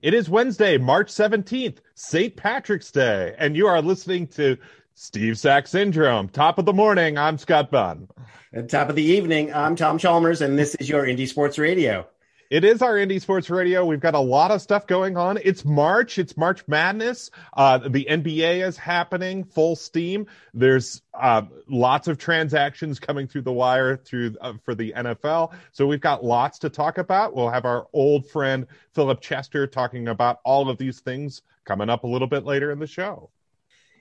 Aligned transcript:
It 0.00 0.14
is 0.14 0.30
Wednesday, 0.30 0.78
March 0.78 1.08
17th, 1.08 1.78
St. 1.96 2.36
Patrick's 2.36 2.92
Day, 2.92 3.34
and 3.36 3.56
you 3.56 3.66
are 3.66 3.82
listening 3.82 4.28
to 4.28 4.56
Steve 4.94 5.36
Sack 5.36 5.66
Syndrome. 5.66 6.28
Top 6.28 6.56
of 6.56 6.66
the 6.66 6.72
morning, 6.72 7.18
I'm 7.18 7.36
Scott 7.36 7.72
Bunn. 7.72 8.06
At 8.52 8.68
top 8.68 8.90
of 8.90 8.94
the 8.94 9.02
evening, 9.02 9.52
I'm 9.52 9.74
Tom 9.74 9.98
Chalmers, 9.98 10.40
and 10.40 10.56
this 10.56 10.76
is 10.76 10.88
your 10.88 11.04
Indie 11.04 11.26
Sports 11.26 11.58
Radio. 11.58 12.06
It 12.50 12.64
is 12.64 12.80
our 12.80 12.94
Indie 12.94 13.20
Sports 13.20 13.50
Radio. 13.50 13.84
We've 13.84 14.00
got 14.00 14.14
a 14.14 14.20
lot 14.20 14.50
of 14.50 14.62
stuff 14.62 14.86
going 14.86 15.18
on. 15.18 15.38
It's 15.44 15.66
March. 15.66 16.18
It's 16.18 16.34
March 16.34 16.66
Madness. 16.66 17.30
Uh, 17.52 17.76
the 17.76 18.06
NBA 18.08 18.66
is 18.66 18.78
happening 18.78 19.44
full 19.44 19.76
steam. 19.76 20.26
There's 20.54 21.02
uh, 21.12 21.42
lots 21.68 22.08
of 22.08 22.16
transactions 22.16 23.00
coming 23.00 23.28
through 23.28 23.42
the 23.42 23.52
wire 23.52 23.98
through 23.98 24.34
uh, 24.40 24.54
for 24.64 24.74
the 24.74 24.94
NFL. 24.96 25.52
So 25.72 25.86
we've 25.86 26.00
got 26.00 26.24
lots 26.24 26.60
to 26.60 26.70
talk 26.70 26.96
about. 26.96 27.36
We'll 27.36 27.50
have 27.50 27.66
our 27.66 27.86
old 27.92 28.26
friend 28.26 28.66
Philip 28.94 29.20
Chester 29.20 29.66
talking 29.66 30.08
about 30.08 30.40
all 30.42 30.70
of 30.70 30.78
these 30.78 31.00
things 31.00 31.42
coming 31.66 31.90
up 31.90 32.04
a 32.04 32.06
little 32.06 32.28
bit 32.28 32.46
later 32.46 32.72
in 32.72 32.78
the 32.78 32.86
show. 32.86 33.28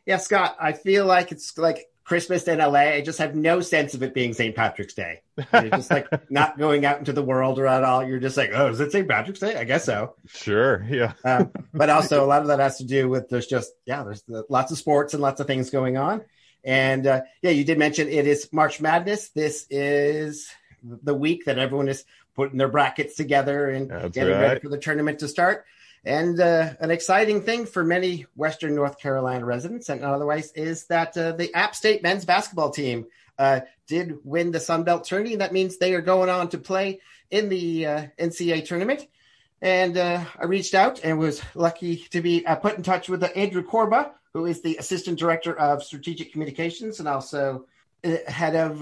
Yeah, 0.05 0.17
Scott, 0.19 0.55
I 0.57 0.71
feel 0.71 1.05
like 1.05 1.33
it's 1.33 1.57
like 1.57 1.89
Christmas 2.07 2.47
in 2.47 2.59
LA. 2.59 2.79
I 2.79 3.01
just 3.01 3.19
have 3.19 3.35
no 3.35 3.59
sense 3.59 3.93
of 3.93 4.01
it 4.01 4.13
being 4.13 4.33
St. 4.33 4.55
Patrick's 4.55 4.93
Day. 4.93 5.23
You're 5.51 5.69
just 5.69 5.91
like 5.91 6.07
not 6.31 6.57
going 6.57 6.85
out 6.85 6.99
into 6.99 7.11
the 7.11 7.21
world 7.21 7.59
or 7.59 7.67
at 7.67 7.83
all. 7.83 8.01
You're 8.01 8.21
just 8.21 8.37
like, 8.37 8.51
oh, 8.53 8.69
is 8.69 8.79
it 8.79 8.93
St. 8.93 9.09
Patrick's 9.09 9.41
Day? 9.41 9.57
I 9.57 9.65
guess 9.65 9.83
so. 9.83 10.15
Sure, 10.27 10.85
yeah. 10.89 11.13
um, 11.25 11.51
but 11.73 11.89
also, 11.89 12.23
a 12.23 12.25
lot 12.25 12.41
of 12.41 12.47
that 12.47 12.59
has 12.59 12.77
to 12.77 12.85
do 12.85 13.09
with 13.09 13.27
there's 13.27 13.45
just 13.45 13.73
yeah, 13.85 14.03
there's 14.03 14.23
lots 14.47 14.71
of 14.71 14.77
sports 14.77 15.13
and 15.13 15.21
lots 15.21 15.41
of 15.41 15.47
things 15.47 15.69
going 15.69 15.97
on. 15.97 16.21
And 16.63 17.05
uh, 17.05 17.21
yeah, 17.41 17.51
you 17.51 17.65
did 17.65 17.77
mention 17.77 18.07
it 18.07 18.25
is 18.25 18.47
March 18.53 18.79
Madness. 18.79 19.29
This 19.29 19.67
is 19.69 20.49
the 20.81 21.13
week 21.13 21.43
that 21.45 21.59
everyone 21.59 21.89
is 21.89 22.05
putting 22.37 22.57
their 22.57 22.69
brackets 22.69 23.15
together 23.15 23.69
and 23.69 23.91
That's 23.91 24.13
getting 24.13 24.33
right. 24.33 24.41
ready 24.41 24.59
for 24.61 24.69
the 24.69 24.77
tournament 24.77 25.19
to 25.19 25.27
start. 25.27 25.65
And 26.07 26.39
uh, 26.39 26.73
an 26.79 26.89
exciting 26.89 27.41
thing 27.41 27.65
for 27.65 27.83
many 27.83 28.27
Western 28.33 28.73
North 28.75 28.97
Carolina 28.97 29.43
residents 29.43 29.89
and 29.89 29.99
not 29.99 30.13
otherwise 30.13 30.53
is 30.53 30.85
that 30.85 31.17
uh, 31.17 31.33
the 31.33 31.53
App 31.53 31.75
State 31.75 32.01
men's 32.01 32.23
basketball 32.23 32.69
team 32.69 33.07
uh, 33.37 33.59
did 33.87 34.15
win 34.23 34.51
the 34.51 34.59
Sun 34.61 34.85
Belt 34.85 35.03
tourney. 35.03 35.35
That 35.35 35.51
means 35.51 35.77
they 35.77 35.93
are 35.95 36.01
going 36.01 36.29
on 36.29 36.47
to 36.49 36.59
play 36.59 37.01
in 37.29 37.49
the 37.49 37.85
uh, 37.85 38.05
NCAA 38.17 38.65
tournament. 38.65 39.05
And 39.61 39.97
uh, 39.97 40.23
I 40.39 40.45
reached 40.45 40.75
out 40.75 41.01
and 41.03 41.19
was 41.19 41.41
lucky 41.55 41.97
to 42.11 42.21
be 42.21 42.45
uh, 42.45 42.55
put 42.55 42.77
in 42.77 42.83
touch 42.83 43.09
with 43.09 43.29
Andrew 43.35 43.63
Corba, 43.63 44.13
who 44.31 44.45
is 44.45 44.61
the 44.61 44.77
assistant 44.77 45.19
director 45.19 45.59
of 45.59 45.83
strategic 45.83 46.31
communications 46.31 46.99
and 46.99 47.09
also 47.09 47.65
head 48.27 48.55
of 48.55 48.81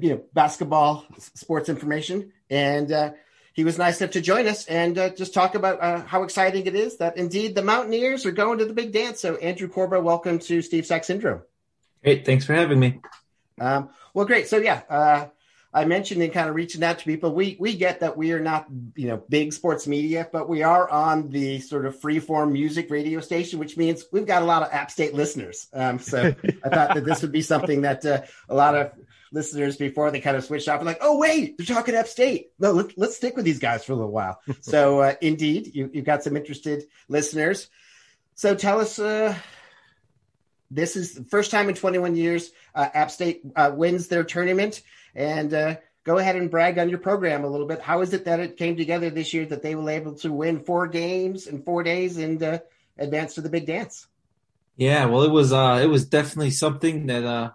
you 0.00 0.10
know 0.10 0.22
basketball 0.34 1.06
sports 1.18 1.68
information. 1.68 2.32
And 2.50 3.14
he 3.56 3.64
was 3.64 3.78
nice 3.78 4.00
enough 4.00 4.12
to 4.12 4.20
join 4.20 4.46
us 4.46 4.66
and 4.66 4.98
uh, 4.98 5.08
just 5.08 5.32
talk 5.32 5.54
about 5.54 5.82
uh, 5.82 6.02
how 6.02 6.22
exciting 6.24 6.66
it 6.66 6.74
is 6.74 6.98
that 6.98 7.16
indeed 7.16 7.54
the 7.54 7.62
Mountaineers 7.62 8.26
are 8.26 8.30
going 8.30 8.58
to 8.58 8.66
the 8.66 8.74
big 8.74 8.92
dance. 8.92 9.18
So, 9.20 9.36
Andrew 9.36 9.66
Corbo, 9.66 9.98
welcome 10.02 10.38
to 10.40 10.60
Steve 10.60 10.84
Sack 10.84 11.04
Syndrome. 11.04 11.40
Great. 12.04 12.26
Thanks 12.26 12.44
for 12.44 12.52
having 12.52 12.78
me. 12.78 13.00
Um, 13.58 13.88
well, 14.12 14.26
great. 14.26 14.46
So, 14.46 14.58
yeah, 14.58 14.82
uh, 14.90 15.26
I 15.72 15.86
mentioned 15.86 16.22
in 16.22 16.32
kind 16.32 16.50
of 16.50 16.54
reaching 16.54 16.84
out 16.84 16.98
to 16.98 17.04
people, 17.06 17.32
we 17.32 17.56
we 17.58 17.74
get 17.74 18.00
that 18.00 18.18
we 18.18 18.32
are 18.32 18.40
not 18.40 18.66
you 18.94 19.08
know 19.08 19.22
big 19.28 19.54
sports 19.54 19.86
media, 19.86 20.28
but 20.30 20.50
we 20.50 20.62
are 20.62 20.88
on 20.90 21.30
the 21.30 21.60
sort 21.60 21.86
of 21.86 21.98
freeform 21.98 22.52
music 22.52 22.90
radio 22.90 23.20
station, 23.20 23.58
which 23.58 23.78
means 23.78 24.04
we've 24.12 24.26
got 24.26 24.42
a 24.42 24.46
lot 24.46 24.62
of 24.64 24.68
App 24.70 24.90
State 24.90 25.14
listeners. 25.14 25.66
Um, 25.72 25.98
so 25.98 26.34
I 26.62 26.68
thought 26.68 26.94
that 26.94 27.06
this 27.06 27.22
would 27.22 27.32
be 27.32 27.42
something 27.42 27.82
that 27.82 28.04
uh, 28.04 28.22
a 28.50 28.54
lot 28.54 28.74
of 28.74 28.92
listeners 29.32 29.76
before 29.76 30.10
they 30.10 30.20
kind 30.20 30.36
of 30.36 30.44
switched 30.44 30.68
off 30.68 30.78
and 30.78 30.86
like, 30.86 30.98
oh 31.00 31.18
wait, 31.18 31.56
they're 31.56 31.66
talking 31.66 31.94
App 31.94 32.06
State. 32.06 32.50
No, 32.58 32.72
let, 32.72 32.98
us 32.98 33.16
stick 33.16 33.36
with 33.36 33.44
these 33.44 33.58
guys 33.58 33.84
for 33.84 33.92
a 33.92 33.96
little 33.96 34.10
while. 34.10 34.40
so 34.60 35.00
uh, 35.00 35.14
indeed, 35.20 35.74
you, 35.74 35.90
have 35.94 36.04
got 36.04 36.22
some 36.22 36.36
interested 36.36 36.84
listeners. 37.08 37.68
So 38.34 38.54
tell 38.54 38.80
us, 38.80 38.98
uh, 38.98 39.34
this 40.70 40.96
is 40.96 41.14
the 41.14 41.24
first 41.24 41.50
time 41.50 41.68
in 41.68 41.74
21 41.74 42.16
years 42.16 42.50
uh, 42.74 42.88
App 42.92 43.10
State 43.10 43.42
uh, 43.54 43.72
wins 43.74 44.08
their 44.08 44.24
tournament, 44.24 44.82
and 45.14 45.52
uh, 45.54 45.76
go 46.04 46.18
ahead 46.18 46.36
and 46.36 46.50
brag 46.50 46.78
on 46.78 46.88
your 46.88 46.98
program 46.98 47.44
a 47.44 47.48
little 47.48 47.66
bit. 47.66 47.80
How 47.80 48.02
is 48.02 48.12
it 48.12 48.24
that 48.26 48.40
it 48.40 48.56
came 48.56 48.76
together 48.76 49.10
this 49.10 49.32
year 49.32 49.46
that 49.46 49.62
they 49.62 49.74
were 49.74 49.88
able 49.90 50.14
to 50.16 50.32
win 50.32 50.60
four 50.60 50.86
games 50.86 51.46
in 51.46 51.62
four 51.62 51.82
days 51.82 52.18
and 52.18 52.42
uh, 52.42 52.58
advance 52.98 53.34
to 53.34 53.40
the 53.40 53.48
big 53.48 53.66
dance? 53.66 54.06
Yeah, 54.76 55.06
well, 55.06 55.22
it 55.22 55.30
was 55.30 55.52
it 55.52 55.88
was 55.88 56.04
definitely 56.04 56.50
something 56.50 57.06
that 57.06 57.54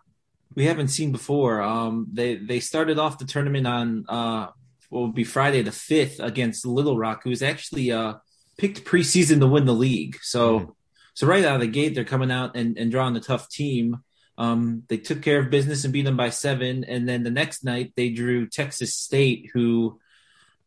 we 0.56 0.66
haven't 0.66 0.90
seen 0.90 1.12
before. 1.12 1.62
Um, 1.62 2.08
they 2.12 2.36
they 2.36 2.60
started 2.60 3.00
off 3.00 3.18
the 3.18 3.26
tournament 3.26 3.68
on 3.68 4.06
uh, 4.10 4.48
what 4.90 5.02
would 5.02 5.16
be 5.16 5.24
Friday 5.24 5.62
the 5.62 5.72
fifth 5.72 6.20
against 6.20 6.66
Little 6.66 6.98
Rock, 6.98 7.22
who's 7.24 7.42
actually 7.42 7.92
uh, 7.92 8.16
picked 8.58 8.86
preseason 8.86 9.40
to 9.40 9.48
win 9.48 9.66
the 9.66 9.74
league. 9.74 10.18
So 10.22 10.60
mm-hmm. 10.60 10.72
so 11.14 11.28
right 11.28 11.46
out 11.46 11.56
of 11.56 11.62
the 11.62 11.68
gate, 11.68 11.96
they're 11.96 12.04
coming 12.04 12.32
out 12.32 12.56
and, 12.56 12.78
and 12.78 12.92
drawing 12.92 13.16
a 13.16 13.22
tough 13.22 13.50
team. 13.50 13.98
Um, 14.38 14.84
they 14.88 14.98
took 14.98 15.22
care 15.22 15.40
of 15.40 15.50
business 15.50 15.84
and 15.84 15.94
beat 15.94 16.06
them 16.06 16.18
by 16.18 16.30
seven, 16.30 16.84
and 16.84 17.08
then 17.08 17.24
the 17.24 17.32
next 17.32 17.64
night 17.64 17.94
they 17.96 18.10
drew 18.10 18.48
Texas 18.48 18.96
State, 18.96 19.52
who 19.54 20.00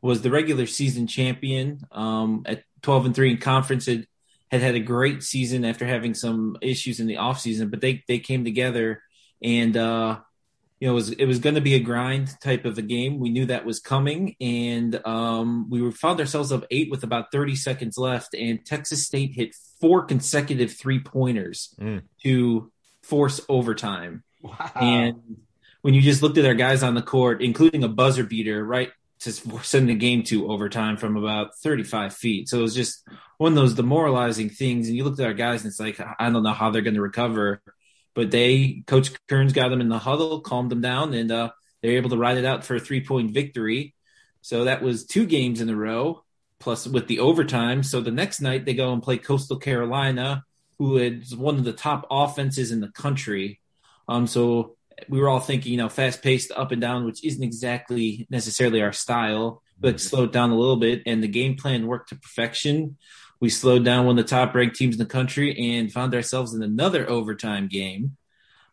was 0.01 0.23
the 0.23 0.31
regular 0.31 0.67
season 0.67 1.07
champion 1.07 1.81
um, 1.91 2.43
at 2.47 2.63
twelve 2.83 3.05
and 3.05 3.15
three 3.15 3.31
in 3.31 3.39
conference. 3.39 3.87
Had, 3.87 4.07
had 4.51 4.63
had 4.63 4.75
a 4.77 4.81
great 4.81 5.23
season 5.23 5.65
after 5.65 5.85
having 5.85 6.15
some 6.15 6.57
issues 6.63 7.01
in 7.01 7.07
the 7.07 7.17
offseason, 7.17 7.71
but 7.71 7.81
they 7.81 8.05
they 8.07 8.21
came 8.21 8.45
together 8.45 9.03
and 9.45 9.77
uh, 9.77 10.19
you 10.81 10.89
know 10.89 10.93
it 10.93 10.97
was 10.97 11.11
it 11.11 11.27
was 11.27 11.39
going 11.39 11.55
to 11.55 11.61
be 11.61 11.75
a 11.75 11.81
grind 11.81 12.35
type 12.41 12.65
of 12.65 12.79
a 12.79 12.83
game. 12.83 13.21
We 13.21 13.31
knew 13.31 13.47
that 13.47 13.65
was 13.65 13.79
coming, 13.79 14.35
and 14.41 15.01
um, 15.07 15.71
we 15.71 15.83
were, 15.83 15.93
found 15.93 16.19
ourselves 16.19 16.51
up 16.51 16.65
eight 16.71 16.91
with 16.91 17.05
about 17.05 17.31
30 17.31 17.55
seconds 17.55 17.99
left, 17.99 18.35
and 18.35 18.65
Texas 18.65 19.07
State 19.07 19.33
hit 19.35 19.55
four 19.81 20.05
consecutive 20.05 20.73
three 20.73 20.99
pointers 20.99 21.75
mm. 21.79 22.03
to 22.23 22.73
force 23.03 23.41
overtime. 23.49 24.25
Wow. 24.43 24.71
And 24.75 25.37
when 25.83 25.95
you 25.95 26.01
just 26.01 26.23
looked 26.23 26.39
at 26.39 26.47
our 26.47 26.55
guys 26.55 26.83
on 26.83 26.95
the 26.95 27.03
court, 27.03 27.43
including 27.43 27.85
a 27.85 27.89
buzzer 27.89 28.25
beater, 28.25 28.65
right 28.65 28.91
to 29.21 29.33
send 29.63 29.89
the 29.89 29.95
game 29.95 30.23
to 30.23 30.51
overtime 30.51 30.97
from 30.97 31.17
about 31.17 31.55
35 31.57 32.15
feet. 32.15 32.49
So 32.49 32.59
it 32.59 32.63
was 32.63 32.75
just 32.75 33.07
one 33.39 33.53
of 33.53 33.57
those 33.57 33.75
demoralizing 33.75 34.51
things. 34.51 34.89
And 34.89 34.97
you 34.97 35.05
looked 35.05 35.21
at 35.21 35.27
our 35.27 35.35
guys, 35.35 35.63
and 35.63 35.71
it's 35.71 35.81
like 35.81 36.01
I 36.19 36.31
don't 36.31 36.43
know 36.43 36.53
how 36.53 36.71
they're 36.71 36.83
going 36.83 36.95
to 36.95 37.03
recover 37.03 37.63
but 38.15 38.31
they 38.31 38.83
coach 38.87 39.11
Kerns 39.29 39.53
got 39.53 39.69
them 39.69 39.81
in 39.81 39.89
the 39.89 39.99
huddle 39.99 40.41
calmed 40.41 40.71
them 40.71 40.81
down 40.81 41.15
and 41.15 41.31
uh, 41.31 41.51
they 41.83 41.91
were 41.91 41.97
able 41.97 42.11
to 42.11 42.17
ride 42.17 42.39
it 42.39 42.45
out 42.45 42.65
for 42.65 42.77
a 42.77 42.81
three 42.81 43.05
point 43.05 43.33
victory. 43.33 43.95
So 44.41 44.65
that 44.65 44.83
was 44.83 45.07
two 45.07 45.27
games 45.27 45.61
in 45.61 45.69
a 45.69 45.77
row 45.77 46.25
plus 46.61 46.87
with 46.87 47.09
the 47.09 47.21
overtime. 47.21 47.83
So 47.83 48.01
the 48.01 48.11
next 48.11 48.41
night 48.41 48.65
they 48.65 48.75
go 48.75 48.93
and 48.93 49.03
play 49.03 49.19
coastal 49.19 49.59
carolina 49.59 50.45
who 50.79 50.97
is 50.99 51.37
one 51.37 51.57
of 51.57 51.65
the 51.65 51.73
top 51.73 52.07
offenses 52.11 52.73
in 52.73 52.81
the 52.81 52.89
country. 52.89 53.61
Um, 54.09 54.27
so 54.27 54.77
we 55.09 55.21
were 55.21 55.29
all 55.29 55.41
thinking 55.41 55.73
you 55.73 55.79
know 55.79 55.89
fast 55.89 56.23
paced 56.23 56.53
up 56.53 56.73
and 56.73 56.81
down 56.81 57.05
which 57.05 57.25
isn't 57.25 57.43
exactly 57.43 58.27
necessarily 58.31 58.81
our 58.81 58.93
style 58.93 59.63
but 59.79 59.97
mm-hmm. 59.97 59.99
slowed 59.99 60.33
down 60.33 60.51
a 60.51 60.57
little 60.57 60.77
bit. 60.77 61.03
And 61.07 61.23
the 61.23 61.29
game 61.29 61.57
plan 61.57 61.87
worked 61.87 62.11
to 62.11 62.17
perfection 62.17 62.97
we 63.45 63.51
slowed 63.51 63.85
down 63.85 64.07
one 64.07 64.19
of 64.19 64.25
the 64.25 64.31
top 64.31 64.55
ranked 64.55 64.75
teams 64.75 64.95
in 64.95 64.99
the 64.99 65.05
country 65.05 65.75
and 65.75 65.93
found 65.93 66.15
ourselves 66.15 66.55
in 66.55 66.63
another 66.63 67.07
overtime 67.11 67.69
game. 67.69 68.17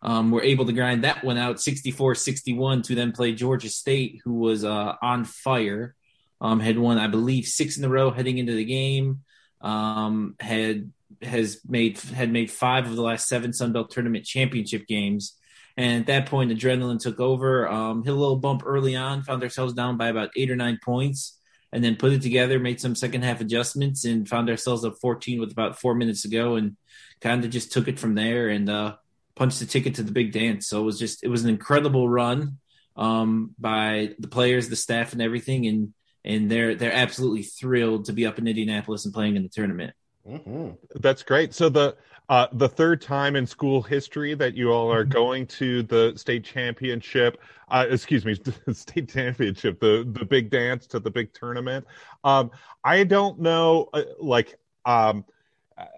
Um, 0.01 0.31
we're 0.31 0.43
able 0.43 0.65
to 0.65 0.71
grind 0.71 1.03
that 1.03 1.25
one 1.25 1.37
out 1.37 1.59
64 1.59 2.15
61 2.15 2.81
to 2.83 2.95
then 2.95 3.11
play 3.11 3.33
Georgia 3.33 3.67
State, 3.67 4.21
who 4.23 4.35
was 4.35 4.63
uh, 4.63 4.93
on 5.01 5.25
fire. 5.25 5.93
Um, 6.39 6.61
had 6.61 6.79
won, 6.79 6.99
I 6.99 7.07
believe, 7.07 7.47
six 7.47 7.77
in 7.77 7.83
a 7.83 7.89
row 7.89 8.11
heading 8.11 8.37
into 8.37 8.53
the 8.53 8.63
game. 8.63 9.23
Um, 9.59 10.35
had 10.39 10.89
has 11.21 11.59
made 11.67 11.99
had 11.99 12.31
made 12.31 12.49
five 12.49 12.85
of 12.85 12.95
the 12.95 13.01
last 13.01 13.27
seven 13.27 13.51
Sun 13.51 13.73
Belt 13.73 13.91
tournament 13.91 14.23
championship 14.23 14.87
games. 14.87 15.37
And 15.75 15.99
at 15.99 16.07
that 16.07 16.27
point, 16.27 16.49
adrenaline 16.49 17.01
took 17.01 17.19
over. 17.19 17.67
Um, 17.67 18.05
hit 18.05 18.13
a 18.13 18.15
little 18.15 18.37
bump 18.37 18.63
early 18.65 18.95
on, 18.95 19.23
found 19.23 19.43
ourselves 19.43 19.73
down 19.73 19.97
by 19.97 20.07
about 20.07 20.29
eight 20.37 20.49
or 20.49 20.55
nine 20.55 20.79
points 20.81 21.40
and 21.73 21.83
then 21.83 21.95
put 21.95 22.13
it 22.13 22.21
together, 22.21 22.59
made 22.59 22.81
some 22.81 22.95
second 22.95 23.23
half 23.23 23.41
adjustments, 23.41 24.05
and 24.05 24.27
found 24.27 24.49
ourselves 24.49 24.83
up 24.83 24.97
14 24.99 25.39
with 25.39 25.51
about 25.51 25.79
four 25.79 25.95
minutes 25.95 26.23
to 26.23 26.29
go, 26.29 26.55
and 26.55 26.75
kind 27.21 27.43
of 27.43 27.51
just 27.51 27.71
took 27.71 27.87
it 27.87 27.99
from 27.99 28.15
there 28.15 28.49
and 28.49 28.69
uh, 28.69 28.95
punched 29.35 29.59
the 29.59 29.65
ticket 29.65 29.95
to 29.95 30.03
the 30.03 30.11
big 30.11 30.31
dance. 30.31 30.67
So 30.67 30.81
it 30.81 30.85
was 30.85 30.99
just 30.99 31.23
it 31.23 31.29
was 31.29 31.43
an 31.43 31.49
incredible 31.49 32.09
run 32.09 32.57
um, 32.95 33.55
by 33.57 34.15
the 34.19 34.27
players, 34.27 34.69
the 34.69 34.75
staff, 34.75 35.13
and 35.13 35.21
everything, 35.21 35.67
and 35.67 35.93
and 36.23 36.51
they're 36.51 36.75
they're 36.75 36.93
absolutely 36.93 37.43
thrilled 37.43 38.05
to 38.05 38.13
be 38.13 38.25
up 38.25 38.37
in 38.37 38.47
Indianapolis 38.47 39.05
and 39.05 39.13
playing 39.13 39.35
in 39.35 39.43
the 39.43 39.49
tournament. 39.49 39.93
Mm-hmm. 40.27 40.71
That's 40.99 41.23
great. 41.23 41.53
So 41.53 41.69
the 41.69 41.95
uh, 42.29 42.47
the 42.53 42.69
third 42.69 43.01
time 43.01 43.35
in 43.35 43.45
school 43.45 43.81
history 43.81 44.33
that 44.35 44.55
you 44.55 44.71
all 44.71 44.91
are 44.91 45.03
mm-hmm. 45.03 45.11
going 45.11 45.47
to 45.47 45.83
the 45.83 46.13
state 46.15 46.43
championship, 46.43 47.41
uh, 47.69 47.85
excuse 47.89 48.25
me, 48.25 48.35
state 48.73 49.09
championship, 49.09 49.79
the 49.79 50.07
the 50.11 50.25
big 50.25 50.49
dance 50.49 50.87
to 50.87 50.99
the 50.99 51.11
big 51.11 51.33
tournament. 51.33 51.85
Um, 52.23 52.51
I 52.83 53.03
don't 53.03 53.39
know, 53.39 53.89
uh, 53.93 54.03
like, 54.19 54.57
um, 54.85 55.25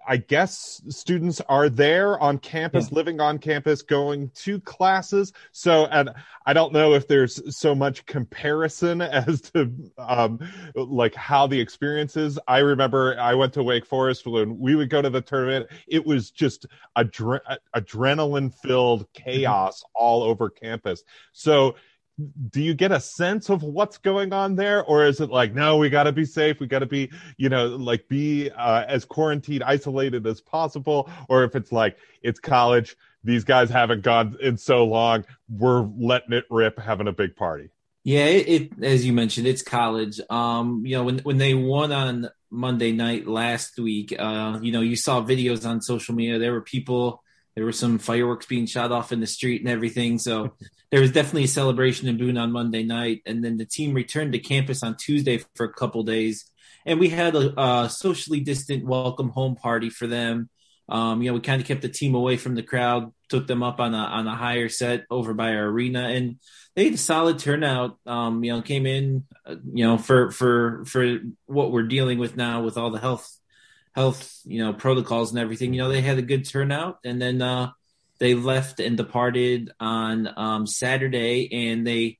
I 0.06 0.18
guess 0.18 0.82
students 0.88 1.40
are 1.48 1.68
there 1.68 2.18
on 2.18 2.38
campus, 2.38 2.88
yeah. 2.90 2.94
living 2.96 3.20
on 3.20 3.38
campus, 3.38 3.82
going 3.82 4.30
to 4.36 4.60
classes. 4.60 5.32
So, 5.52 5.86
and 5.86 6.10
I 6.46 6.52
don't 6.52 6.72
know 6.72 6.94
if 6.94 7.08
there's 7.08 7.56
so 7.56 7.74
much 7.74 8.04
comparison 8.06 9.00
as 9.02 9.40
to 9.52 9.72
um, 9.98 10.40
like 10.74 11.14
how 11.14 11.46
the 11.46 11.60
experience 11.60 12.16
is. 12.16 12.38
I 12.46 12.58
remember 12.58 13.18
I 13.18 13.34
went 13.34 13.52
to 13.54 13.62
Wake 13.62 13.86
Forest 13.86 14.26
when 14.26 14.58
we 14.58 14.74
would 14.74 14.90
go 14.90 15.02
to 15.02 15.10
the 15.10 15.20
tournament. 15.20 15.68
It 15.86 16.04
was 16.04 16.30
just 16.30 16.66
adre- 16.96 17.40
adrenaline 17.74 18.54
filled 18.54 19.06
chaos 19.12 19.82
all 19.94 20.22
over 20.22 20.50
campus. 20.50 21.02
So, 21.32 21.76
do 22.50 22.62
you 22.62 22.74
get 22.74 22.92
a 22.92 23.00
sense 23.00 23.50
of 23.50 23.62
what's 23.62 23.98
going 23.98 24.32
on 24.32 24.54
there? 24.54 24.84
Or 24.84 25.04
is 25.04 25.20
it 25.20 25.30
like 25.30 25.54
no 25.54 25.76
we 25.76 25.90
got 25.90 26.04
to 26.04 26.12
be 26.12 26.24
safe 26.24 26.60
we 26.60 26.66
got 26.66 26.80
to 26.80 26.86
be 26.86 27.10
you 27.36 27.48
know 27.48 27.68
like 27.68 28.08
be 28.08 28.50
uh, 28.50 28.84
as 28.86 29.04
quarantined 29.04 29.64
isolated 29.64 30.26
as 30.26 30.40
possible? 30.40 31.10
Or 31.28 31.44
if 31.44 31.56
it's 31.56 31.72
like 31.72 31.96
it's 32.22 32.38
college 32.38 32.96
these 33.24 33.44
guys 33.44 33.70
haven't 33.70 34.02
gone 34.02 34.36
in 34.40 34.56
so 34.56 34.84
long 34.84 35.24
we're 35.48 35.82
letting 35.98 36.34
it 36.34 36.44
rip 36.50 36.78
having 36.78 37.08
a 37.08 37.12
big 37.12 37.34
party. 37.34 37.70
Yeah 38.04 38.26
it, 38.26 38.48
it 38.48 38.84
as 38.84 39.04
you 39.04 39.12
mentioned 39.12 39.46
it's 39.46 39.62
college. 39.62 40.20
Um 40.30 40.86
you 40.86 40.96
know 40.96 41.04
when 41.04 41.18
when 41.20 41.38
they 41.38 41.54
won 41.54 41.90
on 41.92 42.30
monday 42.50 42.92
night 42.92 43.26
last 43.26 43.76
week 43.80 44.14
uh 44.16 44.60
you 44.62 44.70
know 44.70 44.80
you 44.80 44.94
saw 44.94 45.20
videos 45.20 45.68
on 45.68 45.80
social 45.80 46.14
media. 46.14 46.38
There 46.38 46.52
were 46.52 46.60
people 46.60 47.23
there 47.54 47.64
were 47.64 47.72
some 47.72 47.98
fireworks 47.98 48.46
being 48.46 48.66
shot 48.66 48.92
off 48.92 49.12
in 49.12 49.20
the 49.20 49.26
street 49.26 49.60
and 49.60 49.70
everything. 49.70 50.18
So 50.18 50.54
there 50.90 51.00
was 51.00 51.12
definitely 51.12 51.44
a 51.44 51.48
celebration 51.48 52.08
in 52.08 52.16
Boone 52.16 52.38
on 52.38 52.52
Monday 52.52 52.82
night, 52.82 53.22
and 53.26 53.44
then 53.44 53.56
the 53.56 53.64
team 53.64 53.94
returned 53.94 54.32
to 54.32 54.38
campus 54.38 54.82
on 54.82 54.96
Tuesday 54.96 55.40
for 55.54 55.64
a 55.64 55.72
couple 55.72 56.02
days, 56.02 56.50
and 56.86 57.00
we 57.00 57.08
had 57.08 57.34
a, 57.34 57.60
a 57.60 57.90
socially 57.90 58.40
distant 58.40 58.84
welcome 58.84 59.30
home 59.30 59.56
party 59.56 59.90
for 59.90 60.06
them. 60.06 60.50
Um, 60.86 61.22
you 61.22 61.30
know, 61.30 61.34
we 61.34 61.40
kind 61.40 61.62
of 61.62 61.66
kept 61.66 61.80
the 61.80 61.88
team 61.88 62.14
away 62.14 62.36
from 62.36 62.54
the 62.54 62.62
crowd, 62.62 63.10
took 63.30 63.46
them 63.46 63.62
up 63.62 63.80
on 63.80 63.94
a 63.94 63.98
on 63.98 64.26
a 64.26 64.36
higher 64.36 64.68
set 64.68 65.04
over 65.10 65.32
by 65.32 65.54
our 65.54 65.66
arena, 65.66 66.08
and 66.08 66.36
they 66.76 66.84
had 66.84 66.94
a 66.94 66.98
solid 66.98 67.38
turnout. 67.38 67.98
Um, 68.04 68.44
you 68.44 68.52
know, 68.52 68.60
came 68.60 68.84
in, 68.84 69.24
uh, 69.46 69.56
you 69.72 69.86
know, 69.86 69.96
for 69.96 70.30
for 70.30 70.84
for 70.84 71.20
what 71.46 71.72
we're 71.72 71.84
dealing 71.84 72.18
with 72.18 72.36
now 72.36 72.62
with 72.62 72.76
all 72.76 72.90
the 72.90 72.98
health 72.98 73.30
health, 73.94 74.40
you 74.44 74.64
know, 74.64 74.72
protocols 74.72 75.30
and 75.30 75.38
everything, 75.38 75.72
you 75.72 75.80
know, 75.80 75.88
they 75.88 76.00
had 76.00 76.18
a 76.18 76.22
good 76.22 76.48
turnout 76.48 76.98
and 77.04 77.20
then 77.20 77.40
uh, 77.40 77.70
they 78.18 78.34
left 78.34 78.80
and 78.80 78.96
departed 78.96 79.72
on 79.78 80.28
um, 80.36 80.66
Saturday 80.66 81.70
and 81.70 81.86
they 81.86 82.18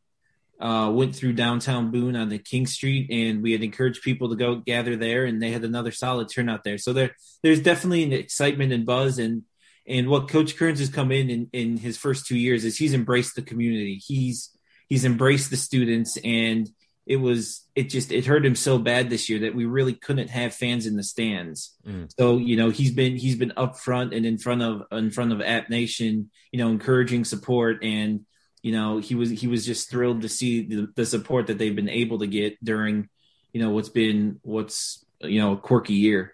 uh, 0.60 0.90
went 0.94 1.16
through 1.16 1.32
downtown 1.32 1.90
Boone 1.90 2.16
on 2.16 2.28
the 2.28 2.38
King 2.38 2.66
Street 2.66 3.10
and 3.10 3.42
we 3.42 3.52
had 3.52 3.62
encouraged 3.62 4.02
people 4.02 4.30
to 4.30 4.36
go 4.36 4.56
gather 4.56 4.96
there 4.96 5.24
and 5.24 5.42
they 5.42 5.50
had 5.50 5.64
another 5.64 5.90
solid 5.90 6.28
turnout 6.32 6.62
there. 6.62 6.78
So 6.78 6.92
there, 6.92 7.16
there's 7.42 7.60
definitely 7.60 8.04
an 8.04 8.12
excitement 8.12 8.72
and 8.72 8.86
buzz 8.86 9.18
and, 9.18 9.42
and 9.86 10.08
what 10.08 10.28
Coach 10.28 10.56
Kerns 10.56 10.78
has 10.78 10.88
come 10.88 11.12
in, 11.12 11.28
in 11.28 11.48
in 11.52 11.76
his 11.76 11.98
first 11.98 12.26
two 12.26 12.38
years 12.38 12.64
is 12.64 12.76
he's 12.76 12.94
embraced 12.94 13.36
the 13.36 13.42
community. 13.42 13.96
He's 13.96 14.50
he's 14.88 15.04
embraced 15.04 15.50
the 15.50 15.56
students 15.56 16.16
and 16.24 16.70
it 17.06 17.16
was 17.16 17.66
it 17.74 17.90
just 17.90 18.12
it 18.12 18.24
hurt 18.24 18.46
him 18.46 18.56
so 18.56 18.78
bad 18.78 19.10
this 19.10 19.28
year 19.28 19.40
that 19.40 19.54
we 19.54 19.66
really 19.66 19.92
couldn't 19.92 20.28
have 20.30 20.54
fans 20.54 20.86
in 20.86 20.96
the 20.96 21.02
stands. 21.02 21.76
Mm. 21.86 22.10
So 22.18 22.38
you 22.38 22.56
know 22.56 22.70
he's 22.70 22.92
been 22.92 23.16
he's 23.16 23.36
been 23.36 23.52
up 23.56 23.78
front 23.78 24.14
and 24.14 24.24
in 24.24 24.38
front 24.38 24.62
of 24.62 24.82
in 24.90 25.10
front 25.10 25.32
of 25.32 25.40
App 25.40 25.68
Nation, 25.68 26.30
you 26.50 26.58
know, 26.58 26.68
encouraging 26.68 27.24
support 27.24 27.84
and 27.84 28.24
you 28.62 28.72
know 28.72 28.98
he 28.98 29.14
was 29.14 29.30
he 29.30 29.46
was 29.46 29.66
just 29.66 29.90
thrilled 29.90 30.22
to 30.22 30.28
see 30.28 30.66
the, 30.66 30.88
the 30.96 31.04
support 31.04 31.48
that 31.48 31.58
they've 31.58 31.76
been 31.76 31.90
able 31.90 32.20
to 32.20 32.26
get 32.26 32.62
during 32.64 33.08
you 33.52 33.60
know 33.60 33.70
what's 33.70 33.90
been 33.90 34.40
what's 34.42 35.04
you 35.20 35.40
know 35.40 35.52
a 35.52 35.56
quirky 35.58 35.94
year. 35.94 36.32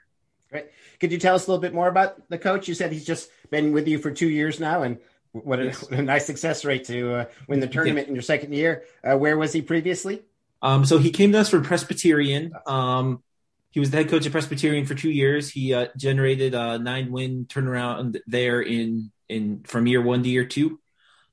Great. 0.50 0.66
Could 1.00 1.11
you 1.11 1.19
tell 1.19 1.34
us 1.34 1.46
a 1.46 1.50
little 1.50 1.61
bit 1.61 1.75
more 1.75 1.88
about 1.88 2.28
the 2.28 2.38
coach? 2.38 2.69
You 2.69 2.75
said 2.75 2.93
he's 2.93 3.05
just 3.05 3.28
been 3.50 3.73
with 3.73 3.88
you 3.88 3.99
for 3.99 4.12
two 4.12 4.28
years 4.28 4.61
now, 4.61 4.82
and 4.82 4.99
what 5.32 5.58
a, 5.58 5.66
yes. 5.66 5.82
a 5.90 6.02
nice 6.02 6.26
success 6.26 6.64
rate 6.64 6.84
to 6.84 7.14
uh, 7.14 7.25
win 7.49 7.58
the 7.58 7.66
tournament 7.66 8.06
yeah. 8.06 8.11
in 8.11 8.14
your 8.14 8.23
second 8.23 8.52
year. 8.52 8.84
Uh, 9.02 9.16
where 9.16 9.37
was 9.37 9.52
he 9.52 9.62
previously? 9.62 10.23
Um, 10.62 10.85
so 10.85 10.99
he 10.99 11.11
came 11.11 11.33
to 11.33 11.41
us 11.41 11.51
from 11.51 11.62
Presbyterian. 11.62 12.53
Um, 12.67 13.23
he 13.71 13.81
was 13.81 13.91
the 13.91 13.99
head 13.99 14.09
coach 14.09 14.27
at 14.27 14.33
Presbyterian 14.33 14.85
for 14.85 14.95
two 14.95 15.11
years. 15.11 15.51
He 15.51 15.73
uh, 15.73 15.89
generated 15.97 16.55
a 16.55 16.79
nine 16.79 17.12
win 17.12 17.47
turnaround 17.47 18.19
there 18.27 18.61
in 18.61 19.12
in 19.29 19.62
from 19.62 19.87
year 19.87 20.03
one 20.03 20.23
to 20.23 20.29
year 20.29 20.45
two. 20.45 20.81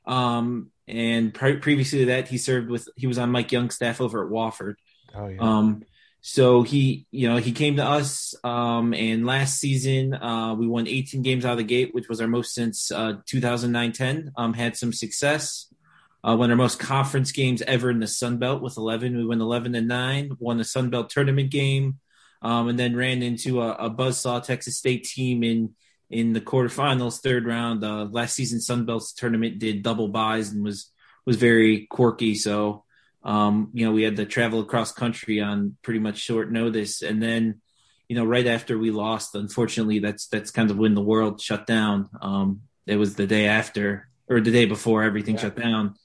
Um, 0.05 0.71
and 0.87 1.33
pre- 1.33 1.57
previously 1.57 1.99
to 1.99 2.05
that, 2.07 2.27
he 2.27 2.37
served 2.37 2.69
with 2.69 2.87
he 2.95 3.07
was 3.07 3.17
on 3.17 3.31
Mike 3.31 3.51
Young's 3.51 3.75
staff 3.75 3.99
over 3.99 4.23
at 4.23 4.31
Wofford. 4.31 4.75
Oh 5.15 5.27
yeah. 5.27 5.37
Um, 5.39 5.83
so 6.21 6.61
he, 6.61 7.07
you 7.09 7.29
know, 7.29 7.37
he 7.37 7.51
came 7.53 7.77
to 7.77 7.85
us, 7.85 8.35
um, 8.43 8.93
and 8.93 9.25
last 9.25 9.59
season 9.59 10.13
uh, 10.13 10.55
we 10.55 10.67
won 10.67 10.85
18 10.85 11.21
games 11.21 11.45
out 11.45 11.53
of 11.53 11.57
the 11.57 11.63
gate, 11.63 11.93
which 11.93 12.09
was 12.09 12.19
our 12.19 12.27
most 12.27 12.53
since 12.53 12.91
uh, 12.91 13.13
2009-10. 13.31 14.31
Um, 14.35 14.53
had 14.53 14.75
some 14.75 14.91
success. 14.91 15.73
Uh, 16.23 16.35
won 16.35 16.49
our 16.49 16.55
most 16.55 16.79
conference 16.79 17.31
games 17.31 17.61
ever 17.61 17.89
in 17.89 17.99
the 17.99 18.07
Sun 18.07 18.37
Belt 18.37 18.61
with 18.61 18.77
11. 18.77 19.15
We 19.15 19.25
went 19.25 19.41
11 19.41 19.75
and 19.75 19.87
9, 19.87 20.31
won 20.39 20.57
the 20.57 20.63
Sun 20.63 20.89
Belt 20.89 21.09
tournament 21.09 21.51
game, 21.51 21.99
um, 22.41 22.67
and 22.67 22.77
then 22.77 22.95
ran 22.95 23.21
into 23.21 23.61
a, 23.61 23.73
a 23.73 23.89
buzzsaw 23.89 24.43
Texas 24.43 24.77
State 24.77 25.03
team 25.03 25.43
in 25.43 25.73
in 26.09 26.33
the 26.33 26.41
quarterfinals, 26.41 27.19
third 27.19 27.45
round. 27.45 27.83
Uh, 27.83 28.05
last 28.05 28.33
season 28.33 28.61
Sun 28.61 28.85
Belt 28.85 29.03
tournament 29.17 29.59
did 29.59 29.83
double 29.83 30.07
buys 30.07 30.51
and 30.51 30.63
was 30.63 30.91
was 31.25 31.35
very 31.35 31.85
quirky. 31.87 32.35
So, 32.35 32.85
um, 33.23 33.69
you 33.73 33.85
know, 33.85 33.91
we 33.91 34.03
had 34.03 34.15
to 34.15 34.25
travel 34.25 34.61
across 34.61 34.91
country 34.91 35.41
on 35.41 35.75
pretty 35.81 35.99
much 35.99 36.17
short 36.17 36.51
notice, 36.51 37.01
and 37.01 37.21
then, 37.21 37.61
you 38.07 38.15
know, 38.15 38.25
right 38.25 38.47
after 38.47 38.77
we 38.77 38.91
lost, 38.91 39.35
unfortunately, 39.35 39.99
that's 39.99 40.27
that's 40.27 40.51
kind 40.51 40.71
of 40.71 40.77
when 40.77 40.95
the 40.95 41.01
world 41.01 41.41
shut 41.41 41.67
down. 41.67 42.09
Um, 42.21 42.61
it 42.85 42.95
was 42.95 43.15
the 43.15 43.27
day 43.27 43.47
after 43.47 44.09
or 44.29 44.39
the 44.39 44.51
day 44.51 44.65
before 44.65 45.03
everything 45.03 45.35
yeah. 45.35 45.41
shut 45.41 45.57
down. 45.57 45.95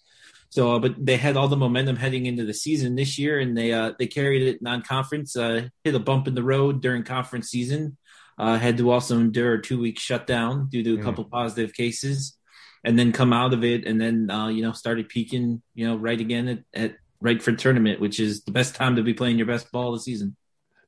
So, 0.52 0.72
uh, 0.72 0.78
but 0.80 0.94
they 0.98 1.16
had 1.16 1.38
all 1.38 1.48
the 1.48 1.56
momentum 1.56 1.96
heading 1.96 2.26
into 2.26 2.44
the 2.44 2.52
season 2.52 2.94
this 2.94 3.18
year, 3.18 3.40
and 3.40 3.56
they 3.56 3.72
uh, 3.72 3.92
they 3.98 4.06
carried 4.06 4.42
it 4.42 4.60
non-conference. 4.60 5.34
Uh, 5.34 5.68
hit 5.82 5.94
a 5.94 5.98
bump 5.98 6.28
in 6.28 6.34
the 6.34 6.42
road 6.42 6.82
during 6.82 7.04
conference 7.04 7.48
season. 7.48 7.96
Uh, 8.38 8.58
had 8.58 8.76
to 8.76 8.90
also 8.90 9.18
endure 9.18 9.54
a 9.54 9.62
two-week 9.62 9.98
shutdown 9.98 10.68
due 10.68 10.82
to 10.82 10.94
a 10.94 10.98
mm. 10.98 11.02
couple 11.02 11.24
positive 11.24 11.72
cases, 11.72 12.36
and 12.84 12.98
then 12.98 13.12
come 13.12 13.32
out 13.32 13.54
of 13.54 13.64
it, 13.64 13.86
and 13.86 13.98
then 13.98 14.30
uh, 14.30 14.48
you 14.48 14.60
know 14.60 14.72
started 14.72 15.08
peaking, 15.08 15.62
you 15.74 15.86
know, 15.86 15.96
right 15.96 16.20
again 16.20 16.48
at, 16.48 16.58
at 16.74 16.96
right 17.22 17.42
for 17.42 17.52
tournament, 17.52 17.98
which 17.98 18.20
is 18.20 18.44
the 18.44 18.52
best 18.52 18.74
time 18.74 18.96
to 18.96 19.02
be 19.02 19.14
playing 19.14 19.38
your 19.38 19.46
best 19.46 19.72
ball 19.72 19.94
of 19.94 20.00
the 20.00 20.02
season. 20.02 20.36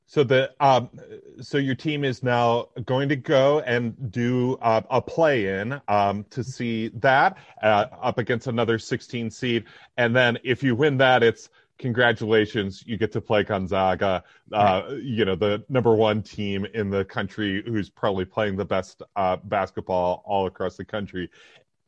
So 0.07 0.23
the 0.23 0.53
um, 0.61 0.91
so 1.41 1.59
your 1.59 1.75
team 1.75 2.05
is 2.05 2.23
now 2.23 2.69
going 2.85 3.09
to 3.09 3.17
go 3.17 3.61
and 3.61 4.13
do 4.13 4.59
uh, 4.61 4.83
a 4.91 5.01
play-in 5.01 5.81
um, 5.89 6.25
to 6.31 6.45
see 6.45 6.89
that 6.97 7.39
uh, 7.63 7.87
up 8.03 8.19
against 8.19 8.47
another 8.47 8.79
16 8.79 9.31
seed, 9.31 9.65
and 9.97 10.15
then 10.15 10.39
if 10.45 10.63
you 10.63 10.77
win 10.77 10.99
that, 10.99 11.23
it's 11.23 11.49
congratulations, 11.79 12.85
you 12.87 12.97
get 12.97 13.13
to 13.13 13.21
play 13.21 13.43
Gonzaga, 13.43 14.23
uh, 14.53 14.83
you 15.03 15.25
know 15.25 15.37
the 15.37 15.65
number 15.69 15.95
one 15.95 16.23
team 16.23 16.67
in 16.75 16.91
the 16.91 17.05
country 17.05 17.63
who's 17.67 17.89
probably 17.89 18.25
playing 18.25 18.57
the 18.57 18.65
best 18.65 19.03
uh, 19.17 19.37
basketball 19.45 20.23
all 20.27 20.47
across 20.47 20.77
the 20.77 20.85
country. 20.85 21.31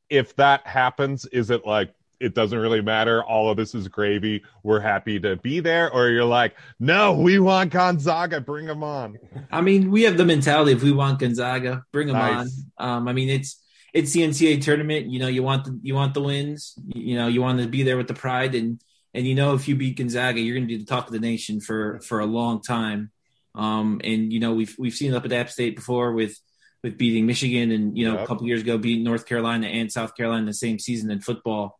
If 0.09 0.35
that 0.37 0.67
happens, 0.67 1.27
is 1.27 1.51
it 1.51 1.67
like 1.67 1.93
it 2.21 2.35
doesn't 2.35 2.59
really 2.59 2.81
matter. 2.81 3.23
All 3.23 3.51
of 3.51 3.57
this 3.57 3.75
is 3.75 3.89
gravy. 3.89 4.43
We're 4.63 4.81
happy 4.81 5.21
to 5.21 5.37
be 5.37 5.61
there. 5.61 5.91
Or 5.91 6.09
you're 6.09 6.25
like, 6.25 6.57
no, 6.81 7.13
we 7.15 7.39
want 7.39 7.73
Gonzaga. 7.73 8.41
Bring 8.41 8.67
them 8.67 8.83
on. 8.83 9.19
I 9.51 9.61
mean, 9.61 9.91
we 9.91 10.03
have 10.03 10.17
the 10.17 10.25
mentality 10.25 10.73
if 10.73 10.83
we 10.83 10.93
want 10.93 11.19
Gonzaga, 11.19 11.85
bring 11.93 12.09
them 12.09 12.17
nice. 12.17 12.65
on. 12.79 12.89
Um, 12.89 13.09
I 13.09 13.13
mean, 13.13 13.29
it's 13.29 13.63
it's 13.93 14.13
the 14.13 14.21
NCAA 14.21 14.63
tournament. 14.63 15.07
You 15.07 15.19
know, 15.19 15.29
you 15.29 15.43
want 15.43 15.65
the 15.65 15.79
you 15.83 15.95
want 15.95 16.15
the 16.15 16.23
wins. 16.23 16.75
You 16.95 17.17
know, 17.17 17.29
you 17.29 17.43
want 17.43 17.61
to 17.61 17.67
be 17.67 17.83
there 17.83 17.97
with 17.97 18.09
the 18.09 18.15
pride 18.15 18.55
and 18.55 18.81
and 19.17 19.27
you 19.27 19.35
know 19.35 19.55
if 19.55 19.67
you 19.67 19.75
beat 19.77 19.97
Gonzaga, 19.97 20.41
you're 20.41 20.55
going 20.55 20.69
to 20.69 20.75
be 20.75 20.77
the 20.77 20.85
talk 20.85 21.07
of 21.07 21.13
the 21.13 21.19
nation 21.19 21.61
for 21.61 22.01
for 22.01 22.21
a 22.21 22.27
long 22.27 22.63
time. 22.63 23.11
Um, 23.55 24.01
and 24.05 24.31
you 24.31 24.39
know 24.39 24.53
we've 24.53 24.77
we've 24.79 24.95
seen 24.95 25.13
it 25.13 25.17
up 25.17 25.25
at 25.25 25.33
App 25.33 25.51
State 25.51 25.75
before 25.75 26.13
with 26.13 26.39
with 26.83 26.99
beating 26.99 27.25
Michigan 27.25 27.71
and 27.73 27.97
you 27.97 28.07
know 28.07 28.15
yep. 28.15 28.25
a 28.25 28.27
couple 28.27 28.47
years 28.47 28.61
ago 28.61 28.77
beating 28.77 29.05
North 29.05 29.25
Carolina 29.25 29.69
and 29.69 29.91
South 29.91 30.15
Carolina 30.15 30.41
in 30.41 30.47
the 30.47 30.53
same 30.53 30.79
season 30.79 31.11
in 31.11 31.21
football. 31.21 31.79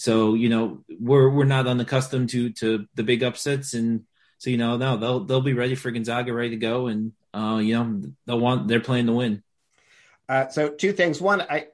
So 0.00 0.32
you 0.32 0.48
know 0.48 0.82
we're 0.98 1.28
we're 1.28 1.44
not 1.44 1.66
unaccustomed 1.66 2.30
to 2.30 2.48
to 2.54 2.86
the 2.94 3.02
big 3.02 3.22
upsets, 3.22 3.74
and 3.74 4.06
so 4.38 4.48
you 4.48 4.56
know 4.56 4.78
no 4.78 4.96
they'll 4.96 5.20
they'll 5.20 5.42
be 5.42 5.52
ready 5.52 5.74
for 5.74 5.90
Gonzaga, 5.90 6.32
ready 6.32 6.48
to 6.50 6.56
go, 6.56 6.86
and 6.86 7.12
uh, 7.34 7.60
you 7.62 7.74
know 7.74 8.00
they'll 8.24 8.40
want 8.40 8.66
they're 8.66 8.80
playing 8.80 9.08
to 9.08 9.12
win. 9.12 9.42
Uh, 10.26 10.48
so 10.48 10.70
two 10.70 10.94
things. 10.94 11.20
One, 11.20 11.42
I 11.42 11.66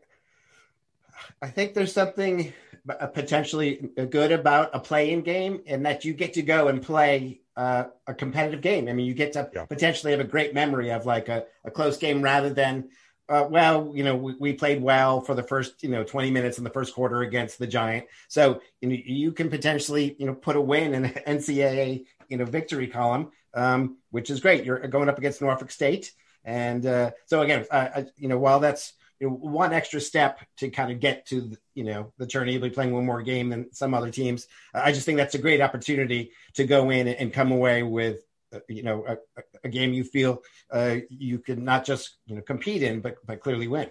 I 1.40 1.50
think 1.50 1.74
there's 1.74 1.92
something 1.92 2.52
uh, 2.88 3.06
potentially 3.06 3.90
good 4.10 4.32
about 4.32 4.70
a 4.72 4.80
play-in 4.80 5.22
game, 5.22 5.60
in 5.64 5.84
that 5.84 6.04
you 6.04 6.12
get 6.12 6.32
to 6.32 6.42
go 6.42 6.66
and 6.66 6.82
play 6.82 7.42
uh, 7.56 7.84
a 8.08 8.14
competitive 8.14 8.60
game. 8.60 8.88
I 8.88 8.92
mean, 8.92 9.06
you 9.06 9.14
get 9.14 9.34
to 9.34 9.48
yeah. 9.54 9.66
potentially 9.66 10.10
have 10.10 10.20
a 10.20 10.24
great 10.24 10.52
memory 10.52 10.90
of 10.90 11.06
like 11.06 11.28
a, 11.28 11.44
a 11.64 11.70
close 11.70 11.96
game 11.96 12.22
rather 12.22 12.50
than 12.50 12.88
uh, 13.28 13.46
well, 13.50 13.92
you 13.94 14.04
know, 14.04 14.14
we, 14.14 14.34
we, 14.38 14.52
played 14.52 14.80
well 14.80 15.20
for 15.20 15.34
the 15.34 15.42
first, 15.42 15.82
you 15.82 15.88
know, 15.88 16.04
20 16.04 16.30
minutes 16.30 16.58
in 16.58 16.64
the 16.64 16.70
first 16.70 16.94
quarter 16.94 17.22
against 17.22 17.58
the 17.58 17.66
Giant. 17.66 18.06
So 18.28 18.60
you, 18.80 18.88
know, 18.88 18.96
you 19.04 19.32
can 19.32 19.50
potentially, 19.50 20.14
you 20.18 20.26
know, 20.26 20.34
put 20.34 20.56
a 20.56 20.60
win 20.60 20.94
in 20.94 21.02
the 21.02 21.08
NCAA, 21.26 22.06
you 22.28 22.36
know, 22.36 22.44
victory 22.44 22.86
column, 22.86 23.32
um, 23.54 23.96
which 24.10 24.30
is 24.30 24.40
great. 24.40 24.64
You're 24.64 24.78
going 24.86 25.08
up 25.08 25.18
against 25.18 25.42
Norfolk 25.42 25.70
State, 25.70 26.12
And 26.44 26.86
uh, 26.86 27.10
so 27.24 27.42
again, 27.42 27.66
I, 27.72 28.06
you 28.16 28.28
know, 28.28 28.38
while 28.38 28.60
that's 28.60 28.92
you 29.18 29.28
know, 29.28 29.34
one 29.34 29.72
extra 29.72 30.00
step 30.00 30.40
to 30.58 30.68
kind 30.68 30.92
of 30.92 31.00
get 31.00 31.26
to 31.26 31.40
the, 31.40 31.58
you 31.74 31.84
know 31.84 32.12
the 32.18 32.26
tourney, 32.26 32.58
be 32.58 32.70
playing 32.70 32.92
one 32.92 33.06
more 33.06 33.22
game 33.22 33.48
than 33.48 33.72
some 33.72 33.94
other 33.94 34.10
teams. 34.10 34.46
I 34.74 34.92
just 34.92 35.06
think 35.06 35.16
that's 35.16 35.34
a 35.34 35.38
great 35.38 35.60
opportunity 35.60 36.32
to 36.54 36.64
go 36.64 36.90
in 36.90 37.08
and 37.08 37.32
come 37.32 37.50
away 37.50 37.82
with 37.82 38.18
uh, 38.18 38.25
you 38.68 38.82
know 38.82 39.04
a, 39.06 39.16
a, 39.64 39.68
game 39.68 39.92
you 39.92 40.04
feel 40.04 40.42
uh, 40.72 40.96
you 41.08 41.38
can 41.38 41.64
not 41.64 41.84
just 41.84 42.16
you 42.26 42.36
know 42.36 42.42
compete 42.42 42.82
in, 42.82 43.00
but 43.00 43.16
but 43.26 43.40
clearly 43.40 43.68
win. 43.68 43.90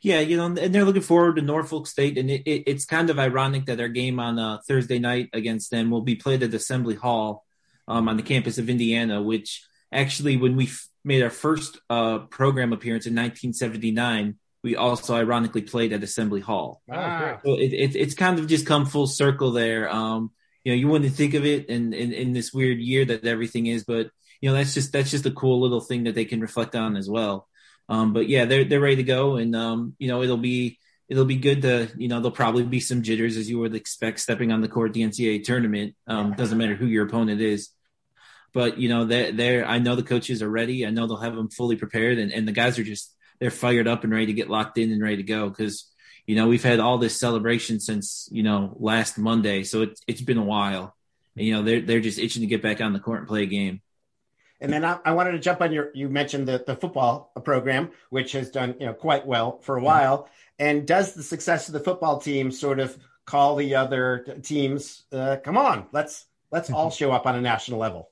Yeah, 0.00 0.18
you 0.18 0.36
know, 0.36 0.46
and 0.46 0.74
they're 0.74 0.84
looking 0.84 1.02
forward 1.02 1.36
to 1.36 1.42
Norfolk 1.42 1.86
State, 1.86 2.18
and 2.18 2.28
it, 2.28 2.42
it, 2.44 2.64
it's 2.66 2.84
kind 2.84 3.08
of 3.08 3.18
ironic 3.18 3.66
that 3.66 3.80
our 3.80 3.88
game 3.88 4.18
on 4.18 4.38
uh, 4.38 4.58
Thursday 4.66 4.98
night 4.98 5.30
against 5.32 5.70
them 5.70 5.90
will 5.90 6.00
be 6.00 6.16
played 6.16 6.42
at 6.42 6.54
Assembly 6.54 6.96
Hall 6.96 7.44
um, 7.86 8.08
on 8.08 8.16
the 8.16 8.22
campus 8.24 8.58
of 8.58 8.68
Indiana, 8.68 9.22
which 9.22 9.64
actually, 9.92 10.36
when 10.36 10.56
we 10.56 10.64
f- 10.64 10.88
made 11.04 11.22
our 11.22 11.30
first 11.30 11.78
uh, 11.88 12.20
program 12.20 12.72
appearance 12.72 13.06
in 13.06 13.14
1979, 13.14 14.36
we 14.64 14.76
also 14.76 15.14
ironically 15.14 15.62
played 15.62 15.92
at 15.92 16.02
Assembly 16.02 16.40
Hall. 16.40 16.82
Ah. 16.90 17.38
So 17.44 17.54
it, 17.54 17.72
it, 17.72 17.96
it's 17.96 18.14
kind 18.14 18.38
of 18.38 18.46
just 18.46 18.66
come 18.66 18.86
full 18.86 19.06
circle 19.06 19.52
there. 19.52 19.88
Um, 19.88 20.32
you 20.64 20.72
know, 20.72 20.76
you 20.76 20.88
wouldn't 20.88 21.14
think 21.14 21.34
of 21.34 21.44
it 21.44 21.66
in, 21.66 21.92
in, 21.92 22.12
in 22.12 22.32
this 22.32 22.52
weird 22.52 22.78
year 22.78 23.04
that 23.04 23.24
everything 23.24 23.66
is, 23.66 23.84
but 23.84 24.10
you 24.40 24.50
know, 24.50 24.56
that's 24.56 24.74
just 24.74 24.92
that's 24.92 25.10
just 25.10 25.26
a 25.26 25.30
cool 25.30 25.60
little 25.60 25.80
thing 25.80 26.04
that 26.04 26.14
they 26.14 26.24
can 26.24 26.40
reflect 26.40 26.74
on 26.74 26.96
as 26.96 27.08
well. 27.08 27.48
Um, 27.88 28.12
but 28.12 28.28
yeah, 28.28 28.44
they're 28.44 28.64
they're 28.64 28.80
ready 28.80 28.96
to 28.96 29.02
go, 29.02 29.36
and 29.36 29.54
um, 29.54 29.94
you 29.98 30.08
know 30.08 30.22
it'll 30.22 30.36
be 30.36 30.78
it'll 31.08 31.24
be 31.24 31.36
good 31.36 31.62
to 31.62 31.88
you 31.96 32.08
know 32.08 32.16
there'll 32.16 32.30
probably 32.30 32.64
be 32.64 32.80
some 32.80 33.02
jitters 33.02 33.36
as 33.36 33.48
you 33.48 33.58
would 33.58 33.74
expect 33.74 34.20
stepping 34.20 34.50
on 34.50 34.60
the 34.60 34.68
court 34.68 34.92
the 34.92 35.02
NCAA 35.02 35.44
tournament. 35.44 35.94
Um, 36.06 36.32
doesn't 36.32 36.58
matter 36.58 36.74
who 36.74 36.86
your 36.86 37.06
opponent 37.06 37.40
is, 37.40 37.70
but 38.52 38.78
you 38.78 38.88
know 38.88 39.04
they're 39.04 39.32
they're 39.32 39.66
I 39.66 39.78
know 39.78 39.94
the 39.94 40.02
coaches 40.02 40.42
are 40.42 40.48
ready. 40.48 40.86
I 40.86 40.90
know 40.90 41.06
they'll 41.06 41.16
have 41.18 41.36
them 41.36 41.50
fully 41.50 41.76
prepared, 41.76 42.18
and 42.18 42.32
and 42.32 42.46
the 42.48 42.52
guys 42.52 42.78
are 42.78 42.84
just 42.84 43.14
they're 43.40 43.50
fired 43.50 43.88
up 43.88 44.04
and 44.04 44.12
ready 44.12 44.26
to 44.26 44.32
get 44.32 44.50
locked 44.50 44.78
in 44.78 44.90
and 44.90 45.02
ready 45.02 45.18
to 45.18 45.22
go 45.22 45.48
because 45.48 45.91
you 46.26 46.36
know 46.36 46.48
we've 46.48 46.62
had 46.62 46.80
all 46.80 46.98
this 46.98 47.18
celebration 47.18 47.80
since 47.80 48.28
you 48.30 48.42
know 48.42 48.76
last 48.78 49.18
Monday, 49.18 49.64
so 49.64 49.82
it's 49.82 50.00
it's 50.06 50.20
been 50.20 50.38
a 50.38 50.44
while. 50.44 50.94
And, 51.36 51.46
you 51.46 51.54
know 51.54 51.62
they're 51.62 51.80
they're 51.80 52.00
just 52.00 52.18
itching 52.18 52.42
to 52.42 52.46
get 52.46 52.62
back 52.62 52.80
on 52.80 52.92
the 52.92 53.00
court 53.00 53.20
and 53.20 53.28
play 53.28 53.42
a 53.42 53.46
game. 53.46 53.80
And 54.60 54.72
then 54.72 54.84
I, 54.84 54.98
I, 55.04 55.12
wanted 55.12 55.32
to 55.32 55.40
jump 55.40 55.60
on 55.60 55.72
your. 55.72 55.90
You 55.92 56.08
mentioned 56.08 56.46
the 56.46 56.62
the 56.64 56.76
football 56.76 57.32
program, 57.44 57.90
which 58.10 58.32
has 58.32 58.50
done 58.50 58.76
you 58.78 58.86
know 58.86 58.94
quite 58.94 59.26
well 59.26 59.58
for 59.58 59.76
a 59.76 59.78
mm-hmm. 59.78 59.86
while. 59.86 60.28
And 60.58 60.86
does 60.86 61.14
the 61.14 61.22
success 61.24 61.68
of 61.68 61.72
the 61.72 61.80
football 61.80 62.20
team 62.20 62.52
sort 62.52 62.78
of 62.78 62.96
call 63.24 63.56
the 63.56 63.74
other 63.74 64.38
teams? 64.42 65.02
Uh, 65.10 65.36
come 65.42 65.56
on, 65.56 65.86
let's 65.90 66.26
let's 66.52 66.70
all 66.70 66.90
mm-hmm. 66.90 66.96
show 66.96 67.10
up 67.10 67.26
on 67.26 67.34
a 67.34 67.40
national 67.40 67.80
level. 67.80 68.10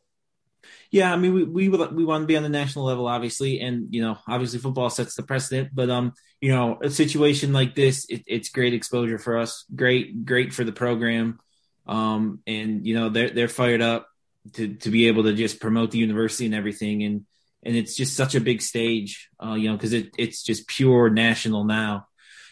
Yeah, 0.90 1.12
I 1.12 1.16
mean, 1.16 1.34
we 1.34 1.44
we 1.44 1.68
we 1.68 2.04
want 2.04 2.22
to 2.22 2.26
be 2.26 2.36
on 2.36 2.42
the 2.42 2.48
national 2.48 2.84
level, 2.84 3.06
obviously, 3.06 3.60
and 3.60 3.94
you 3.94 4.02
know, 4.02 4.18
obviously, 4.26 4.58
football 4.58 4.90
sets 4.90 5.14
the 5.14 5.22
precedent. 5.22 5.70
But 5.72 5.88
um, 5.88 6.14
you 6.40 6.50
know, 6.52 6.78
a 6.82 6.90
situation 6.90 7.52
like 7.52 7.74
this, 7.74 8.06
it, 8.08 8.22
it's 8.26 8.48
great 8.48 8.72
exposure 8.72 9.18
for 9.18 9.38
us. 9.38 9.64
Great, 9.74 10.24
great 10.24 10.54
for 10.54 10.64
the 10.64 10.72
program. 10.72 11.38
Um, 11.86 12.40
and 12.46 12.86
you 12.86 12.94
know, 12.94 13.08
they're 13.08 13.30
they're 13.30 13.48
fired 13.48 13.82
up 13.82 14.08
to 14.54 14.74
to 14.76 14.90
be 14.90 15.08
able 15.08 15.24
to 15.24 15.34
just 15.34 15.60
promote 15.60 15.90
the 15.90 15.98
university 15.98 16.46
and 16.46 16.54
everything. 16.54 17.02
And 17.02 17.26
and 17.62 17.76
it's 17.76 17.94
just 17.94 18.16
such 18.16 18.34
a 18.34 18.40
big 18.40 18.62
stage 18.62 19.28
uh, 19.42 19.52
you 19.52 19.68
know 19.68 19.76
because 19.76 19.92
it, 19.92 20.10
it's 20.16 20.42
just 20.42 20.66
pure 20.66 21.10
national 21.10 21.64
now. 21.64 22.06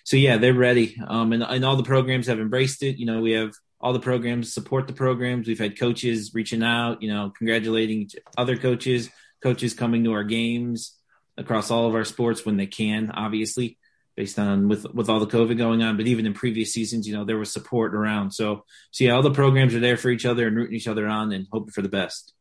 So 0.05 0.17
yeah 0.17 0.37
they're 0.37 0.55
ready. 0.55 0.97
Um, 1.07 1.33
and, 1.33 1.43
and 1.43 1.65
all 1.65 1.77
the 1.77 1.83
programs 1.83 2.27
have 2.27 2.41
embraced 2.41 2.83
it. 2.83 2.99
You 2.99 3.07
know 3.07 3.21
we 3.21 3.33
have 3.33 3.53
all 3.81 3.93
the 3.93 4.01
programs 4.01 4.53
support 4.53 4.87
the 4.87 4.93
programs. 4.93 5.47
We've 5.47 5.59
had 5.59 5.79
coaches 5.79 6.33
reaching 6.35 6.63
out 6.63 7.03
you 7.03 7.13
know 7.13 7.33
congratulating 7.37 8.11
other 8.37 8.57
coaches 8.57 9.09
coaches 9.43 9.73
coming 9.73 10.05
to 10.05 10.13
our 10.13 10.25
games 10.25 10.95
across 11.37 11.71
all 11.71 11.87
of 11.87 11.95
our 11.95 12.05
sports 12.05 12.45
when 12.45 12.57
they 12.57 12.67
can 12.67 13.13
obviously 13.13 13.78
based 14.19 14.37
on 14.37 14.67
with 14.67 14.85
with 14.93 15.09
all 15.09 15.21
the 15.21 15.27
COVID 15.27 15.57
going 15.57 15.81
on. 15.81 15.97
But 15.97 16.09
even 16.09 16.27
in 16.27 16.35
previous 16.35 16.73
seasons, 16.73 17.07
you 17.07 17.15
know, 17.15 17.25
there 17.25 17.39
was 17.39 17.53
support 17.53 17.95
around. 17.95 18.33
So 18.33 18.65
so 18.91 19.05
yeah, 19.05 19.13
all 19.13 19.23
the 19.23 19.31
programs 19.31 19.77
are 19.77 19.81
there 19.81 19.97
for 19.97 20.11
each 20.11 20.27
other 20.27 20.49
and 20.49 20.57
rooting 20.57 20.75
each 20.75 20.89
other 20.89 21.07
on 21.07 21.31
and 21.33 21.47
hoping 21.53 21.71
for 21.71 21.83
the 21.83 21.89
best. 21.89 22.35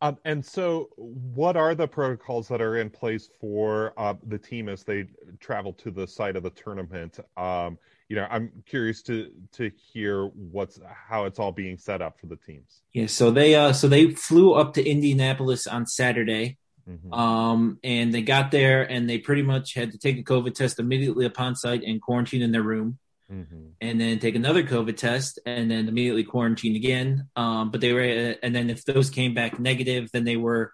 Um, 0.00 0.16
and 0.24 0.46
so, 0.46 0.90
what 0.96 1.56
are 1.56 1.74
the 1.74 1.88
protocols 1.88 2.46
that 2.48 2.62
are 2.62 2.76
in 2.76 2.88
place 2.88 3.30
for 3.40 3.94
uh, 3.96 4.14
the 4.28 4.38
team 4.38 4.68
as 4.68 4.84
they 4.84 5.08
travel 5.40 5.72
to 5.72 5.90
the 5.90 6.06
site 6.06 6.36
of 6.36 6.44
the 6.44 6.50
tournament? 6.50 7.18
Um, 7.36 7.78
you 8.08 8.14
know, 8.14 8.28
I'm 8.30 8.52
curious 8.64 9.02
to 9.02 9.32
to 9.54 9.72
hear 9.92 10.26
what's 10.26 10.78
how 11.08 11.24
it's 11.24 11.40
all 11.40 11.50
being 11.50 11.78
set 11.78 12.00
up 12.00 12.20
for 12.20 12.28
the 12.28 12.36
teams. 12.36 12.80
Yeah, 12.92 13.06
so 13.06 13.32
they 13.32 13.56
uh, 13.56 13.72
so 13.72 13.88
they 13.88 14.12
flew 14.12 14.52
up 14.54 14.74
to 14.74 14.88
Indianapolis 14.88 15.66
on 15.66 15.84
Saturday. 15.84 16.58
Mm-hmm. 16.88 17.12
Um, 17.12 17.78
and 17.84 18.12
they 18.12 18.22
got 18.22 18.50
there 18.50 18.82
and 18.82 19.08
they 19.08 19.18
pretty 19.18 19.42
much 19.42 19.74
had 19.74 19.92
to 19.92 19.98
take 19.98 20.18
a 20.18 20.22
COVID 20.22 20.54
test 20.54 20.78
immediately 20.78 21.26
upon 21.26 21.54
site 21.54 21.82
and 21.82 22.00
quarantine 22.00 22.42
in 22.42 22.52
their 22.52 22.62
room. 22.62 22.98
Mm-hmm. 23.30 23.66
And 23.82 24.00
then 24.00 24.18
take 24.20 24.36
another 24.36 24.62
COVID 24.62 24.96
test 24.96 25.38
and 25.44 25.70
then 25.70 25.86
immediately 25.86 26.24
quarantine 26.24 26.76
again. 26.76 27.28
Um, 27.36 27.70
but 27.70 27.82
they 27.82 27.92
were, 27.92 28.00
and 28.42 28.54
then 28.54 28.70
if 28.70 28.84
those 28.86 29.10
came 29.10 29.34
back 29.34 29.60
negative, 29.60 30.08
then 30.12 30.24
they 30.24 30.36
were 30.36 30.72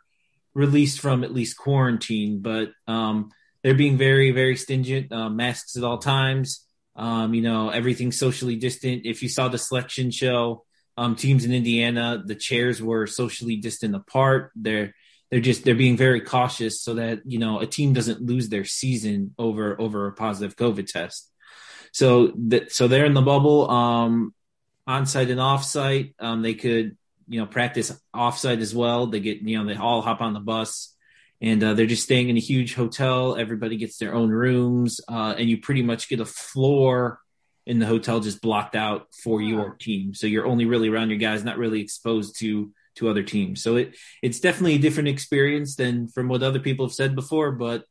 released 0.55 1.01
from 1.01 1.25
at 1.25 1.35
least 1.35 1.57
quarantine. 1.57 2.41
But 2.43 2.71
um, 2.87 3.31
they're 3.65 3.75
being 3.75 3.99
very, 3.99 4.31
very 4.31 4.55
stingent. 4.55 5.11
Uh, 5.11 5.31
masks 5.31 5.77
at 5.77 5.83
all 5.83 5.99
times. 5.99 6.65
Um, 6.95 7.35
you 7.35 7.43
know, 7.43 7.71
everything 7.71 8.13
socially 8.13 8.55
distant. 8.55 9.03
If 9.05 9.21
you 9.21 9.29
saw 9.29 9.49
the 9.49 9.59
selection 9.59 10.13
show, 10.13 10.65
um, 10.97 11.17
teams 11.17 11.45
in 11.45 11.53
Indiana, 11.53 12.23
the 12.25 12.37
chairs 12.37 12.81
were 12.81 13.09
socially 13.09 13.57
distant 13.57 13.97
apart. 13.97 14.53
They're 14.55 14.95
they're 15.35 15.41
just 15.41 15.65
they're 15.65 15.75
being 15.75 15.97
very 15.97 16.21
cautious 16.21 16.81
so 16.81 16.95
that 16.95 17.23
you 17.25 17.41
know 17.41 17.59
a 17.59 17.67
team 17.67 17.93
doesn't 17.93 18.23
lose 18.23 18.49
their 18.49 18.65
season 18.65 19.35
over 19.37 19.75
over 19.81 20.07
a 20.07 20.13
positive 20.13 20.55
COVID 20.55 20.87
test. 20.87 21.29
So 21.91 22.33
that 22.51 22.71
so 22.71 22.87
they're 22.87 23.05
in 23.05 23.15
the 23.15 23.21
bubble, 23.21 23.69
um, 23.69 24.33
on 24.87 25.07
site 25.07 25.31
and 25.31 25.41
off 25.41 25.65
site. 25.65 26.15
Um, 26.21 26.43
they 26.43 26.55
could 26.55 26.97
you 27.27 27.41
know 27.41 27.47
practice 27.47 27.91
off 28.15 28.39
site 28.39 28.61
as 28.61 28.77
well. 28.77 29.09
They 29.09 29.19
get 29.19 29.39
you 29.39 29.59
know 29.59 29.65
they 29.65 29.75
all 29.77 30.03
hop 30.03 30.21
on 30.21 30.35
the 30.35 30.39
bus 30.41 30.95
and 31.41 31.65
uh, 31.65 31.75
they're 31.75 31.87
just 31.87 32.05
staying 32.05 32.29
in 32.29 32.37
a 32.37 32.41
huge 32.41 32.77
hotel. 32.77 33.35
Everybody 33.35 33.77
gets 33.77 33.99
their 33.99 34.15
own 34.15 34.31
rooms, 34.31 35.01
uh, 35.09 35.35
and 35.37 35.51
you 35.51 35.59
pretty 35.59 35.83
much 35.83 36.09
get 36.09 36.21
a 36.21 36.25
floor 36.25 37.19
in 37.67 37.81
the 37.81 37.87
hotel 37.87 38.21
just 38.21 38.41
blocked 38.41 38.77
out 38.77 39.09
for 39.13 39.43
your 39.43 39.75
team. 39.75 40.15
So 40.15 40.29
you're 40.29 40.47
only 40.47 40.65
really 40.65 40.91
around 40.91 41.11
your 41.11 41.19
guys, 41.19 41.43
not 41.43 41.59
really 41.59 41.81
exposed 41.81 42.39
to 42.39 42.71
to 42.97 43.09
other 43.09 43.23
teams. 43.23 43.63
So 43.63 43.77
it 43.77 43.97
it's 44.23 44.41
definitely 44.41 44.77
a 44.77 44.79
different 44.79 45.09
experience 45.09 45.77
than 45.77 46.09
from 46.09 46.29
what 46.29 46.43
other 46.43 46.61
people 46.61 46.87
have 46.87 46.95
said 46.95 47.15
before, 47.15 47.53
but 47.53 47.85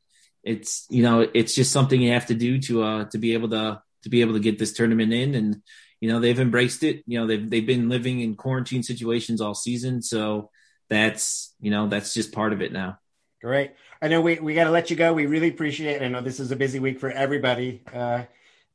it's 0.43 0.85
you 0.89 1.03
know 1.03 1.27
it's 1.33 1.55
just 1.55 1.71
something 1.71 2.01
you 2.01 2.11
have 2.11 2.27
to 2.27 2.33
do 2.33 2.59
to 2.59 2.83
uh 2.83 3.05
to 3.05 3.17
be 3.17 3.33
able 3.33 3.49
to 3.49 3.81
to 4.03 4.09
be 4.09 4.21
able 4.21 4.33
to 4.33 4.39
get 4.39 4.59
this 4.59 4.73
tournament 4.73 5.13
in. 5.13 5.35
And 5.35 5.61
you 5.99 6.09
know 6.09 6.19
they've 6.19 6.39
embraced 6.39 6.83
it. 6.83 7.03
You 7.05 7.19
know 7.19 7.27
they've 7.27 7.49
they've 7.49 7.65
been 7.65 7.89
living 7.89 8.21
in 8.21 8.35
quarantine 8.35 8.83
situations 8.83 9.41
all 9.41 9.55
season. 9.55 10.01
So 10.01 10.49
that's 10.89 11.53
you 11.59 11.71
know 11.71 11.87
that's 11.87 12.13
just 12.13 12.33
part 12.33 12.53
of 12.53 12.61
it 12.61 12.71
now. 12.71 12.99
Great. 13.41 13.71
I 14.01 14.07
know 14.07 14.21
we, 14.21 14.39
we 14.39 14.53
got 14.53 14.65
to 14.65 14.71
let 14.71 14.89
you 14.89 14.95
go. 14.95 15.13
We 15.13 15.25
really 15.25 15.49
appreciate 15.49 16.01
it. 16.01 16.05
I 16.05 16.07
know 16.07 16.21
this 16.21 16.39
is 16.39 16.51
a 16.51 16.55
busy 16.55 16.79
week 16.79 16.99
for 16.99 17.09
everybody 17.09 17.81
uh, 17.93 18.23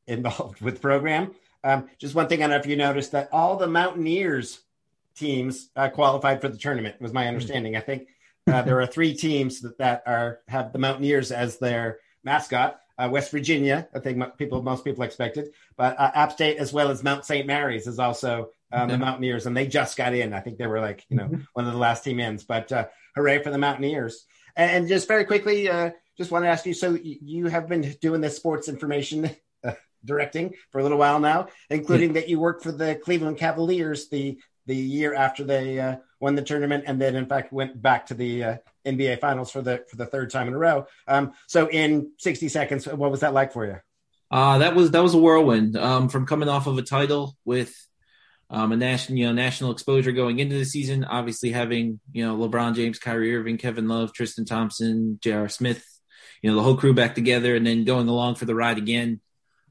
involved 0.05 0.61
with 0.61 0.81
program. 0.81 1.33
Um, 1.63 1.89
just 1.97 2.15
one 2.15 2.29
thing 2.29 2.39
i 2.39 2.43
don't 2.43 2.51
know 2.51 2.55
if 2.55 2.65
you 2.65 2.77
noticed 2.77 3.11
that 3.11 3.27
all 3.33 3.57
the 3.57 3.67
mountaineers 3.67 4.61
teams 5.19 5.69
uh, 5.75 5.89
qualified 5.89 6.41
for 6.41 6.49
the 6.49 6.57
tournament. 6.57 7.01
Was 7.01 7.13
my 7.13 7.27
understanding. 7.27 7.75
I 7.75 7.81
think 7.81 8.07
uh, 8.47 8.61
there 8.63 8.81
are 8.81 8.87
three 8.87 9.13
teams 9.13 9.61
that, 9.61 9.77
that 9.77 10.03
are 10.07 10.39
have 10.47 10.73
the 10.73 10.79
Mountaineers 10.79 11.31
as 11.31 11.59
their 11.59 11.99
mascot. 12.23 12.79
Uh, 12.97 13.07
West 13.09 13.31
Virginia, 13.31 13.87
I 13.95 13.99
think 13.99 14.21
people 14.37 14.61
most 14.61 14.83
people 14.83 15.03
expected, 15.03 15.53
but 15.77 15.97
uh, 15.97 16.11
App 16.13 16.33
State 16.33 16.57
as 16.57 16.73
well 16.73 16.89
as 16.89 17.01
Mount 17.01 17.23
St. 17.23 17.47
Mary's 17.47 17.87
is 17.87 17.97
also 17.97 18.49
um, 18.73 18.89
the 18.89 18.97
Mountaineers, 18.97 19.45
and 19.45 19.55
they 19.55 19.67
just 19.67 19.95
got 19.95 20.13
in. 20.13 20.33
I 20.33 20.41
think 20.41 20.57
they 20.57 20.67
were 20.67 20.81
like 20.81 21.05
you 21.07 21.15
know 21.15 21.25
mm-hmm. 21.25 21.41
one 21.53 21.65
of 21.65 21.71
the 21.71 21.79
last 21.79 22.03
team 22.03 22.19
ins, 22.19 22.43
but 22.43 22.71
uh, 22.71 22.87
hooray 23.15 23.41
for 23.41 23.51
the 23.51 23.57
Mountaineers! 23.57 24.25
And, 24.57 24.71
and 24.71 24.87
just 24.89 25.07
very 25.07 25.23
quickly, 25.23 25.69
uh, 25.69 25.91
just 26.17 26.29
want 26.29 26.43
to 26.43 26.49
ask 26.49 26.65
you: 26.65 26.73
so 26.73 26.97
you 27.01 27.47
have 27.47 27.69
been 27.69 27.95
doing 28.01 28.19
this 28.19 28.35
sports 28.35 28.67
information 28.67 29.29
directing 30.05 30.53
for 30.71 30.79
a 30.79 30.83
little 30.83 30.97
while 30.97 31.19
now, 31.19 31.47
including 31.69 32.13
that 32.13 32.29
you 32.29 32.39
work 32.39 32.61
for 32.61 32.71
the 32.71 32.95
Cleveland 32.95 33.37
Cavaliers, 33.37 34.09
the 34.09 34.39
the 34.69 34.75
year 34.75 35.13
after 35.13 35.43
they 35.43 35.79
uh, 35.79 35.97
won 36.19 36.35
the 36.35 36.41
tournament, 36.41 36.85
and 36.87 37.01
then 37.01 37.15
in 37.15 37.25
fact 37.25 37.51
went 37.51 37.81
back 37.81 38.05
to 38.05 38.13
the 38.13 38.43
uh, 38.43 38.57
NBA 38.85 39.19
Finals 39.19 39.51
for 39.51 39.61
the 39.61 39.83
for 39.89 39.97
the 39.97 40.05
third 40.05 40.29
time 40.29 40.47
in 40.47 40.53
a 40.53 40.57
row. 40.57 40.85
Um, 41.07 41.33
so, 41.47 41.69
in 41.69 42.11
60 42.19 42.47
seconds, 42.49 42.87
what 42.87 43.11
was 43.11 43.21
that 43.21 43.33
like 43.33 43.51
for 43.51 43.65
you? 43.65 43.77
Uh, 44.31 44.59
that 44.59 44.75
was 44.75 44.91
that 44.91 45.03
was 45.03 45.13
a 45.13 45.17
whirlwind. 45.17 45.75
Um, 45.75 46.07
from 46.07 46.25
coming 46.25 46.49
off 46.49 46.67
of 46.67 46.77
a 46.77 46.83
title 46.83 47.35
with 47.45 47.75
um, 48.49 48.71
a 48.71 48.77
national 48.77 49.17
you 49.17 49.25
know 49.25 49.33
national 49.33 49.71
exposure 49.71 50.11
going 50.11 50.39
into 50.39 50.57
the 50.57 50.65
season, 50.65 51.03
obviously 51.03 51.51
having 51.51 51.99
you 52.11 52.25
know 52.25 52.37
LeBron 52.37 52.75
James, 52.75 52.99
Kyrie 52.99 53.35
Irving, 53.35 53.57
Kevin 53.57 53.87
Love, 53.87 54.13
Tristan 54.13 54.45
Thompson, 54.45 55.19
J.R. 55.21 55.49
Smith, 55.49 55.83
you 56.41 56.49
know 56.49 56.55
the 56.55 56.63
whole 56.63 56.77
crew 56.77 56.93
back 56.93 57.15
together, 57.15 57.55
and 57.55 57.65
then 57.65 57.85
going 57.85 58.07
along 58.07 58.35
for 58.35 58.45
the 58.45 58.55
ride 58.55 58.77
again 58.77 59.19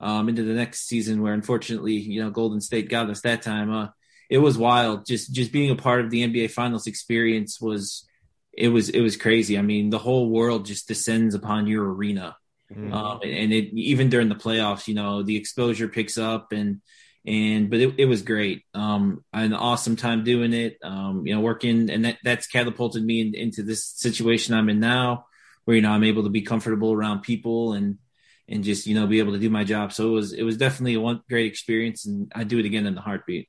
um, 0.00 0.28
into 0.28 0.42
the 0.42 0.54
next 0.54 0.86
season, 0.86 1.22
where 1.22 1.34
unfortunately 1.34 1.94
you 1.94 2.22
know 2.22 2.30
Golden 2.30 2.60
State 2.60 2.88
got 2.88 3.10
us 3.10 3.20
that 3.22 3.42
time. 3.42 3.72
Uh, 3.72 3.88
it 4.28 4.38
was 4.38 4.58
wild. 4.58 5.06
Just 5.06 5.32
just 5.32 5.52
being 5.52 5.70
a 5.70 5.76
part 5.76 6.04
of 6.04 6.10
the 6.10 6.26
NBA 6.26 6.50
Finals 6.50 6.86
experience 6.86 7.60
was 7.60 8.06
it 8.52 8.68
was 8.68 8.88
it 8.88 9.00
was 9.00 9.16
crazy. 9.16 9.58
I 9.58 9.62
mean, 9.62 9.90
the 9.90 9.98
whole 9.98 10.28
world 10.28 10.66
just 10.66 10.88
descends 10.88 11.34
upon 11.34 11.66
your 11.66 11.92
arena, 11.92 12.36
mm-hmm. 12.70 12.92
um, 12.92 13.20
and 13.22 13.52
it 13.52 13.72
even 13.74 14.08
during 14.08 14.28
the 14.28 14.34
playoffs, 14.34 14.88
you 14.88 14.94
know, 14.94 15.22
the 15.22 15.36
exposure 15.36 15.88
picks 15.88 16.18
up 16.18 16.52
and 16.52 16.80
and 17.24 17.70
but 17.70 17.78
it, 17.78 17.94
it 17.98 18.04
was 18.06 18.22
great. 18.22 18.64
Um, 18.74 19.24
an 19.32 19.54
awesome 19.54 19.96
time 19.96 20.24
doing 20.24 20.52
it. 20.52 20.78
Um, 20.82 21.26
you 21.26 21.34
know, 21.34 21.40
working 21.40 21.90
and 21.90 22.04
that 22.04 22.18
that's 22.24 22.46
catapulted 22.46 23.04
me 23.04 23.20
in, 23.20 23.34
into 23.34 23.62
this 23.62 23.84
situation 23.84 24.54
I'm 24.54 24.68
in 24.68 24.80
now, 24.80 25.26
where 25.64 25.76
you 25.76 25.82
know 25.82 25.90
I'm 25.90 26.04
able 26.04 26.24
to 26.24 26.30
be 26.30 26.42
comfortable 26.42 26.92
around 26.92 27.22
people 27.22 27.72
and 27.72 27.98
and 28.48 28.64
just 28.64 28.86
you 28.86 28.94
know 28.94 29.06
be 29.06 29.20
able 29.20 29.32
to 29.32 29.38
do 29.38 29.50
my 29.50 29.64
job. 29.64 29.92
So 29.92 30.08
it 30.08 30.12
was 30.12 30.32
it 30.32 30.42
was 30.42 30.56
definitely 30.56 30.94
a 30.94 31.00
one 31.00 31.22
great 31.28 31.46
experience, 31.46 32.06
and 32.06 32.32
I 32.34 32.44
do 32.44 32.58
it 32.58 32.66
again 32.66 32.86
in 32.86 32.94
the 32.94 33.00
heartbeat. 33.00 33.48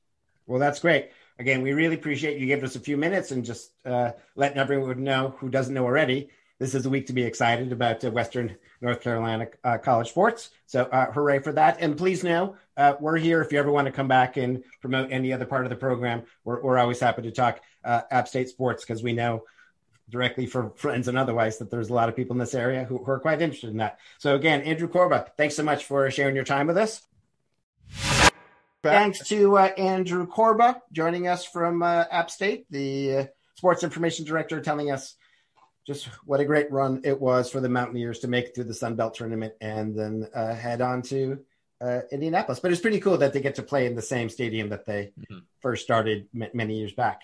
Well, 0.50 0.58
that's 0.58 0.80
great. 0.80 1.12
Again, 1.38 1.62
we 1.62 1.72
really 1.72 1.94
appreciate 1.94 2.40
you 2.40 2.46
giving 2.46 2.64
us 2.64 2.74
a 2.74 2.80
few 2.80 2.96
minutes 2.96 3.30
and 3.30 3.44
just 3.44 3.70
uh, 3.86 4.10
letting 4.34 4.58
everyone 4.58 5.04
know 5.04 5.32
who 5.38 5.48
doesn't 5.48 5.72
know 5.72 5.84
already. 5.84 6.30
This 6.58 6.74
is 6.74 6.84
a 6.84 6.90
week 6.90 7.06
to 7.06 7.12
be 7.12 7.22
excited 7.22 7.70
about 7.70 8.04
uh, 8.04 8.10
Western 8.10 8.56
North 8.80 9.00
Carolina 9.00 9.46
uh, 9.62 9.78
college 9.78 10.08
sports. 10.08 10.50
So, 10.66 10.86
uh, 10.86 11.12
hooray 11.12 11.38
for 11.38 11.52
that! 11.52 11.78
And 11.78 11.96
please 11.96 12.24
know 12.24 12.56
uh, 12.76 12.94
we're 12.98 13.16
here 13.16 13.40
if 13.42 13.52
you 13.52 13.60
ever 13.60 13.70
want 13.70 13.86
to 13.86 13.92
come 13.92 14.08
back 14.08 14.36
and 14.38 14.64
promote 14.80 15.12
any 15.12 15.32
other 15.32 15.46
part 15.46 15.64
of 15.66 15.70
the 15.70 15.76
program. 15.76 16.24
We're, 16.42 16.60
we're 16.60 16.78
always 16.78 16.98
happy 16.98 17.22
to 17.22 17.30
talk 17.30 17.60
uh, 17.84 18.02
App 18.10 18.26
State 18.26 18.48
sports 18.48 18.84
because 18.84 19.04
we 19.04 19.12
know 19.12 19.44
directly 20.08 20.46
from 20.46 20.72
friends 20.72 21.06
and 21.06 21.16
otherwise 21.16 21.58
that 21.58 21.70
there's 21.70 21.90
a 21.90 21.94
lot 21.94 22.08
of 22.08 22.16
people 22.16 22.34
in 22.34 22.40
this 22.40 22.54
area 22.54 22.82
who, 22.82 22.98
who 22.98 23.12
are 23.12 23.20
quite 23.20 23.40
interested 23.40 23.70
in 23.70 23.76
that. 23.76 24.00
So 24.18 24.34
again, 24.34 24.62
Andrew 24.62 24.88
Korba, 24.88 25.28
thanks 25.36 25.54
so 25.54 25.62
much 25.62 25.84
for 25.84 26.10
sharing 26.10 26.34
your 26.34 26.44
time 26.44 26.66
with 26.66 26.76
us. 26.76 27.02
Back. 28.82 28.94
Thanks 28.94 29.28
to 29.28 29.58
uh, 29.58 29.70
Andrew 29.76 30.26
Corba 30.26 30.80
joining 30.90 31.28
us 31.28 31.44
from 31.44 31.82
uh, 31.82 32.04
App 32.10 32.30
State, 32.30 32.64
the 32.70 33.16
uh, 33.16 33.24
sports 33.54 33.84
information 33.84 34.24
director, 34.24 34.60
telling 34.62 34.90
us 34.90 35.16
just 35.86 36.06
what 36.24 36.40
a 36.40 36.46
great 36.46 36.70
run 36.72 37.02
it 37.04 37.20
was 37.20 37.50
for 37.50 37.60
the 37.60 37.68
Mountaineers 37.68 38.20
to 38.20 38.28
make 38.28 38.46
it 38.46 38.54
through 38.54 38.64
the 38.64 38.74
Sun 38.74 38.96
Belt 38.96 39.12
tournament 39.14 39.52
and 39.60 39.94
then 39.94 40.26
uh, 40.34 40.54
head 40.54 40.80
on 40.80 41.02
to 41.02 41.40
uh, 41.82 42.00
Indianapolis. 42.10 42.60
But 42.60 42.72
it's 42.72 42.80
pretty 42.80 43.00
cool 43.00 43.18
that 43.18 43.34
they 43.34 43.40
get 43.42 43.56
to 43.56 43.62
play 43.62 43.84
in 43.84 43.94
the 43.94 44.02
same 44.02 44.30
stadium 44.30 44.70
that 44.70 44.86
they 44.86 45.12
mm-hmm. 45.18 45.40
first 45.60 45.84
started 45.84 46.28
m- 46.34 46.48
many 46.54 46.78
years 46.78 46.94
back. 46.94 47.20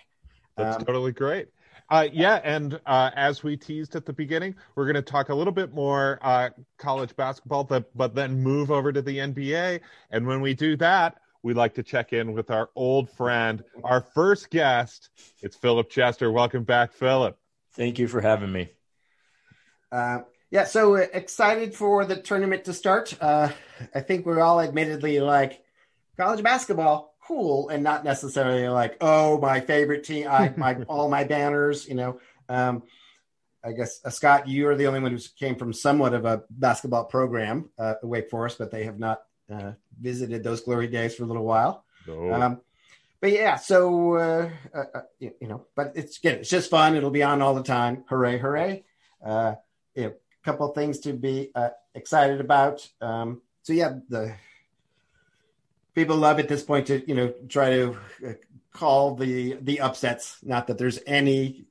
That's 0.58 0.76
um, 0.76 0.84
totally 0.84 1.12
great. 1.12 1.48
Uh, 1.88 2.08
yeah, 2.12 2.40
and 2.42 2.80
uh, 2.84 3.10
as 3.14 3.42
we 3.42 3.56
teased 3.56 3.96
at 3.96 4.04
the 4.04 4.12
beginning, 4.12 4.56
we're 4.74 4.84
going 4.84 4.96
to 4.96 5.02
talk 5.02 5.30
a 5.30 5.34
little 5.34 5.52
bit 5.52 5.72
more 5.72 6.18
uh, 6.20 6.50
college 6.78 7.14
basketball, 7.16 7.64
but, 7.64 7.96
but 7.96 8.14
then 8.14 8.42
move 8.42 8.70
over 8.70 8.92
to 8.92 9.00
the 9.00 9.18
NBA. 9.18 9.80
And 10.10 10.26
when 10.26 10.40
we 10.40 10.52
do 10.52 10.76
that, 10.78 11.18
we 11.42 11.54
like 11.54 11.74
to 11.74 11.82
check 11.82 12.12
in 12.12 12.32
with 12.32 12.50
our 12.50 12.70
old 12.74 13.10
friend, 13.10 13.62
our 13.84 14.00
first 14.00 14.50
guest. 14.50 15.10
It's 15.42 15.56
Philip 15.56 15.90
Chester. 15.90 16.30
Welcome 16.30 16.64
back, 16.64 16.92
Philip. 16.92 17.38
Thank 17.74 17.98
you 17.98 18.08
for 18.08 18.20
having 18.20 18.52
me. 18.52 18.70
Uh, 19.92 20.20
yeah, 20.50 20.64
so 20.64 20.96
uh, 20.96 21.06
excited 21.12 21.74
for 21.74 22.04
the 22.04 22.16
tournament 22.16 22.64
to 22.64 22.72
start. 22.72 23.16
Uh, 23.20 23.50
I 23.94 24.00
think 24.00 24.26
we're 24.26 24.40
all 24.40 24.60
admittedly 24.60 25.20
like 25.20 25.62
college 26.16 26.42
basketball 26.42 27.14
cool 27.26 27.68
and 27.68 27.82
not 27.82 28.04
necessarily 28.04 28.68
like 28.68 28.96
oh 29.00 29.38
my 29.40 29.60
favorite 29.60 30.04
team 30.04 30.28
i 30.28 30.52
my 30.56 30.74
all 30.88 31.08
my 31.08 31.24
banners 31.24 31.86
you 31.88 31.94
know 31.94 32.20
um, 32.48 32.82
i 33.64 33.72
guess 33.72 34.00
uh, 34.04 34.10
scott 34.10 34.46
you 34.46 34.68
are 34.68 34.76
the 34.76 34.86
only 34.86 35.00
one 35.00 35.10
who 35.10 35.18
came 35.38 35.56
from 35.56 35.72
somewhat 35.72 36.14
of 36.14 36.24
a 36.24 36.42
basketball 36.50 37.04
program 37.04 37.68
uh, 37.78 37.94
wake 38.02 38.30
forest 38.30 38.58
but 38.58 38.70
they 38.70 38.84
have 38.84 38.98
not 38.98 39.22
uh, 39.52 39.72
visited 40.00 40.42
those 40.42 40.60
glory 40.60 40.88
days 40.88 41.14
for 41.14 41.24
a 41.24 41.26
little 41.26 41.44
while 41.44 41.84
no. 42.06 42.32
um, 42.32 42.60
but 43.20 43.30
yeah 43.30 43.56
so 43.56 44.14
uh, 44.14 44.50
uh, 44.74 44.84
uh, 44.94 45.00
you, 45.18 45.32
you, 45.40 45.48
know 45.48 45.66
but 45.74 45.92
it's 45.94 46.18
again 46.18 46.38
it's 46.38 46.50
just 46.50 46.70
fun 46.70 46.96
it'll 46.96 47.10
be 47.10 47.22
on 47.22 47.42
all 47.42 47.54
the 47.54 47.62
time 47.62 48.04
hooray 48.08 48.38
hooray 48.38 48.84
uh, 49.24 49.54
you 49.94 50.02
know, 50.04 50.08
a 50.08 50.44
couple 50.44 50.68
things 50.68 51.00
to 51.00 51.12
be 51.12 51.52
excited 51.94 52.40
about 52.40 52.86
um, 53.00 53.40
so 53.62 53.72
yeah 53.72 53.94
the 54.08 54.34
people 55.96 56.16
love 56.16 56.38
at 56.38 56.46
this 56.46 56.62
point 56.62 56.86
to 56.86 57.02
you 57.08 57.14
know 57.14 57.32
try 57.48 57.70
to 57.70 57.96
uh, 58.24 58.32
call 58.76 59.16
the 59.16 59.54
the 59.60 59.80
upsets. 59.80 60.38
Not 60.42 60.68
that 60.68 60.78
there's 60.78 61.00
any 61.06 61.64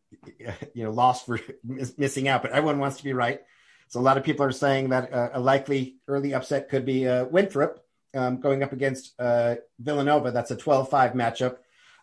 you 0.74 0.84
know 0.84 0.92
loss 0.92 1.24
for 1.24 1.40
missing 1.98 2.28
out, 2.28 2.42
but 2.42 2.52
everyone 2.52 2.80
wants 2.80 2.98
to 2.98 3.04
be 3.06 3.14
right. 3.14 3.42
So 3.88 4.00
a 4.00 4.02
lot 4.02 4.18
of 4.18 4.24
people 4.24 4.46
are 4.46 4.52
saying 4.52 4.90
that 4.90 5.14
uh, 5.14 5.30
a 5.34 5.40
likely 5.40 5.98
early 6.08 6.34
upset 6.34 6.70
could 6.70 6.86
be 6.86 7.08
uh, 7.08 7.26
Winthrop 7.26 7.86
um, 8.16 8.40
going 8.40 8.64
up 8.64 8.74
against 8.74 9.14
uh, 9.20 9.56
Villanova. 9.80 10.32
That's 10.32 10.52
a 10.52 10.56
12-5 10.56 11.16
matchup. 11.16 11.58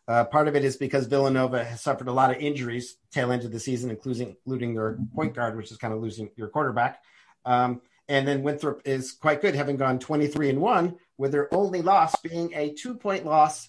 Uh, 0.08 0.24
part 0.24 0.48
of 0.48 0.56
it 0.56 0.64
is 0.64 0.76
because 0.76 1.06
Villanova 1.06 1.64
has 1.64 1.80
suffered 1.80 2.08
a 2.08 2.12
lot 2.12 2.30
of 2.30 2.36
injuries 2.38 2.96
tail 3.12 3.30
end 3.30 3.44
of 3.44 3.52
the 3.52 3.60
season, 3.60 3.88
including 3.88 4.36
including 4.44 4.74
their 4.74 4.98
point 5.14 5.34
guard, 5.34 5.56
which 5.56 5.70
is 5.70 5.76
kind 5.76 5.94
of 5.94 6.00
losing 6.00 6.28
your 6.36 6.48
quarterback. 6.48 7.02
Um, 7.44 7.80
and 8.08 8.26
then 8.26 8.42
Winthrop 8.42 8.82
is 8.84 9.12
quite 9.12 9.40
good, 9.40 9.54
having 9.54 9.76
gone 9.76 9.98
23 9.98 10.50
and 10.50 10.60
one, 10.60 10.96
with 11.18 11.32
their 11.32 11.52
only 11.54 11.82
loss 11.82 12.16
being 12.20 12.52
a 12.54 12.74
two 12.74 12.94
point 12.94 13.24
loss 13.24 13.68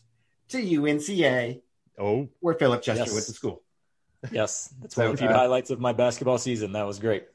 to 0.50 0.58
UNCA. 0.58 1.62
Oh, 2.00 2.28
where 2.40 2.56
Philip 2.56 2.82
Chester 2.82 3.04
yes. 3.04 3.14
went 3.14 3.26
to 3.28 3.34
school. 3.34 3.62
Yes, 4.32 4.74
that's 4.82 4.98
one 4.98 5.08
of 5.08 5.12
the 5.14 5.18
few 5.20 5.28
uh, 5.28 5.34
highlights 5.34 5.70
of 5.70 5.80
my 5.80 5.94
basketball 5.94 6.40
season. 6.40 6.72
That 6.72 6.88
was 6.88 6.98
great. 6.98 7.26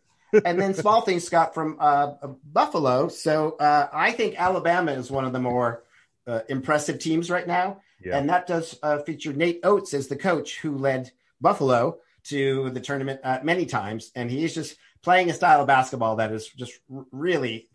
And 0.45 0.61
then 0.61 0.75
small 0.75 1.01
things, 1.03 1.25
Scott, 1.25 1.55
from 1.55 1.77
uh, 1.81 2.13
Buffalo. 2.45 3.09
So 3.09 3.53
uh, 3.53 3.89
I 3.93 4.13
think 4.13 4.41
Alabama 4.41 4.93
is 4.93 5.11
one 5.11 5.25
of 5.25 5.33
the 5.33 5.41
more 5.41 5.85
uh, 6.27 6.41
impressive 6.49 6.99
teams 6.99 7.31
right 7.31 7.47
now. 7.47 7.81
Yeah. 8.05 8.19
And 8.19 8.29
that 8.29 8.47
does 8.47 8.79
uh, 8.83 8.99
feature 8.99 9.33
Nate 9.33 9.61
Oats 9.65 9.95
as 9.95 10.09
the 10.09 10.17
coach 10.17 10.61
who 10.61 10.77
led 10.77 11.11
Buffalo 11.41 11.99
to 12.25 12.71
the 12.71 12.81
tournament 12.81 13.21
uh, 13.25 13.41
many 13.43 13.67
times. 13.67 14.13
And 14.15 14.31
he's 14.31 14.55
just 14.55 14.77
playing 15.03 15.31
a 15.31 15.35
style 15.35 15.61
of 15.61 15.67
basketball 15.67 16.17
that 16.17 16.33
is 16.33 16.49
just 16.49 16.79
really 17.11 17.69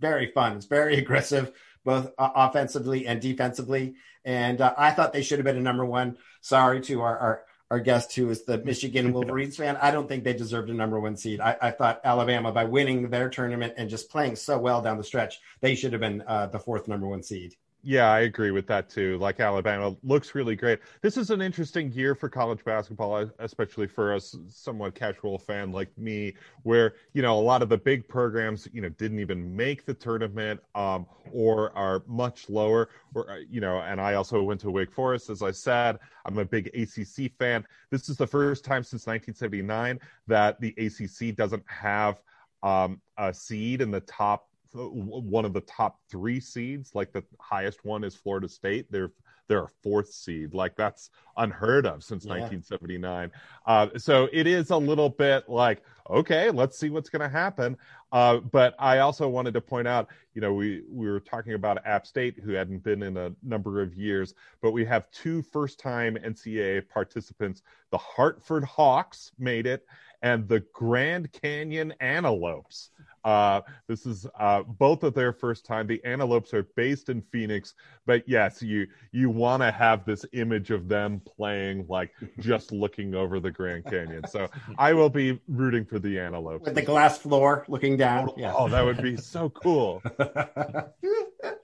very 0.00 0.32
fun. 0.32 0.56
It's 0.56 0.66
very 0.66 0.96
aggressive, 0.98 1.52
both 1.84 2.10
uh, 2.18 2.30
offensively 2.34 3.06
and 3.06 3.20
defensively. 3.20 3.94
And 4.24 4.60
uh, 4.60 4.74
I 4.76 4.92
thought 4.92 5.12
they 5.12 5.22
should 5.22 5.38
have 5.38 5.46
been 5.46 5.56
a 5.56 5.60
number 5.60 5.84
one. 5.84 6.16
Sorry 6.40 6.80
to 6.82 7.02
our, 7.02 7.18
our, 7.18 7.42
our 7.72 7.80
guest 7.80 8.14
who 8.14 8.28
is 8.28 8.42
the 8.44 8.58
Michigan 8.58 9.12
Wolverines 9.14 9.56
fan. 9.56 9.78
I 9.80 9.90
don't 9.90 10.06
think 10.06 10.24
they 10.24 10.34
deserved 10.34 10.68
a 10.68 10.74
number 10.74 11.00
one 11.00 11.16
seed. 11.16 11.40
I, 11.40 11.56
I, 11.58 11.70
thought 11.70 12.02
Alabama, 12.04 12.52
by 12.52 12.64
winning 12.64 13.08
their 13.08 13.30
tournament 13.30 13.72
and 13.78 13.88
just 13.88 14.10
playing 14.10 14.36
so 14.36 14.58
well 14.58 14.82
down 14.82 14.98
the 14.98 15.04
stretch, 15.04 15.40
they 15.62 15.74
should 15.74 15.94
have 15.94 16.00
been 16.02 16.22
uh, 16.26 16.48
the 16.48 16.58
fourth 16.58 16.86
number 16.86 17.06
one 17.06 17.22
seed. 17.22 17.56
Yeah, 17.84 18.12
I 18.12 18.20
agree 18.20 18.52
with 18.52 18.68
that 18.68 18.88
too. 18.88 19.18
Like 19.18 19.40
Alabama 19.40 19.96
looks 20.04 20.36
really 20.36 20.54
great. 20.54 20.78
This 21.00 21.16
is 21.16 21.30
an 21.30 21.42
interesting 21.42 21.90
year 21.90 22.14
for 22.14 22.28
college 22.28 22.64
basketball, 22.64 23.28
especially 23.40 23.88
for 23.88 24.14
a 24.14 24.20
somewhat 24.20 24.94
casual 24.94 25.36
fan 25.36 25.72
like 25.72 25.96
me, 25.98 26.34
where 26.62 26.94
you 27.12 27.22
know 27.22 27.36
a 27.36 27.42
lot 27.42 27.60
of 27.60 27.68
the 27.68 27.76
big 27.76 28.06
programs, 28.06 28.68
you 28.72 28.82
know, 28.82 28.88
didn't 28.90 29.18
even 29.18 29.56
make 29.56 29.84
the 29.84 29.94
tournament, 29.94 30.60
um, 30.76 31.06
or 31.32 31.76
are 31.76 32.04
much 32.06 32.48
lower. 32.48 32.88
Or 33.14 33.28
uh, 33.28 33.36
you 33.50 33.60
know, 33.60 33.78
and 33.80 34.00
I 34.00 34.14
also 34.14 34.40
went 34.44 34.60
to 34.60 34.70
Wake 34.70 34.92
Forest, 34.92 35.28
as 35.28 35.42
I 35.42 35.50
said. 35.50 35.98
I'm 36.24 36.38
a 36.38 36.44
big 36.44 36.68
ACC 36.76 37.32
fan. 37.36 37.66
This 37.90 38.08
is 38.08 38.16
the 38.16 38.28
first 38.28 38.64
time 38.64 38.84
since 38.84 39.08
1979 39.08 39.98
that 40.28 40.60
the 40.60 40.72
ACC 40.78 41.34
doesn't 41.34 41.64
have 41.66 42.22
um, 42.62 43.00
a 43.18 43.34
seed 43.34 43.80
in 43.80 43.90
the 43.90 44.00
top 44.02 44.46
one 44.74 45.44
of 45.44 45.52
the 45.52 45.60
top 45.62 46.00
three 46.10 46.40
seeds. 46.40 46.94
Like 46.94 47.12
the 47.12 47.24
highest 47.40 47.84
one 47.84 48.04
is 48.04 48.14
Florida 48.14 48.48
State. 48.48 48.90
They're 48.90 49.12
they're 49.48 49.64
a 49.64 49.68
fourth 49.82 50.12
seed. 50.12 50.54
Like 50.54 50.76
that's 50.76 51.10
unheard 51.36 51.86
of 51.86 52.02
since 52.02 52.24
yeah. 52.24 52.40
1979. 52.40 53.30
Uh, 53.66 53.88
so 53.98 54.28
it 54.32 54.46
is 54.46 54.70
a 54.70 54.76
little 54.76 55.10
bit 55.10 55.48
like 55.48 55.82
okay, 56.10 56.50
let's 56.50 56.78
see 56.78 56.90
what's 56.90 57.08
going 57.08 57.22
to 57.22 57.28
happen. 57.28 57.76
Uh, 58.10 58.38
but 58.38 58.74
I 58.78 58.98
also 58.98 59.28
wanted 59.28 59.54
to 59.54 59.60
point 59.60 59.88
out, 59.88 60.08
you 60.34 60.40
know, 60.40 60.52
we 60.52 60.82
we 60.90 61.08
were 61.08 61.20
talking 61.20 61.54
about 61.54 61.84
App 61.86 62.06
State, 62.06 62.38
who 62.38 62.52
hadn't 62.52 62.82
been 62.82 63.02
in 63.02 63.16
a 63.16 63.32
number 63.42 63.80
of 63.80 63.94
years, 63.94 64.34
but 64.60 64.72
we 64.72 64.84
have 64.84 65.10
two 65.10 65.42
first-time 65.42 66.16
NCAA 66.16 66.88
participants. 66.88 67.62
The 67.90 67.98
Hartford 67.98 68.64
Hawks 68.64 69.32
made 69.38 69.66
it, 69.66 69.86
and 70.22 70.46
the 70.46 70.60
Grand 70.72 71.32
Canyon 71.32 71.94
Antelopes. 72.00 72.90
Uh, 73.24 73.60
this 73.88 74.06
is 74.06 74.26
uh, 74.38 74.62
both 74.62 75.02
of 75.02 75.14
their 75.14 75.32
first 75.32 75.64
time. 75.64 75.86
The 75.86 76.04
Antelopes 76.04 76.52
are 76.54 76.64
based 76.76 77.08
in 77.08 77.22
Phoenix, 77.22 77.74
but 78.06 78.28
yes, 78.28 78.62
you 78.62 78.86
you 79.12 79.30
want 79.30 79.62
to 79.62 79.70
have 79.70 80.04
this 80.04 80.24
image 80.32 80.70
of 80.70 80.88
them 80.88 81.20
playing 81.20 81.86
like 81.88 82.12
just 82.40 82.72
looking 82.72 83.14
over 83.14 83.40
the 83.40 83.50
Grand 83.50 83.84
Canyon. 83.84 84.22
So 84.28 84.48
I 84.78 84.92
will 84.92 85.10
be 85.10 85.40
rooting 85.48 85.84
for 85.84 85.98
the 85.98 86.18
Antelopes 86.18 86.64
with 86.64 86.74
the 86.74 86.82
glass 86.82 87.18
floor 87.18 87.64
looking 87.68 87.96
down. 87.96 88.30
Oh, 88.30 88.34
yeah. 88.36 88.54
oh 88.56 88.68
that 88.68 88.84
would 88.84 89.02
be 89.02 89.16
so 89.16 89.50
cool. 89.50 90.02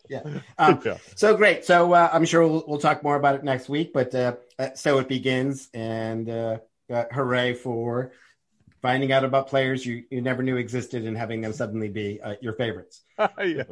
yeah. 0.08 0.22
Um, 0.58 0.80
yeah. 0.84 0.98
So 1.16 1.36
great. 1.36 1.64
So 1.64 1.92
uh, 1.92 2.10
I'm 2.12 2.24
sure 2.24 2.46
we'll, 2.46 2.64
we'll 2.66 2.78
talk 2.78 3.02
more 3.02 3.16
about 3.16 3.34
it 3.34 3.44
next 3.44 3.68
week. 3.68 3.92
But 3.92 4.14
uh, 4.14 4.36
uh, 4.58 4.74
so 4.74 4.98
it 4.98 5.08
begins, 5.08 5.68
and 5.74 6.28
uh, 6.28 6.58
hooray 6.88 7.54
for 7.54 8.12
finding 8.82 9.12
out 9.12 9.24
about 9.24 9.48
players 9.48 9.84
you, 9.84 10.04
you 10.10 10.20
never 10.20 10.42
knew 10.42 10.56
existed 10.56 11.04
and 11.04 11.16
having 11.16 11.40
them 11.40 11.52
suddenly 11.52 11.88
be 11.88 12.20
uh, 12.20 12.34
your 12.40 12.52
favorites. 12.54 13.02
yes. 13.38 13.66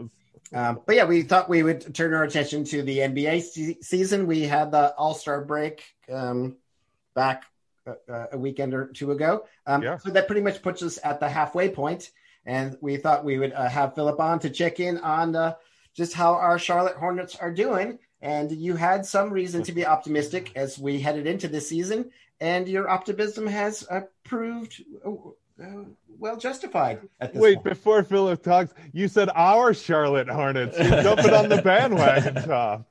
Um, 0.52 0.80
but 0.86 0.96
yeah, 0.96 1.04
we 1.04 1.22
thought 1.22 1.48
we 1.48 1.62
would 1.62 1.94
turn 1.94 2.14
our 2.14 2.22
attention 2.22 2.64
to 2.64 2.82
the 2.82 2.98
NBA 2.98 3.42
se- 3.42 3.78
season. 3.82 4.26
We 4.26 4.42
had 4.42 4.70
the 4.70 4.94
All 4.94 5.14
Star 5.14 5.44
break 5.44 5.82
um, 6.12 6.56
back 7.14 7.44
a, 7.86 8.28
a 8.32 8.38
weekend 8.38 8.74
or 8.74 8.86
two 8.86 9.12
ago. 9.12 9.46
Um, 9.66 9.82
yeah. 9.82 9.98
So 9.98 10.10
that 10.10 10.26
pretty 10.26 10.42
much 10.42 10.62
puts 10.62 10.82
us 10.82 10.98
at 11.02 11.20
the 11.20 11.28
halfway 11.28 11.68
point, 11.68 12.10
and 12.44 12.76
we 12.80 12.96
thought 12.96 13.24
we 13.24 13.38
would 13.38 13.52
uh, 13.52 13.68
have 13.68 13.94
Philip 13.94 14.20
on 14.20 14.38
to 14.40 14.50
check 14.50 14.78
in 14.80 14.98
on 14.98 15.34
uh, 15.34 15.54
just 15.94 16.12
how 16.12 16.34
our 16.34 16.58
Charlotte 16.58 16.96
Hornets 16.96 17.36
are 17.36 17.52
doing. 17.52 17.98
And 18.22 18.50
you 18.50 18.76
had 18.76 19.04
some 19.04 19.30
reason 19.30 19.62
to 19.64 19.72
be 19.72 19.86
optimistic 19.86 20.50
as 20.56 20.78
we 20.78 21.00
headed 21.00 21.26
into 21.26 21.48
this 21.48 21.68
season, 21.68 22.10
and 22.40 22.68
your 22.68 22.88
optimism 22.88 23.46
has 23.46 23.86
uh, 23.90 24.02
proved 24.24 24.82
uh, 25.62 25.84
well 26.18 26.36
justified. 26.36 27.00
Wait, 27.20 27.56
point. 27.56 27.64
before 27.64 28.02
Philip 28.02 28.42
talks, 28.42 28.74
you 28.92 29.08
said 29.08 29.30
our 29.34 29.72
Charlotte 29.74 30.28
Hornets. 30.28 30.78
You're 30.78 31.02
jumping 31.02 31.32
on 31.32 31.48
the 31.48 31.62
bandwagon, 31.62 32.34
Tom. 32.46 32.84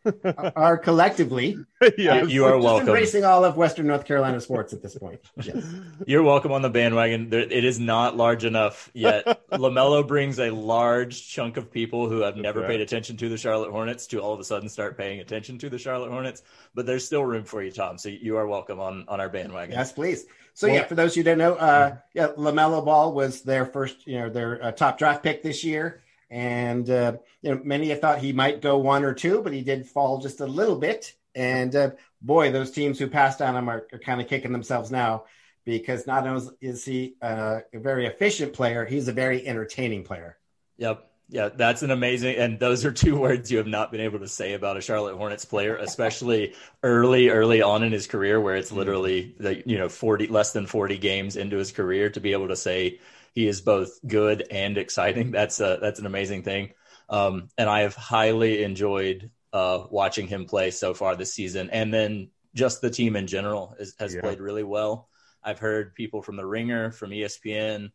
are 0.55 0.77
collectively. 0.77 1.57
yes. 1.97 2.29
You 2.29 2.45
are 2.45 2.57
welcome. 2.57 2.87
Embracing 2.87 3.23
all 3.23 3.45
of 3.45 3.57
Western 3.57 3.87
North 3.87 4.05
Carolina 4.05 4.39
sports 4.41 4.73
at 4.73 4.81
this 4.81 4.97
point. 4.97 5.19
Yes. 5.43 5.63
You're 6.07 6.23
welcome 6.23 6.51
on 6.51 6.63
the 6.63 6.71
bandwagon. 6.71 7.31
It 7.31 7.63
is 7.63 7.79
not 7.79 8.17
large 8.17 8.45
enough 8.45 8.89
yet. 8.95 9.47
LaMelo 9.51 10.07
brings 10.07 10.39
a 10.39 10.49
large 10.49 11.27
chunk 11.27 11.57
of 11.57 11.71
people 11.71 12.09
who 12.09 12.21
have 12.21 12.35
never 12.35 12.65
paid 12.65 12.81
attention 12.81 13.15
to 13.17 13.29
the 13.29 13.37
Charlotte 13.37 13.69
Hornets 13.69 14.07
to 14.07 14.21
all 14.21 14.33
of 14.33 14.39
a 14.39 14.43
sudden 14.43 14.69
start 14.69 14.97
paying 14.97 15.19
attention 15.19 15.59
to 15.59 15.69
the 15.69 15.77
Charlotte 15.77 16.09
Hornets. 16.09 16.41
But 16.73 16.87
there's 16.87 17.05
still 17.05 17.23
room 17.23 17.43
for 17.43 17.61
you, 17.61 17.71
Tom. 17.71 17.99
So 17.99 18.09
you 18.09 18.37
are 18.37 18.47
welcome 18.47 18.79
on, 18.79 19.05
on 19.07 19.19
our 19.19 19.29
bandwagon. 19.29 19.75
Yes, 19.75 19.91
please. 19.91 20.25
So 20.55 20.67
well, 20.67 20.77
yeah, 20.77 20.85
for 20.85 20.95
those 20.95 21.13
who 21.13 21.21
don't 21.21 21.37
know, 21.37 21.55
uh, 21.55 21.97
yeah, 22.13 22.29
Lamelo 22.37 22.83
Ball 22.83 23.11
was 23.11 23.41
their 23.41 23.65
first, 23.65 24.07
you 24.07 24.17
know, 24.17 24.29
their 24.29 24.63
uh, 24.63 24.71
top 24.71 24.97
draft 24.97 25.21
pick 25.21 25.43
this 25.43 25.65
year, 25.65 26.01
and 26.29 26.89
uh, 26.89 27.17
you 27.41 27.51
know, 27.53 27.61
many 27.63 27.89
have 27.89 27.99
thought 27.99 28.19
he 28.19 28.31
might 28.31 28.61
go 28.61 28.77
one 28.77 29.03
or 29.03 29.13
two, 29.13 29.41
but 29.41 29.51
he 29.51 29.61
did 29.61 29.85
fall 29.85 30.19
just 30.19 30.39
a 30.39 30.45
little 30.45 30.77
bit. 30.77 31.13
And 31.35 31.75
uh, 31.75 31.91
boy, 32.21 32.51
those 32.51 32.71
teams 32.71 32.97
who 32.97 33.07
passed 33.07 33.41
on 33.41 33.55
him 33.55 33.69
are, 33.69 33.85
are 33.91 33.99
kind 33.99 34.21
of 34.21 34.29
kicking 34.29 34.53
themselves 34.53 34.91
now 34.91 35.25
because 35.65 36.07
not 36.07 36.25
only 36.25 36.47
is 36.61 36.85
he 36.85 37.15
uh, 37.21 37.59
a 37.73 37.79
very 37.79 38.05
efficient 38.05 38.53
player, 38.53 38.85
he's 38.85 39.09
a 39.09 39.13
very 39.13 39.45
entertaining 39.45 40.05
player. 40.05 40.37
Yep. 40.77 41.05
Yeah, 41.27 41.49
that's 41.49 41.81
an 41.81 41.89
amazing, 41.89 42.35
and 42.35 42.59
those 42.59 42.85
are 42.85 42.91
two 42.91 43.15
words 43.19 43.51
you 43.51 43.57
have 43.57 43.67
not 43.67 43.91
been 43.91 44.01
able 44.01 44.19
to 44.19 44.27
say 44.27 44.53
about 44.53 44.77
a 44.77 44.81
Charlotte 44.81 45.15
Hornets 45.15 45.45
player, 45.45 45.75
especially 45.77 46.53
early, 46.83 47.29
early 47.29 47.61
on 47.61 47.83
in 47.83 47.91
his 47.91 48.05
career, 48.05 48.39
where 48.39 48.55
it's 48.55 48.71
literally 48.71 49.35
the 49.39 49.67
you 49.67 49.77
know 49.77 49.89
forty 49.89 50.27
less 50.27 50.53
than 50.53 50.67
forty 50.67 50.97
games 50.97 51.35
into 51.35 51.57
his 51.57 51.71
career 51.71 52.09
to 52.11 52.19
be 52.19 52.33
able 52.33 52.49
to 52.49 52.55
say 52.55 52.99
he 53.33 53.47
is 53.47 53.61
both 53.61 53.99
good 54.05 54.45
and 54.51 54.77
exciting. 54.77 55.31
That's 55.35 55.59
a 55.59 55.79
that's 55.81 55.99
an 55.99 56.05
amazing 56.05 56.43
thing, 56.43 56.73
um, 57.09 57.49
and 57.57 57.69
I 57.69 57.81
have 57.81 57.95
highly 57.95 58.63
enjoyed 58.63 59.31
uh, 59.51 59.85
watching 59.89 60.27
him 60.27 60.45
play 60.45 60.69
so 60.69 60.93
far 60.93 61.15
this 61.15 61.33
season, 61.33 61.71
and 61.71 61.91
then 61.91 62.29
just 62.53 62.81
the 62.81 62.89
team 62.89 63.15
in 63.15 63.25
general 63.25 63.75
is, 63.79 63.95
has 63.99 64.13
yeah. 64.13 64.21
played 64.21 64.39
really 64.39 64.63
well. 64.63 65.09
I've 65.43 65.59
heard 65.59 65.95
people 65.95 66.21
from 66.21 66.37
the 66.37 66.45
Ringer, 66.45 66.91
from 66.91 67.11
ESPN 67.11 67.91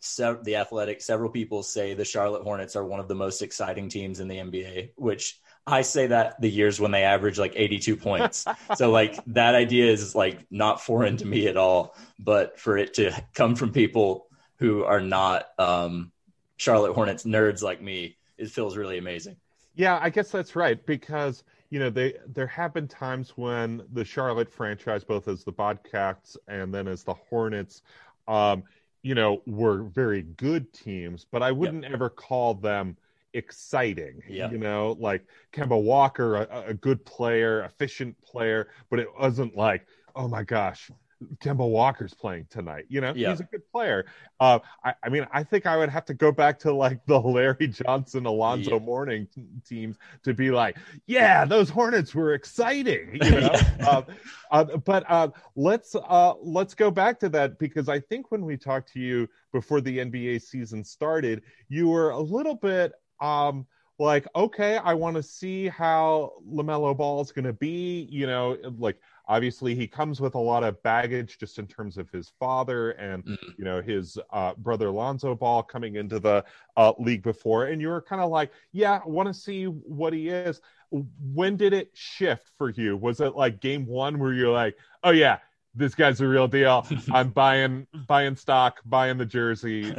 se- 0.00 0.38
the 0.42 0.56
Athletic, 0.56 1.00
several 1.00 1.30
people 1.30 1.62
say 1.62 1.94
the 1.94 2.04
Charlotte 2.04 2.42
Hornets 2.42 2.76
are 2.76 2.84
one 2.84 3.00
of 3.00 3.08
the 3.08 3.14
most 3.14 3.42
exciting 3.42 3.88
teams 3.88 4.20
in 4.20 4.28
the 4.28 4.36
NBA, 4.36 4.90
which 4.96 5.40
I 5.66 5.82
say 5.82 6.06
that 6.08 6.40
the 6.40 6.50
years 6.50 6.78
when 6.78 6.92
they 6.92 7.02
average 7.02 7.38
like 7.38 7.52
82 7.56 7.96
points. 7.96 8.44
so 8.76 8.90
like 8.90 9.18
that 9.26 9.54
idea 9.54 9.90
is 9.90 10.14
like 10.14 10.46
not 10.50 10.80
foreign 10.80 11.16
to 11.18 11.26
me 11.26 11.48
at 11.48 11.56
all, 11.56 11.96
but 12.18 12.58
for 12.58 12.78
it 12.78 12.94
to 12.94 13.12
come 13.34 13.56
from 13.56 13.72
people 13.72 14.26
who 14.58 14.84
are 14.84 15.00
not 15.00 15.46
um, 15.58 16.12
Charlotte 16.56 16.94
Hornets 16.94 17.24
nerds 17.24 17.62
like 17.62 17.82
me, 17.82 18.16
it 18.38 18.50
feels 18.50 18.76
really 18.76 18.98
amazing. 18.98 19.36
Yeah, 19.74 19.98
I 20.00 20.08
guess 20.10 20.30
that's 20.30 20.56
right 20.56 20.84
because 20.86 21.44
you 21.68 21.78
know 21.78 21.90
they 21.90 22.14
there 22.26 22.46
have 22.46 22.72
been 22.72 22.88
times 22.88 23.30
when 23.36 23.82
the 23.92 24.04
Charlotte 24.04 24.50
franchise, 24.50 25.04
both 25.04 25.28
as 25.28 25.44
the 25.44 25.52
Bobcats 25.52 26.36
and 26.48 26.72
then 26.72 26.88
as 26.88 27.02
the 27.02 27.12
Hornets, 27.12 27.82
um, 28.28 28.62
you 29.06 29.14
know, 29.14 29.40
were 29.46 29.84
very 29.84 30.22
good 30.22 30.72
teams, 30.72 31.24
but 31.30 31.40
I 31.40 31.52
wouldn't 31.52 31.84
yep. 31.84 31.92
ever 31.92 32.10
call 32.10 32.54
them 32.54 32.96
exciting. 33.34 34.20
Yeah. 34.28 34.50
You 34.50 34.58
know, 34.58 34.96
like 34.98 35.24
Kemba 35.52 35.80
Walker, 35.80 36.34
a, 36.34 36.64
a, 36.70 36.74
good 36.74 37.04
player, 37.04 37.62
efficient 37.62 38.20
player, 38.22 38.66
but 38.90 38.98
it 38.98 39.06
wasn't 39.16 39.56
like, 39.56 39.86
oh 40.16 40.26
my 40.26 40.42
gosh, 40.42 40.90
Kemba 41.38 41.68
Walker's 41.68 42.14
playing 42.14 42.46
tonight. 42.50 42.84
You 42.88 43.00
know, 43.00 43.12
yeah. 43.14 43.30
he's 43.30 43.40
a 43.40 43.44
good 43.44 43.62
player. 43.70 44.06
Uh, 44.40 44.58
I, 44.84 44.94
I, 45.02 45.08
mean, 45.08 45.26
I 45.32 45.42
think 45.42 45.66
I 45.66 45.76
would 45.76 45.88
have 45.88 46.04
to 46.06 46.14
go 46.14 46.30
back 46.30 46.58
to 46.60 46.72
like 46.72 47.04
the 47.06 47.18
Larry 47.18 47.68
Johnson, 47.68 48.26
Alonzo 48.26 48.72
yeah. 48.72 48.78
Mourning 48.78 49.26
t- 49.34 49.46
teams 49.66 49.96
to 50.24 50.34
be 50.34 50.50
like, 50.50 50.76
yeah, 51.06 51.44
those 51.44 51.70
Hornets 51.70 52.14
were 52.14 52.34
exciting. 52.34 53.18
You 53.22 53.30
know, 53.30 53.54
uh, 53.80 54.02
uh, 54.50 54.64
but 54.78 55.04
uh, 55.08 55.28
let's 55.54 55.94
uh, 55.94 56.34
let's 56.40 56.74
go 56.74 56.90
back 56.90 57.18
to 57.20 57.28
that 57.30 57.58
because 57.58 57.88
I 57.88 58.00
think 58.00 58.30
when 58.30 58.44
we 58.44 58.56
talked 58.56 58.92
to 58.92 59.00
you 59.00 59.28
before 59.52 59.80
the 59.80 59.98
NBA 59.98 60.42
season 60.42 60.84
started, 60.84 61.42
you 61.68 61.88
were 61.88 62.10
a 62.10 62.20
little 62.20 62.54
bit. 62.54 62.92
Um, 63.20 63.66
like 63.98 64.26
okay 64.34 64.76
i 64.78 64.92
want 64.92 65.16
to 65.16 65.22
see 65.22 65.68
how 65.68 66.32
lamelo 66.46 66.96
ball 66.96 67.20
is 67.22 67.32
going 67.32 67.44
to 67.44 67.52
be 67.52 68.06
you 68.10 68.26
know 68.26 68.56
like 68.78 68.98
obviously 69.28 69.74
he 69.74 69.86
comes 69.86 70.20
with 70.20 70.34
a 70.34 70.38
lot 70.38 70.64
of 70.64 70.82
baggage 70.82 71.38
just 71.38 71.58
in 71.58 71.66
terms 71.66 71.98
of 71.98 72.10
his 72.10 72.32
father 72.38 72.90
and 72.92 73.24
mm-hmm. 73.24 73.50
you 73.58 73.64
know 73.64 73.80
his 73.80 74.18
uh, 74.32 74.54
brother 74.58 74.90
Lonzo 74.90 75.34
Ball 75.34 75.62
coming 75.62 75.96
into 75.96 76.18
the 76.18 76.44
uh, 76.76 76.92
league 76.98 77.22
before, 77.22 77.66
and 77.66 77.80
you 77.80 77.88
were 77.88 78.02
kind 78.02 78.22
of 78.22 78.30
like, 78.30 78.50
yeah, 78.72 79.00
I 79.04 79.08
want 79.08 79.28
to 79.28 79.34
see 79.34 79.64
what 79.64 80.12
he 80.12 80.28
is. 80.28 80.60
When 80.90 81.56
did 81.56 81.72
it 81.72 81.90
shift 81.94 82.50
for 82.56 82.70
you? 82.70 82.96
Was 82.96 83.20
it 83.20 83.34
like 83.34 83.60
game 83.60 83.86
one 83.86 84.18
where 84.18 84.32
you're 84.32 84.52
like, 84.52 84.76
oh 85.02 85.10
yeah, 85.10 85.38
this 85.74 85.94
guy's 85.94 86.20
a 86.20 86.26
real 86.26 86.48
deal. 86.48 86.86
I'm 87.12 87.30
buying 87.30 87.86
buying 88.06 88.36
stock, 88.36 88.80
buying 88.84 89.18
the 89.18 89.26
jersey. 89.26 89.94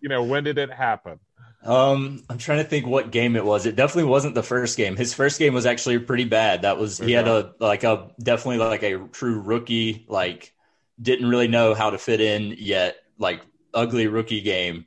you 0.00 0.08
know, 0.08 0.22
when 0.24 0.44
did 0.44 0.58
it 0.58 0.70
happen? 0.70 1.18
Um, 1.62 2.22
I'm 2.30 2.38
trying 2.38 2.58
to 2.58 2.68
think 2.68 2.86
what 2.86 3.10
game 3.10 3.36
it 3.36 3.44
was. 3.44 3.66
It 3.66 3.76
definitely 3.76 4.10
wasn't 4.10 4.34
the 4.34 4.42
first 4.42 4.76
game. 4.76 4.96
His 4.96 5.12
first 5.12 5.38
game 5.38 5.52
was 5.52 5.66
actually 5.66 5.98
pretty 5.98 6.24
bad. 6.24 6.62
That 6.62 6.78
was 6.78 6.98
he 6.98 7.12
had 7.12 7.28
a 7.28 7.54
like 7.60 7.84
a 7.84 8.10
definitely 8.22 8.58
like 8.58 8.82
a 8.82 9.08
true 9.08 9.40
rookie, 9.40 10.06
like 10.08 10.54
didn't 11.00 11.28
really 11.28 11.48
know 11.48 11.74
how 11.74 11.90
to 11.90 11.98
fit 11.98 12.20
in 12.20 12.54
yet, 12.58 12.96
like 13.18 13.42
ugly 13.74 14.06
rookie 14.06 14.40
game. 14.40 14.86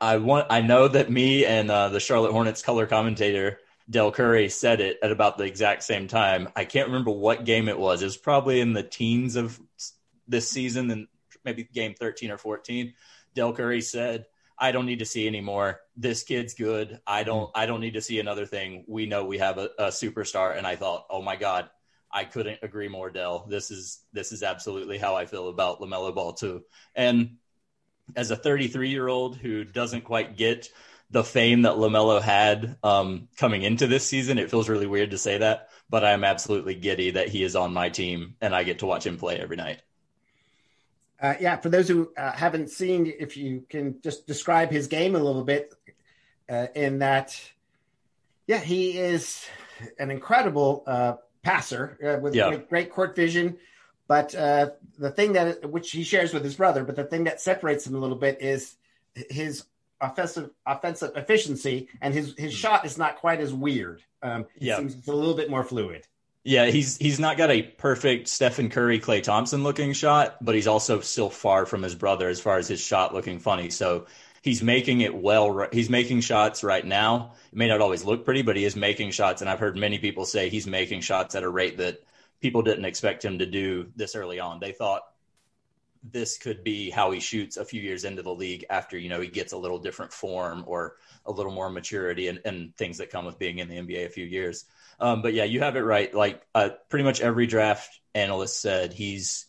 I 0.00 0.16
want 0.16 0.46
I 0.48 0.62
know 0.62 0.88
that 0.88 1.10
me 1.10 1.44
and 1.44 1.70
uh, 1.70 1.90
the 1.90 2.00
Charlotte 2.00 2.32
Hornets 2.32 2.62
color 2.62 2.86
commentator 2.86 3.58
Del 3.90 4.12
Curry 4.12 4.48
said 4.48 4.80
it 4.80 4.98
at 5.02 5.12
about 5.12 5.38
the 5.38 5.44
exact 5.44 5.82
same 5.82 6.08
time. 6.08 6.48
I 6.54 6.64
can't 6.64 6.88
remember 6.88 7.10
what 7.10 7.44
game 7.44 7.68
it 7.68 7.78
was. 7.78 8.02
It 8.02 8.06
was 8.06 8.16
probably 8.16 8.60
in 8.60 8.72
the 8.72 8.82
teens 8.82 9.36
of 9.36 9.58
this 10.26 10.48
season 10.48 10.90
and 10.90 11.06
maybe 11.44 11.64
game 11.64 11.94
13 11.94 12.30
or 12.30 12.38
14. 12.38 12.92
Del 13.34 13.52
Curry 13.52 13.80
said 13.80 14.26
I 14.58 14.72
don't 14.72 14.86
need 14.86 14.98
to 14.98 15.06
see 15.06 15.26
anymore. 15.26 15.80
This 15.96 16.22
kid's 16.22 16.54
good. 16.54 17.00
I 17.06 17.22
don't 17.22 17.50
I 17.54 17.66
don't 17.66 17.80
need 17.80 17.94
to 17.94 18.02
see 18.02 18.18
another 18.18 18.46
thing. 18.46 18.84
We 18.88 19.06
know 19.06 19.24
we 19.24 19.38
have 19.38 19.58
a, 19.58 19.70
a 19.78 19.86
superstar. 19.88 20.56
And 20.56 20.66
I 20.66 20.76
thought, 20.76 21.06
oh 21.10 21.22
my 21.22 21.36
God, 21.36 21.70
I 22.10 22.24
couldn't 22.24 22.60
agree 22.62 22.88
more, 22.88 23.10
Del. 23.10 23.46
This 23.48 23.70
is 23.70 24.00
this 24.12 24.32
is 24.32 24.42
absolutely 24.42 24.98
how 24.98 25.14
I 25.14 25.26
feel 25.26 25.48
about 25.48 25.80
LaMelo 25.80 26.14
Ball 26.14 26.32
too. 26.32 26.64
And 26.94 27.36
as 28.16 28.30
a 28.30 28.36
33 28.36 28.88
year 28.88 29.08
old 29.08 29.36
who 29.36 29.64
doesn't 29.64 30.04
quite 30.04 30.36
get 30.36 30.68
the 31.10 31.24
fame 31.24 31.62
that 31.62 31.74
LaMelo 31.74 32.20
had 32.20 32.76
um, 32.82 33.28
coming 33.36 33.62
into 33.62 33.86
this 33.86 34.06
season, 34.06 34.38
it 34.38 34.50
feels 34.50 34.68
really 34.68 34.86
weird 34.86 35.12
to 35.12 35.18
say 35.18 35.38
that, 35.38 35.68
but 35.88 36.04
I 36.04 36.12
am 36.12 36.24
absolutely 36.24 36.74
giddy 36.74 37.12
that 37.12 37.28
he 37.28 37.42
is 37.42 37.56
on 37.56 37.72
my 37.72 37.88
team 37.88 38.34
and 38.40 38.54
I 38.54 38.62
get 38.62 38.80
to 38.80 38.86
watch 38.86 39.06
him 39.06 39.16
play 39.16 39.38
every 39.38 39.56
night. 39.56 39.80
Uh, 41.20 41.34
yeah, 41.40 41.56
for 41.56 41.68
those 41.68 41.88
who 41.88 42.10
uh, 42.16 42.32
haven't 42.32 42.70
seen, 42.70 43.12
if 43.18 43.36
you 43.36 43.64
can 43.68 44.00
just 44.02 44.26
describe 44.26 44.70
his 44.70 44.86
game 44.86 45.16
a 45.16 45.18
little 45.18 45.44
bit, 45.44 45.74
uh, 46.48 46.68
in 46.74 47.00
that, 47.00 47.38
yeah, 48.46 48.58
he 48.58 48.96
is 48.96 49.44
an 49.98 50.10
incredible 50.10 50.84
uh, 50.86 51.14
passer 51.42 51.98
uh, 52.04 52.20
with 52.20 52.34
yeah. 52.34 52.48
great, 52.48 52.68
great, 52.68 52.90
court 52.92 53.16
vision. 53.16 53.58
But 54.06 54.34
uh, 54.34 54.70
the 54.98 55.10
thing 55.10 55.34
that 55.34 55.68
which 55.70 55.90
he 55.90 56.02
shares 56.02 56.32
with 56.32 56.44
his 56.44 56.54
brother, 56.54 56.84
but 56.84 56.96
the 56.96 57.04
thing 57.04 57.24
that 57.24 57.40
separates 57.40 57.86
him 57.86 57.94
a 57.94 57.98
little 57.98 58.16
bit 58.16 58.40
is 58.40 58.76
his 59.14 59.64
offensive 60.00 60.50
offensive 60.64 61.12
efficiency, 61.14 61.88
and 62.00 62.14
his 62.14 62.34
his 62.38 62.52
hmm. 62.52 62.56
shot 62.56 62.86
is 62.86 62.96
not 62.96 63.16
quite 63.16 63.40
as 63.40 63.52
weird. 63.52 64.02
Um, 64.22 64.46
yeah, 64.58 64.78
seems 64.78 64.94
it's 64.94 65.08
a 65.08 65.12
little 65.12 65.34
bit 65.34 65.50
more 65.50 65.62
fluid. 65.62 66.06
Yeah, 66.44 66.66
he's 66.66 66.96
he's 66.96 67.20
not 67.20 67.36
got 67.36 67.50
a 67.50 67.62
perfect 67.62 68.28
Stephen 68.28 68.70
Curry, 68.70 69.00
Klay 69.00 69.22
Thompson 69.22 69.62
looking 69.62 69.92
shot, 69.92 70.42
but 70.42 70.54
he's 70.54 70.66
also 70.66 71.00
still 71.00 71.30
far 71.30 71.66
from 71.66 71.82
his 71.82 71.94
brother 71.94 72.28
as 72.28 72.40
far 72.40 72.58
as 72.58 72.68
his 72.68 72.80
shot 72.80 73.12
looking 73.12 73.38
funny. 73.38 73.70
So 73.70 74.06
he's 74.42 74.62
making 74.62 75.02
it 75.02 75.14
well. 75.14 75.68
He's 75.72 75.90
making 75.90 76.20
shots 76.22 76.64
right 76.64 76.84
now. 76.84 77.32
It 77.52 77.58
may 77.58 77.68
not 77.68 77.80
always 77.80 78.04
look 78.04 78.24
pretty, 78.24 78.42
but 78.42 78.56
he 78.56 78.64
is 78.64 78.76
making 78.76 79.10
shots, 79.10 79.42
and 79.42 79.50
I've 79.50 79.58
heard 79.58 79.76
many 79.76 79.98
people 79.98 80.24
say 80.24 80.48
he's 80.48 80.66
making 80.66 81.02
shots 81.02 81.34
at 81.34 81.42
a 81.42 81.48
rate 81.48 81.78
that 81.78 82.02
people 82.40 82.62
didn't 82.62 82.86
expect 82.86 83.24
him 83.24 83.40
to 83.40 83.46
do 83.46 83.90
this 83.96 84.14
early 84.14 84.40
on. 84.40 84.60
They 84.60 84.72
thought 84.72 85.02
this 86.02 86.38
could 86.38 86.64
be 86.64 86.90
how 86.90 87.10
he 87.10 87.20
shoots 87.20 87.56
a 87.56 87.64
few 87.64 87.80
years 87.80 88.04
into 88.04 88.22
the 88.22 88.34
league 88.34 88.64
after 88.70 88.96
you 88.98 89.08
know 89.08 89.20
he 89.20 89.28
gets 89.28 89.52
a 89.52 89.58
little 89.58 89.78
different 89.78 90.12
form 90.12 90.64
or 90.66 90.96
a 91.26 91.32
little 91.32 91.52
more 91.52 91.70
maturity 91.70 92.28
and, 92.28 92.40
and 92.44 92.76
things 92.76 92.98
that 92.98 93.10
come 93.10 93.24
with 93.24 93.38
being 93.38 93.58
in 93.58 93.68
the 93.68 93.76
NBA 93.76 94.06
a 94.06 94.10
few 94.10 94.24
years. 94.24 94.64
Um, 95.00 95.22
but 95.22 95.34
yeah, 95.34 95.44
you 95.44 95.60
have 95.60 95.76
it 95.76 95.80
right. 95.82 96.12
Like 96.12 96.42
uh, 96.54 96.70
pretty 96.88 97.04
much 97.04 97.20
every 97.20 97.46
draft 97.46 98.00
analyst 98.14 98.60
said 98.60 98.92
he's 98.92 99.46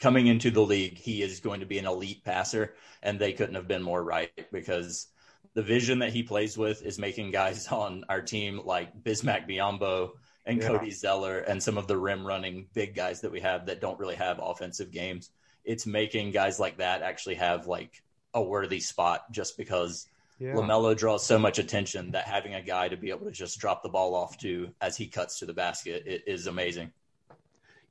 coming 0.00 0.26
into 0.26 0.50
the 0.50 0.62
league, 0.62 0.98
he 0.98 1.22
is 1.22 1.40
going 1.40 1.60
to 1.60 1.66
be 1.66 1.78
an 1.78 1.86
elite 1.86 2.24
passer, 2.24 2.74
and 3.02 3.18
they 3.18 3.32
couldn't 3.32 3.54
have 3.54 3.68
been 3.68 3.82
more 3.82 4.02
right 4.02 4.30
because 4.50 5.06
the 5.54 5.62
vision 5.62 5.98
that 6.00 6.12
he 6.12 6.22
plays 6.22 6.56
with 6.56 6.82
is 6.84 6.98
making 6.98 7.30
guys 7.30 7.68
on 7.72 8.04
our 8.08 8.22
team 8.22 8.60
like 8.64 9.02
Bismack 9.02 9.48
Biyombo 9.48 10.12
and 10.46 10.60
yeah. 10.60 10.68
Cody 10.68 10.90
Zeller 10.90 11.38
and 11.38 11.62
some 11.62 11.78
of 11.78 11.86
the 11.86 11.96
rim 11.96 12.26
running 12.26 12.66
big 12.72 12.94
guys 12.94 13.20
that 13.20 13.32
we 13.32 13.40
have 13.40 13.66
that 13.66 13.80
don't 13.80 13.98
really 13.98 14.16
have 14.16 14.40
offensive 14.42 14.90
games. 14.90 15.30
It's 15.64 15.86
making 15.86 16.32
guys 16.32 16.58
like 16.58 16.78
that 16.78 17.02
actually 17.02 17.36
have 17.36 17.66
like 17.66 18.02
a 18.34 18.42
worthy 18.42 18.80
spot 18.80 19.30
just 19.32 19.56
because 19.56 20.06
yeah. 20.38 20.54
LaMelo 20.54 20.96
draws 20.96 21.24
so 21.24 21.38
much 21.38 21.58
attention 21.58 22.10
that 22.12 22.26
having 22.26 22.54
a 22.54 22.62
guy 22.62 22.88
to 22.88 22.96
be 22.96 23.10
able 23.10 23.26
to 23.26 23.32
just 23.32 23.58
drop 23.58 23.82
the 23.82 23.90
ball 23.90 24.14
off 24.14 24.38
to 24.38 24.70
as 24.80 24.96
he 24.96 25.06
cuts 25.06 25.38
to 25.40 25.46
the 25.46 25.52
basket 25.52 26.02
is 26.06 26.46
amazing. 26.46 26.90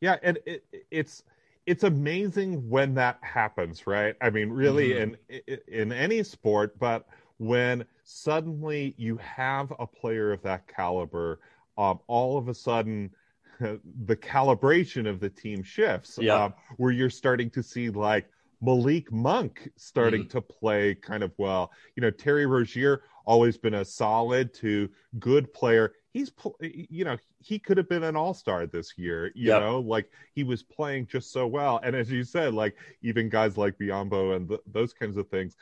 Yeah, 0.01 0.17
and 0.23 0.39
it, 0.45 0.63
it's 0.89 1.23
it's 1.65 1.83
amazing 1.83 2.67
when 2.67 2.95
that 2.95 3.19
happens, 3.21 3.85
right? 3.85 4.15
I 4.21 4.31
mean, 4.31 4.49
really 4.49 4.89
mm-hmm. 4.91 5.33
in 5.47 5.59
in 5.67 5.91
any 5.91 6.23
sport, 6.23 6.79
but 6.79 7.05
when 7.37 7.85
suddenly 8.03 8.95
you 8.97 9.17
have 9.17 9.71
a 9.77 9.85
player 9.85 10.31
of 10.31 10.41
that 10.41 10.67
caliber, 10.67 11.39
um, 11.77 11.99
all 12.07 12.37
of 12.37 12.47
a 12.47 12.53
sudden 12.53 13.11
the 13.59 14.15
calibration 14.15 15.07
of 15.07 15.19
the 15.19 15.29
team 15.29 15.63
shifts, 15.63 16.17
yeah. 16.21 16.45
um, 16.45 16.53
where 16.77 16.91
you're 16.91 17.09
starting 17.09 17.49
to 17.51 17.63
see 17.63 17.89
like 17.89 18.29
Malik 18.61 19.11
Monk 19.11 19.69
starting 19.77 20.25
mm. 20.25 20.29
to 20.31 20.41
play 20.41 20.95
kind 20.95 21.23
of 21.23 21.31
well. 21.37 21.71
You 21.95 22.01
know, 22.01 22.11
Terry 22.11 22.45
Rozier 22.45 23.03
always 23.25 23.57
been 23.57 23.75
a 23.75 23.85
solid 23.85 24.53
to 24.55 24.89
good 25.19 25.53
player. 25.53 25.93
He's, 26.11 26.31
you 26.61 27.05
know, 27.05 27.17
he 27.39 27.59
could 27.59 27.77
have 27.77 27.87
been 27.87 28.03
an 28.03 28.15
all 28.15 28.33
star 28.33 28.65
this 28.65 28.97
year. 28.97 29.27
You 29.35 29.49
yep. 29.49 29.61
know, 29.61 29.79
like 29.79 30.09
he 30.33 30.43
was 30.43 30.63
playing 30.63 31.07
just 31.07 31.31
so 31.31 31.47
well. 31.47 31.79
And 31.83 31.95
as 31.95 32.11
you 32.11 32.23
said, 32.23 32.53
like 32.53 32.75
even 33.01 33.29
guys 33.29 33.57
like 33.57 33.77
Biyombo 33.77 34.35
and 34.35 34.49
th- 34.49 34.61
those 34.65 34.93
kinds 34.93 35.17
of 35.17 35.29
things. 35.29 35.55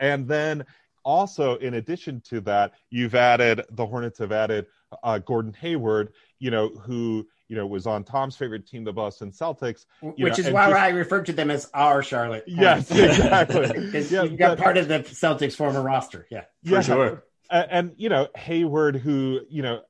And 0.00 0.26
then 0.26 0.64
also, 1.04 1.56
in 1.56 1.74
addition 1.74 2.20
to 2.22 2.40
that, 2.42 2.72
you've 2.90 3.14
added 3.14 3.62
the 3.70 3.86
Hornets 3.86 4.18
have 4.18 4.32
added 4.32 4.66
uh, 5.02 5.18
Gordon 5.18 5.52
Hayward, 5.54 6.12
you 6.38 6.50
know, 6.50 6.68
who 6.68 7.26
you 7.50 7.56
know 7.56 7.66
was 7.66 7.84
on 7.84 8.04
Tom's 8.04 8.36
favorite 8.36 8.64
team, 8.64 8.84
the 8.84 8.92
Boston 8.92 9.32
Celtics, 9.32 9.84
which 10.00 10.16
know, 10.18 10.26
is 10.28 10.50
why 10.50 10.70
just, 10.70 10.80
I 10.80 10.90
refer 10.90 11.20
to 11.24 11.32
them 11.32 11.50
as 11.50 11.68
our 11.74 12.00
Charlotte. 12.00 12.44
Yes, 12.46 12.88
exactly. 12.92 13.68
Because 13.90 14.12
yeah, 14.12 14.22
you 14.22 14.36
got 14.36 14.56
but, 14.56 14.62
part 14.62 14.76
of 14.76 14.86
the 14.86 15.00
Celtics 15.00 15.56
former 15.56 15.82
roster. 15.82 16.28
Yeah, 16.30 16.44
for 16.64 16.70
yeah. 16.70 16.80
sure. 16.80 17.24
And, 17.50 17.66
and, 17.70 17.92
you 17.96 18.08
know 18.08 18.28
Hayward, 18.36 18.94
who 18.94 19.40
you 19.50 19.62
know, 19.62 19.80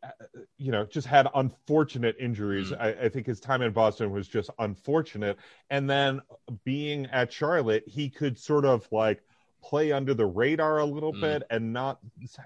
you 0.56 0.72
know, 0.72 0.86
just 0.86 1.06
had 1.06 1.28
unfortunate 1.34 2.16
injuries. 2.18 2.70
Mm. 2.70 2.80
I, 2.80 2.88
I 3.04 3.08
think 3.10 3.26
his 3.26 3.40
time 3.40 3.60
in 3.60 3.72
Boston 3.72 4.10
was 4.10 4.26
just 4.26 4.48
unfortunate, 4.58 5.36
and 5.68 5.88
then 5.88 6.22
being 6.64 7.06
at 7.12 7.30
Charlotte, 7.30 7.84
he 7.86 8.08
could 8.08 8.38
sort 8.38 8.64
of 8.64 8.88
like 8.90 9.22
play 9.62 9.92
under 9.92 10.14
the 10.14 10.26
radar 10.26 10.78
a 10.78 10.84
little 10.84 11.12
mm. 11.12 11.20
bit 11.20 11.42
and 11.50 11.72
not 11.72 11.98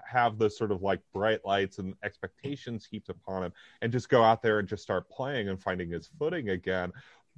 have 0.07 0.37
the 0.37 0.49
sort 0.49 0.71
of 0.71 0.81
like 0.81 0.99
bright 1.13 1.45
lights 1.45 1.79
and 1.79 1.95
expectations 2.03 2.87
heaped 2.89 3.09
upon 3.09 3.43
him 3.43 3.53
and 3.81 3.91
just 3.91 4.09
go 4.09 4.23
out 4.23 4.41
there 4.41 4.59
and 4.59 4.67
just 4.67 4.83
start 4.83 5.09
playing 5.09 5.49
and 5.49 5.61
finding 5.61 5.89
his 5.89 6.09
footing 6.19 6.49
again. 6.49 6.91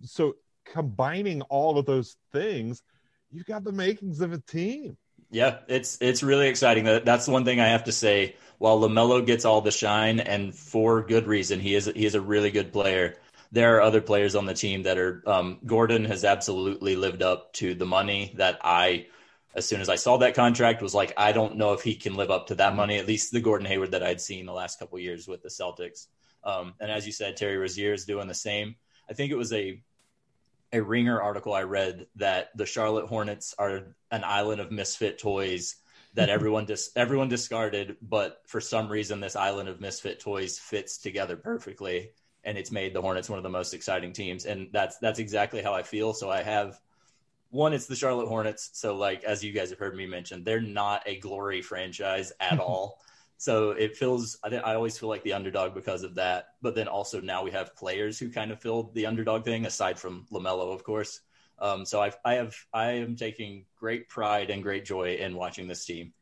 So 0.03 0.35
combining 0.65 1.41
all 1.43 1.77
of 1.77 1.85
those 1.85 2.17
things, 2.31 2.83
you've 3.31 3.45
got 3.45 3.63
the 3.63 3.71
makings 3.71 4.21
of 4.21 4.33
a 4.33 4.39
team. 4.39 4.97
Yeah, 5.29 5.59
it's 5.67 5.97
it's 5.99 6.23
really 6.23 6.47
exciting. 6.47 6.85
That 6.85 7.03
that's 7.03 7.27
one 7.27 7.43
thing 7.43 7.59
I 7.59 7.67
have 7.67 7.85
to 7.85 7.91
say. 7.91 8.35
While 8.59 8.79
Lamelo 8.79 9.25
gets 9.25 9.45
all 9.45 9.61
the 9.61 9.71
shine, 9.71 10.19
and 10.19 10.55
for 10.55 11.03
good 11.03 11.27
reason, 11.27 11.59
he 11.59 11.75
is 11.75 11.91
he 11.93 12.05
is 12.05 12.15
a 12.15 12.21
really 12.21 12.49
good 12.49 12.71
player. 12.71 13.15
There 13.51 13.75
are 13.75 13.81
other 13.81 14.01
players 14.01 14.35
on 14.35 14.45
the 14.45 14.53
team 14.53 14.83
that 14.83 14.97
are. 14.97 15.21
Um, 15.27 15.59
Gordon 15.65 16.05
has 16.05 16.23
absolutely 16.23 16.95
lived 16.95 17.21
up 17.21 17.51
to 17.53 17.75
the 17.75 17.85
money 17.85 18.33
that 18.37 18.59
I 18.63 19.07
as 19.58 19.67
soon 19.67 19.82
as 19.82 19.89
I 19.89 19.96
saw 19.96 20.17
that 20.17 20.36
contract 20.36 20.84
was 20.84 20.93
like, 20.93 21.13
I 21.17 21.32
don't 21.32 21.58
know 21.58 21.74
if 21.74 21.82
he 21.82 21.96
can 21.96 22.13
live 22.15 22.30
up 22.30 22.48
to 22.48 22.56
that 22.56 22.76
money, 22.76 22.98
at 22.98 23.08
least 23.08 23.32
the 23.32 23.41
Gordon 23.41 23.65
Hayward 23.65 23.91
that 23.91 24.04
I'd 24.04 24.22
seen 24.22 24.46
the 24.46 24.54
last 24.54 24.78
couple 24.78 25.00
years 25.00 25.28
with 25.28 25.41
the 25.41 25.50
Celtics. 25.50 26.06
Um, 26.43 26.76
and 26.80 26.91
as 26.91 27.08
you 27.08 27.12
said, 27.12 27.36
Terry 27.36 27.58
Rozier 27.58 27.91
is 27.91 28.06
doing 28.06 28.28
the 28.28 28.36
same. 28.36 28.76
I 29.10 29.13
think 29.13 29.32
it 29.32 29.38
was 29.38 29.52
a 29.52 29.82
a 30.74 30.82
Ringer 30.82 31.20
article 31.22 31.54
I 31.54 31.63
read 31.63 32.08
that 32.17 32.50
the 32.56 32.65
Charlotte 32.65 33.08
Hornets 33.08 33.56
are 33.58 33.96
an 34.12 34.24
island 34.26 34.60
of 34.62 34.70
misfit 34.70 35.17
toys 35.17 35.78
that 36.13 36.30
everyone 36.38 36.65
dis- 36.65 36.91
everyone 36.96 37.30
discarded, 37.30 37.98
but 38.02 38.41
for 38.46 38.62
some 38.62 38.89
reason 38.89 39.20
this 39.20 39.36
island 39.36 39.70
of 39.70 39.82
misfit 39.82 40.20
toys 40.20 40.60
fits 40.60 41.00
together 41.00 41.36
perfectly, 41.36 42.12
and 42.43 42.60
it's 42.60 42.72
made 42.72 42.93
the 42.93 43.02
Hornets 43.02 43.30
one 43.30 43.39
of 43.39 43.43
the 43.43 43.50
most 43.50 43.74
exciting 43.74 44.13
teams. 44.13 44.46
And 44.46 44.70
that's 44.72 44.98
that's 45.00 45.20
exactly 45.20 45.63
how 45.63 45.74
I 45.74 45.82
feel. 45.82 46.13
So 46.13 46.30
I 46.30 46.43
have 46.43 46.80
one, 47.49 47.73
it's 47.73 47.86
the 47.86 47.95
Charlotte 47.95 48.27
Hornets. 48.27 48.69
So, 48.73 48.95
like 48.95 49.23
as 49.23 49.43
you 49.43 49.51
guys 49.51 49.69
have 49.69 49.79
heard 49.79 49.95
me 49.95 50.05
mention, 50.05 50.43
they're 50.43 50.62
not 50.62 51.03
a 51.05 51.19
glory 51.19 51.62
franchise 51.62 52.31
at 52.39 52.60
all. 52.60 52.99
So 53.38 53.71
it 53.71 53.95
feels. 53.95 54.38
I, 54.43 54.55
I 54.55 54.75
always 54.75 54.97
feel 54.97 55.10
like 55.10 55.23
the 55.23 55.33
underdog 55.33 55.73
because 55.73 56.03
of 56.03 56.15
that. 56.15 56.49
But 56.62 56.75
then 56.75 56.88
also 56.88 57.21
now 57.21 57.43
we 57.43 57.51
have 57.51 57.75
players 57.75 58.17
who 58.17 58.29
kind 58.29 58.51
of 58.51 58.60
filled 58.60 58.93
the 58.93 59.05
underdog 59.05 59.45
thing, 59.45 59.65
aside 59.65 59.99
from 59.99 60.25
Lamelo, 60.31 60.73
of 60.73 60.83
course. 60.83 61.21
Um, 61.60 61.86
so 61.86 62.01
I've, 62.01 62.17
I 62.23 62.36
have 62.36 62.55
I 62.73 62.91
am 62.93 63.15
taking 63.15 63.65
great 63.79 64.10
pride 64.10 64.49
and 64.49 64.62
great 64.62 64.86
joy 64.86 65.15
in 65.15 65.36
watching 65.36 65.67
this 65.67 65.86
team. 65.86 66.13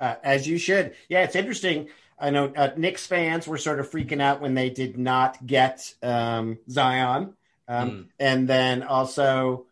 Uh, 0.00 0.16
as 0.22 0.46
you 0.46 0.58
should. 0.58 0.94
Yeah, 1.08 1.22
it's 1.22 1.36
interesting. 1.36 1.88
I 2.18 2.30
know 2.30 2.52
uh, 2.54 2.70
Knicks 2.76 3.06
fans 3.06 3.46
were 3.46 3.58
sort 3.58 3.80
of 3.80 3.90
freaking 3.90 4.20
out 4.20 4.40
when 4.40 4.54
they 4.54 4.70
did 4.70 4.98
not 4.98 5.44
get 5.44 5.94
um, 6.02 6.58
Zion, 6.68 7.34
um, 7.68 7.90
mm. 7.90 8.06
and 8.18 8.48
then 8.48 8.82
also 8.82 9.66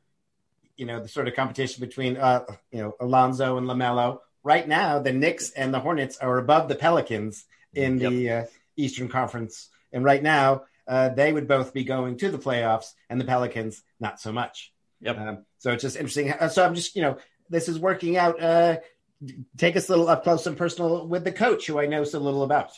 you 0.83 0.87
know 0.89 0.99
the 0.99 1.09
sort 1.09 1.29
of 1.29 1.37
competition 1.37 1.81
between 1.81 2.17
uh, 2.17 2.45
you 2.73 2.83
know 2.83 2.97
Alonzo 2.99 3.57
and 3.57 3.69
Lamelo. 3.69 4.19
Right 4.43 4.67
now, 4.67 4.99
the 4.99 5.13
Knicks 5.13 5.53
and 5.53 5.73
the 5.73 5.79
Hornets 5.79 6.17
are 6.19 6.39
above 6.39 6.69
the 6.69 6.75
Pelicans 6.75 7.45
in 7.73 8.01
yep. 8.01 8.11
the 8.11 8.31
uh, 8.31 8.45
Eastern 8.77 9.09
Conference, 9.09 9.69
and 9.93 10.03
right 10.03 10.21
now 10.21 10.65
uh, 10.89 11.11
they 11.11 11.33
would 11.33 11.47
both 11.47 11.73
be 11.73 11.85
going 11.85 12.17
to 12.19 12.33
the 12.33 12.39
playoffs, 12.39 12.87
and 13.09 13.21
the 13.21 13.25
Pelicans 13.25 13.85
not 14.01 14.21
so 14.21 14.33
much. 14.33 14.73
Yep. 15.03 15.19
Um, 15.19 15.47
so 15.59 15.71
it's 15.71 15.83
just 15.83 15.95
interesting. 15.95 16.35
So 16.51 16.67
I'm 16.67 16.75
just 16.75 16.97
you 16.97 17.03
know 17.03 17.19
this 17.49 17.69
is 17.69 17.79
working 17.79 18.17
out. 18.17 18.43
Uh, 18.43 18.79
take 19.57 19.77
us 19.77 19.89
a 19.89 19.93
little 19.93 20.09
up 20.09 20.25
close 20.25 20.49
and 20.49 20.57
personal 20.57 21.07
with 21.07 21.23
the 21.23 21.31
coach, 21.31 21.69
who 21.69 21.79
I 21.79 21.87
know 21.87 22.03
so 22.03 22.19
little 22.19 22.43
about. 22.43 22.73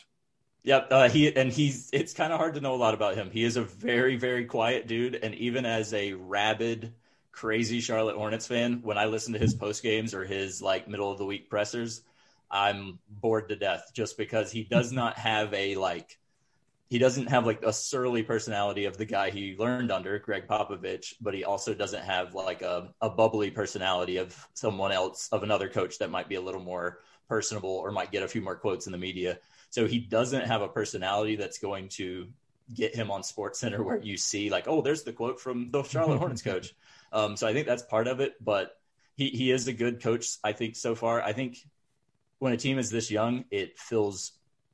Yep, 0.64 0.88
uh, 0.90 1.08
he 1.08 1.34
and 1.34 1.50
he's. 1.50 1.88
It's 1.90 2.12
kind 2.12 2.34
of 2.34 2.38
hard 2.38 2.56
to 2.56 2.60
know 2.60 2.74
a 2.74 2.76
lot 2.76 2.92
about 2.92 3.14
him. 3.14 3.30
He 3.30 3.44
is 3.44 3.56
a 3.56 3.62
very, 3.62 4.16
very 4.16 4.44
quiet 4.44 4.86
dude, 4.86 5.14
and 5.14 5.34
even 5.36 5.64
as 5.64 5.94
a 5.94 6.12
rabid 6.12 6.92
crazy 7.34 7.80
Charlotte 7.80 8.16
Hornets 8.16 8.46
fan, 8.46 8.80
when 8.82 8.96
I 8.96 9.06
listen 9.06 9.32
to 9.32 9.38
his 9.38 9.54
post 9.54 9.82
games 9.82 10.14
or 10.14 10.24
his 10.24 10.62
like 10.62 10.88
middle 10.88 11.10
of 11.10 11.18
the 11.18 11.26
week 11.26 11.50
pressers, 11.50 12.02
I'm 12.50 13.00
bored 13.08 13.48
to 13.48 13.56
death 13.56 13.90
just 13.92 14.16
because 14.16 14.52
he 14.52 14.62
does 14.62 14.92
not 14.92 15.18
have 15.18 15.52
a 15.52 15.74
like 15.74 16.16
he 16.88 16.98
doesn't 16.98 17.26
have 17.26 17.44
like 17.44 17.64
a 17.64 17.72
surly 17.72 18.22
personality 18.22 18.84
of 18.84 18.96
the 18.96 19.04
guy 19.04 19.30
he 19.30 19.56
learned 19.58 19.90
under, 19.90 20.18
Gregg 20.20 20.46
Popovich, 20.46 21.14
but 21.20 21.34
he 21.34 21.42
also 21.42 21.74
doesn't 21.74 22.04
have 22.04 22.34
like 22.34 22.62
a, 22.62 22.94
a 23.00 23.10
bubbly 23.10 23.50
personality 23.50 24.18
of 24.18 24.48
someone 24.54 24.92
else, 24.92 25.28
of 25.32 25.42
another 25.42 25.68
coach 25.68 25.98
that 25.98 26.10
might 26.10 26.28
be 26.28 26.36
a 26.36 26.40
little 26.40 26.60
more 26.60 27.00
personable 27.28 27.70
or 27.70 27.90
might 27.90 28.12
get 28.12 28.22
a 28.22 28.28
few 28.28 28.42
more 28.42 28.54
quotes 28.54 28.86
in 28.86 28.92
the 28.92 28.98
media. 28.98 29.38
So 29.70 29.88
he 29.88 29.98
doesn't 29.98 30.46
have 30.46 30.62
a 30.62 30.68
personality 30.68 31.34
that's 31.34 31.58
going 31.58 31.88
to 31.90 32.28
get 32.72 32.94
him 32.94 33.10
on 33.10 33.24
Sports 33.24 33.58
Center 33.58 33.82
where 33.82 34.00
you 34.00 34.16
see 34.16 34.50
like, 34.50 34.68
oh, 34.68 34.80
there's 34.80 35.02
the 35.02 35.12
quote 35.12 35.40
from 35.40 35.70
the 35.72 35.82
Charlotte 35.82 36.18
Hornets 36.18 36.42
coach. 36.42 36.74
Um, 37.14 37.36
so 37.36 37.46
I 37.46 37.52
think 37.52 37.66
that's 37.66 37.82
part 37.82 38.08
of 38.08 38.20
it, 38.20 38.34
but 38.44 38.76
he, 39.16 39.30
he 39.30 39.50
is 39.52 39.68
a 39.68 39.72
good 39.72 40.02
coach, 40.02 40.26
I 40.42 40.52
think, 40.52 40.76
so 40.76 40.94
far. 40.94 41.22
I 41.22 41.32
think 41.32 41.58
when 42.40 42.52
a 42.52 42.56
team 42.56 42.78
is 42.78 42.90
this 42.90 43.10
young, 43.10 43.44
it 43.50 43.78
feels 43.78 44.32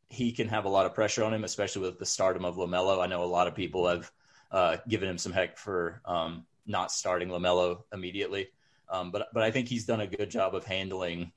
he 0.09 0.33
can 0.33 0.49
have 0.49 0.65
a 0.65 0.69
lot 0.69 0.87
of 0.87 0.95
pressure 0.95 1.23
on 1.23 1.35
him, 1.35 1.45
especially 1.45 1.83
with 1.83 1.99
the 1.99 2.07
stardom 2.07 2.45
of 2.45 2.57
LaMelo. 2.57 3.01
I 3.01 3.07
know 3.07 3.23
a 3.23 3.27
lot 3.27 3.47
of 3.47 3.55
people 3.55 3.87
have 3.87 4.11
uh, 4.51 4.79
given 4.89 5.09
him 5.09 5.19
some 5.19 5.33
heck 5.33 5.59
for 5.59 6.01
um, 6.07 6.47
not 6.67 6.91
starting 6.91 7.29
LaMelo 7.29 7.83
immediately. 7.93 8.49
Um, 8.89 9.13
but 9.13 9.29
but 9.33 9.43
I 9.43 9.51
think 9.53 9.69
he's 9.69 9.87
done 9.87 10.01
a 10.01 10.07
good 10.07 10.31
job 10.31 10.55
of 10.55 10.65
handling 10.65 11.31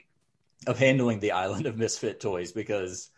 of 0.66 0.80
handling 0.80 1.20
the 1.20 1.34
island 1.34 1.66
of 1.66 1.78
misfit 1.78 2.20
toys 2.20 2.52
because 2.52 3.12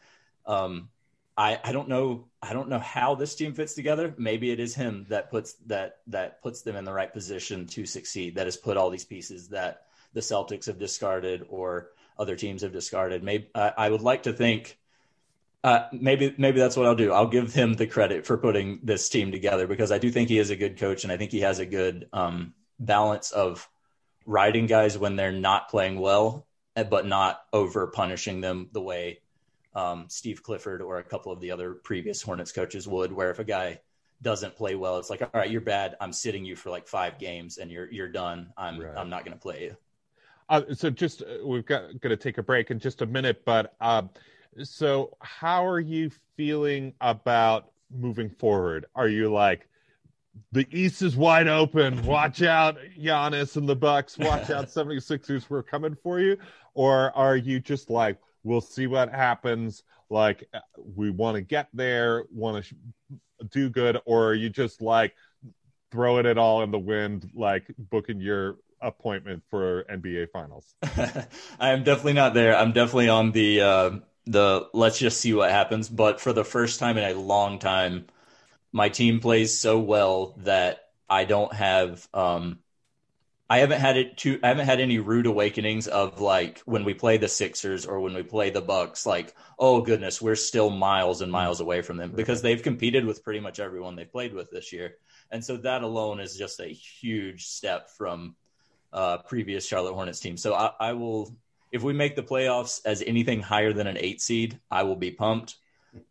um, 0.45 0.89
I, 1.37 1.59
I 1.63 1.71
don't 1.71 1.89
know 1.89 2.27
I 2.41 2.53
don't 2.53 2.69
know 2.69 2.79
how 2.79 3.15
this 3.15 3.35
team 3.35 3.53
fits 3.53 3.73
together. 3.73 4.13
Maybe 4.17 4.51
it 4.51 4.59
is 4.59 4.75
him 4.75 5.05
that 5.09 5.29
puts 5.29 5.53
that 5.65 5.97
that 6.07 6.41
puts 6.41 6.61
them 6.61 6.75
in 6.75 6.85
the 6.85 6.93
right 6.93 7.11
position 7.11 7.67
to 7.67 7.85
succeed. 7.85 8.35
That 8.35 8.47
has 8.47 8.57
put 8.57 8.77
all 8.77 8.89
these 8.89 9.05
pieces 9.05 9.49
that 9.49 9.83
the 10.13 10.21
Celtics 10.21 10.67
have 10.67 10.79
discarded 10.79 11.45
or 11.49 11.89
other 12.17 12.35
teams 12.35 12.61
have 12.61 12.71
discarded. 12.71 13.23
Maybe 13.23 13.49
uh, 13.53 13.71
I 13.77 13.89
would 13.89 14.01
like 14.01 14.23
to 14.23 14.33
think 14.33 14.77
uh, 15.63 15.87
maybe 15.91 16.33
maybe 16.37 16.59
that's 16.59 16.77
what 16.77 16.85
I'll 16.85 16.95
do. 16.95 17.11
I'll 17.11 17.27
give 17.27 17.53
him 17.53 17.73
the 17.73 17.87
credit 17.87 18.25
for 18.25 18.37
putting 18.37 18.79
this 18.83 19.09
team 19.09 19.31
together 19.31 19.67
because 19.67 19.91
I 19.91 19.97
do 19.97 20.11
think 20.11 20.29
he 20.29 20.39
is 20.39 20.51
a 20.51 20.55
good 20.55 20.77
coach 20.77 21.03
and 21.03 21.11
I 21.11 21.17
think 21.17 21.31
he 21.31 21.41
has 21.41 21.59
a 21.59 21.65
good 21.65 22.07
um, 22.13 22.53
balance 22.79 23.31
of 23.31 23.67
riding 24.25 24.67
guys 24.67 24.97
when 24.97 25.15
they're 25.15 25.31
not 25.31 25.69
playing 25.69 25.99
well, 25.99 26.45
but 26.75 27.05
not 27.05 27.43
over 27.51 27.87
punishing 27.87 28.41
them 28.41 28.69
the 28.71 28.81
way 28.81 29.19
um, 29.75 30.05
Steve 30.09 30.41
Clifford 30.41 30.81
or 30.81 30.97
a 30.97 31.03
couple 31.03 31.31
of 31.31 31.39
the 31.39 31.51
other 31.51 31.73
previous 31.73 32.21
Hornets 32.21 32.51
coaches 32.51 32.87
would, 32.87 33.11
where 33.11 33.29
if 33.29 33.39
a 33.39 33.43
guy 33.43 33.79
doesn't 34.21 34.55
play 34.55 34.75
well, 34.75 34.97
it's 34.97 35.09
like, 35.09 35.21
all 35.21 35.29
right, 35.33 35.49
you're 35.49 35.61
bad. 35.61 35.95
I'm 35.99 36.13
sitting 36.13 36.45
you 36.45 36.55
for 36.55 36.69
like 36.69 36.87
five 36.87 37.19
games, 37.19 37.57
and 37.57 37.69
you're 37.69 37.91
you're 37.91 38.07
done. 38.07 38.53
I'm 38.57 38.79
Right. 38.79 38.97
I'm 38.97 39.09
not 39.09 39.25
going 39.25 39.37
to 39.37 39.41
play 39.41 39.63
you. 39.63 39.77
Uh, 40.47 40.61
so 40.73 40.89
just 40.89 41.21
uh, 41.21 41.45
we've 41.45 41.65
got 41.65 41.99
going 42.01 42.15
to 42.15 42.17
take 42.17 42.37
a 42.37 42.43
break 42.43 42.71
in 42.71 42.79
just 42.79 43.01
a 43.01 43.05
minute, 43.05 43.43
but 43.45 43.75
um, 43.81 44.09
so 44.63 45.17
how 45.21 45.65
are 45.65 45.79
you 45.79 46.11
feeling 46.37 46.93
about 47.01 47.71
moving 47.91 48.29
forward? 48.29 48.85
Are 48.95 49.07
you 49.07 49.31
like 49.31 49.67
the 50.51 50.67
East 50.71 51.01
is 51.01 51.15
wide 51.15 51.47
open, 51.47 52.05
watch 52.05 52.41
out, 52.41 52.77
Giannis 52.99 53.55
and 53.55 53.67
the 53.67 53.75
Bucks, 53.75 54.17
watch 54.17 54.49
out, 54.49 54.65
76ers, 54.67 55.49
we're 55.49 55.63
coming 55.63 55.95
for 55.95 56.19
you, 56.19 56.37
or 56.73 57.15
are 57.15 57.37
you 57.37 57.59
just 57.59 57.89
like 57.89 58.17
we'll 58.45 58.61
see 58.61 58.87
what 58.87 59.11
happens? 59.11 59.83
Like 60.09 60.47
uh, 60.53 60.59
we 60.77 61.09
want 61.09 61.35
to 61.35 61.41
get 61.41 61.67
there, 61.73 62.25
want 62.31 62.63
to 62.63 62.69
sh- 62.69 62.77
do 63.51 63.69
good, 63.69 63.99
or 64.05 64.33
you 64.33 64.49
just 64.49 64.81
like 64.81 65.15
throwing 65.91 66.25
it 66.25 66.37
all 66.37 66.63
in 66.63 66.71
the 66.71 66.79
wind, 66.79 67.29
like 67.33 67.65
booking 67.77 68.21
your 68.21 68.57
appointment 68.81 69.43
for 69.49 69.85
NBA 69.89 70.27
Finals. 70.27 70.75
I 70.83 71.71
am 71.71 71.83
definitely 71.83 72.13
not 72.13 72.33
there. 72.33 72.55
I'm 72.55 72.71
definitely 72.71 73.09
on 73.09 73.31
the 73.31 73.61
uh, 73.61 73.91
the 74.25 74.69
let's 74.73 74.99
just 74.99 75.19
see 75.19 75.33
what 75.33 75.49
happens. 75.51 75.89
But 75.89 76.21
for 76.21 76.33
the 76.33 76.45
first 76.45 76.79
time 76.79 76.97
in 76.97 77.03
a 77.03 77.19
long 77.19 77.59
time, 77.59 78.05
my 78.71 78.89
team 78.89 79.19
plays 79.19 79.57
so 79.57 79.79
well 79.79 80.35
that 80.39 80.89
I 81.09 81.25
don't 81.25 81.53
have 81.53 82.07
um, 82.13 82.59
I 83.47 83.59
haven't 83.59 83.79
had 83.79 83.95
it 83.97 84.17
too 84.17 84.39
I 84.41 84.47
haven't 84.47 84.65
had 84.65 84.79
any 84.79 84.97
rude 84.97 85.27
awakenings 85.27 85.87
of 85.87 86.19
like 86.19 86.59
when 86.65 86.83
we 86.83 86.95
play 86.95 87.17
the 87.17 87.27
Sixers 87.27 87.85
or 87.85 87.99
when 87.99 88.15
we 88.15 88.23
play 88.23 88.49
the 88.49 88.61
Bucks, 88.61 89.05
like, 89.05 89.35
oh 89.59 89.81
goodness, 89.81 90.21
we're 90.21 90.35
still 90.35 90.69
miles 90.71 91.21
and 91.21 91.31
miles 91.31 91.59
away 91.59 91.81
from 91.81 91.97
them 91.97 92.11
because 92.11 92.41
they've 92.41 92.63
competed 92.63 93.05
with 93.05 93.23
pretty 93.23 93.39
much 93.39 93.59
everyone 93.59 93.95
they've 93.95 94.11
played 94.11 94.33
with 94.33 94.49
this 94.49 94.73
year. 94.73 94.97
And 95.29 95.43
so 95.43 95.57
that 95.57 95.83
alone 95.83 96.19
is 96.19 96.35
just 96.35 96.59
a 96.59 96.67
huge 96.67 97.45
step 97.45 97.91
from 97.91 98.35
uh, 98.91 99.19
previous 99.19 99.67
Charlotte 99.67 99.93
Hornets 99.93 100.19
team. 100.19 100.37
So 100.37 100.55
I, 100.55 100.71
I 100.79 100.93
will, 100.93 101.35
if 101.71 101.83
we 101.83 101.93
make 101.93 102.15
the 102.15 102.23
playoffs 102.23 102.81
as 102.85 103.03
anything 103.05 103.41
higher 103.41 103.73
than 103.73 103.87
an 103.87 103.97
eight 103.99 104.21
seed, 104.21 104.59
I 104.71 104.83
will 104.83 104.95
be 104.95 105.11
pumped. 105.11 105.55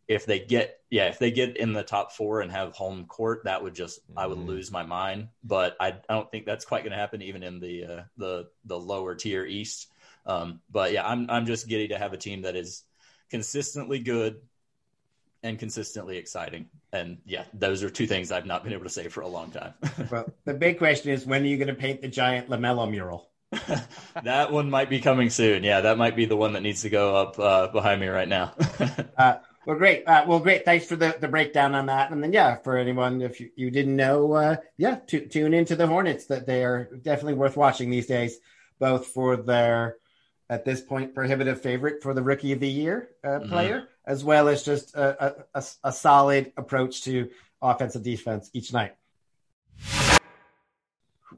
If 0.06 0.26
they 0.26 0.38
get, 0.40 0.80
yeah, 0.90 1.08
if 1.08 1.18
they 1.18 1.30
get 1.30 1.56
in 1.56 1.72
the 1.72 1.82
top 1.82 2.12
four 2.12 2.40
and 2.40 2.52
have 2.52 2.74
home 2.74 3.06
court, 3.06 3.42
that 3.44 3.62
would 3.62 3.74
just, 3.74 4.00
I 4.16 4.26
would 4.26 4.38
Mhm. 4.38 4.46
lose 4.46 4.70
my 4.70 4.82
mind. 4.82 5.28
But 5.42 5.76
I, 5.80 5.88
I 6.08 6.14
don't 6.14 6.30
think 6.30 6.46
that's 6.46 6.64
quite 6.64 6.82
going 6.82 6.92
to 6.92 6.98
happen, 6.98 7.22
even 7.22 7.42
in 7.42 7.60
the 7.60 7.84
uh, 7.84 8.02
the 8.16 8.48
the 8.64 8.78
lower 8.78 9.14
tier 9.14 9.44
East. 9.44 9.88
Um, 10.26 10.60
but 10.70 10.92
yeah, 10.92 11.06
I'm 11.06 11.30
I'm 11.30 11.46
just 11.46 11.68
giddy 11.68 11.88
to 11.88 11.98
have 11.98 12.12
a 12.12 12.18
team 12.18 12.42
that 12.42 12.56
is 12.56 12.82
consistently 13.30 13.98
good 13.98 14.36
and 15.42 15.58
consistently 15.58 16.16
exciting. 16.16 16.66
And 16.92 17.18
yeah, 17.26 17.44
those 17.52 17.82
are 17.82 17.90
two 17.90 18.06
things 18.06 18.32
I've 18.32 18.46
not 18.46 18.64
been 18.64 18.72
able 18.72 18.84
to 18.84 18.90
say 18.90 19.08
for 19.08 19.20
a 19.20 19.28
long 19.28 19.50
time. 19.50 19.74
Well, 20.10 20.32
the 20.44 20.54
big 20.54 20.78
question 20.78 21.10
is 21.12 21.26
when 21.26 21.42
are 21.42 21.46
you 21.46 21.56
going 21.56 21.68
to 21.68 21.74
paint 21.74 22.00
the 22.00 22.08
giant 22.08 22.48
Lamelo 22.48 22.90
mural? 22.90 23.30
that 24.24 24.52
one 24.52 24.70
might 24.70 24.90
be 24.90 25.00
coming 25.00 25.30
soon. 25.30 25.64
Yeah, 25.64 25.82
that 25.82 25.98
might 25.98 26.16
be 26.16 26.24
the 26.24 26.36
one 26.36 26.54
that 26.54 26.62
needs 26.62 26.82
to 26.82 26.90
go 26.90 27.16
up 27.16 27.38
uh, 27.38 27.68
behind 27.68 28.00
me 28.00 28.08
right 28.08 28.28
now. 28.28 28.54
Well, 29.66 29.76
great. 29.78 30.06
Uh, 30.06 30.24
well, 30.26 30.40
great. 30.40 30.64
Thanks 30.64 30.84
for 30.86 30.96
the, 30.96 31.16
the 31.18 31.28
breakdown 31.28 31.74
on 31.74 31.86
that. 31.86 32.10
And 32.10 32.22
then, 32.22 32.32
yeah, 32.32 32.56
for 32.56 32.76
anyone, 32.76 33.22
if 33.22 33.40
you, 33.40 33.50
you 33.56 33.70
didn't 33.70 33.96
know, 33.96 34.32
uh, 34.34 34.56
yeah, 34.76 34.96
tu- 35.06 35.26
tune 35.26 35.54
into 35.54 35.74
the 35.74 35.86
Hornets 35.86 36.26
that 36.26 36.46
they 36.46 36.64
are 36.64 36.84
definitely 37.02 37.34
worth 37.34 37.56
watching 37.56 37.88
these 37.88 38.06
days, 38.06 38.38
both 38.78 39.06
for 39.06 39.36
their, 39.36 39.96
at 40.50 40.66
this 40.66 40.82
point, 40.82 41.14
prohibitive 41.14 41.62
favorite 41.62 42.02
for 42.02 42.12
the 42.12 42.22
rookie 42.22 42.52
of 42.52 42.60
the 42.60 42.68
year 42.68 43.08
uh, 43.24 43.40
Mhm. 43.40 43.48
player, 43.48 43.88
as 44.06 44.22
well 44.22 44.48
as 44.48 44.62
just 44.62 44.94
a, 44.94 45.24
a, 45.24 45.44
a, 45.54 45.64
a 45.84 45.92
solid 45.92 46.52
approach 46.58 47.02
to 47.04 47.30
offensive 47.62 48.02
defense 48.02 48.50
each 48.52 48.70
night. 48.72 48.94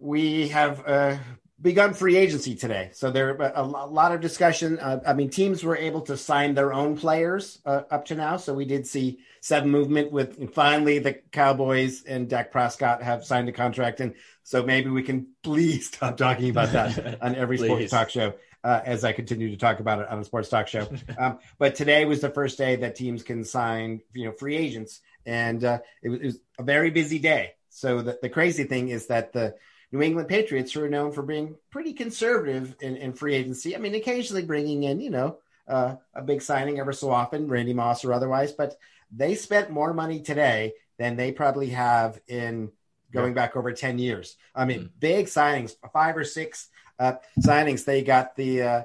We 0.00 0.48
have 0.48 0.84
uh, 0.84 1.16
begun 1.60 1.94
free 1.94 2.16
agency 2.16 2.54
today. 2.54 2.90
So 2.92 3.10
there 3.10 3.30
are 3.30 3.52
a, 3.54 3.64
lot 3.64 4.12
of 4.12 4.20
discussion. 4.20 4.78
Uh, 4.78 5.00
I 5.06 5.14
mean, 5.14 5.30
teams 5.30 5.64
were 5.64 5.76
able 5.76 6.02
to 6.02 6.16
sign 6.16 6.54
their 6.54 6.72
own 6.72 6.96
players 6.96 7.60
uh, 7.64 7.82
up 7.90 8.06
to 8.06 8.14
now. 8.14 8.36
So 8.36 8.52
we 8.52 8.66
did 8.66 8.86
see 8.86 9.20
some 9.40 9.70
movement 9.70 10.12
with 10.12 10.38
and 10.38 10.52
finally 10.52 10.98
the 10.98 11.14
Cowboys 11.32 12.02
and 12.02 12.28
Dak 12.28 12.50
Prescott 12.50 13.02
have 13.02 13.24
signed 13.24 13.48
a 13.48 13.52
contract. 13.52 14.00
And 14.00 14.14
so 14.42 14.62
maybe 14.64 14.90
we 14.90 15.02
can 15.02 15.28
please 15.42 15.86
stop 15.88 16.16
talking 16.16 16.50
about 16.50 16.72
that 16.72 17.18
on 17.22 17.34
every 17.34 17.58
sports 17.58 17.90
talk 17.90 18.10
show. 18.10 18.34
Uh, 18.64 18.82
as 18.84 19.04
I 19.04 19.12
continue 19.12 19.48
to 19.50 19.56
talk 19.56 19.78
about 19.78 20.00
it 20.00 20.08
on 20.08 20.18
a 20.18 20.24
sports 20.24 20.48
talk 20.48 20.66
show, 20.66 20.88
um, 21.18 21.38
but 21.56 21.76
today 21.76 22.04
was 22.04 22.20
the 22.20 22.30
first 22.30 22.58
day 22.58 22.74
that 22.76 22.96
teams 22.96 23.22
can 23.22 23.44
sign, 23.44 24.00
you 24.12 24.24
know, 24.24 24.32
free 24.32 24.56
agents, 24.56 25.02
and 25.24 25.62
uh, 25.62 25.78
it, 26.02 26.08
was, 26.08 26.20
it 26.20 26.26
was 26.26 26.38
a 26.58 26.64
very 26.64 26.90
busy 26.90 27.20
day. 27.20 27.52
So 27.70 28.02
the, 28.02 28.18
the 28.20 28.28
crazy 28.28 28.64
thing 28.64 28.88
is 28.88 29.06
that 29.06 29.32
the 29.32 29.54
New 29.96 30.02
England 30.02 30.28
Patriots, 30.28 30.72
who 30.72 30.84
are 30.84 30.88
known 30.90 31.10
for 31.10 31.22
being 31.22 31.56
pretty 31.70 31.94
conservative 31.94 32.76
in, 32.80 32.96
in 32.96 33.14
free 33.14 33.34
agency. 33.34 33.74
I 33.74 33.78
mean, 33.78 33.94
occasionally 33.94 34.42
bringing 34.44 34.82
in, 34.82 35.00
you 35.00 35.08
know, 35.10 35.38
uh, 35.66 35.96
a 36.14 36.20
big 36.22 36.42
signing 36.42 36.78
ever 36.78 36.92
so 36.92 37.10
often, 37.10 37.48
Randy 37.48 37.72
Moss 37.72 38.04
or 38.04 38.12
otherwise, 38.12 38.52
but 38.52 38.76
they 39.10 39.34
spent 39.34 39.70
more 39.70 39.94
money 39.94 40.20
today 40.20 40.74
than 40.98 41.16
they 41.16 41.32
probably 41.32 41.70
have 41.70 42.20
in 42.28 42.70
going 43.10 43.32
back 43.32 43.56
over 43.56 43.72
10 43.72 43.98
years. 43.98 44.36
I 44.54 44.66
mean, 44.66 44.80
Mm. 44.80 44.90
big 45.00 45.26
signings, 45.26 45.74
five 45.92 46.16
or 46.16 46.24
six 46.24 46.68
uh, 46.98 47.14
signings. 47.40 47.84
They 47.84 48.02
got 48.02 48.36
the 48.36 48.62
uh, 48.62 48.82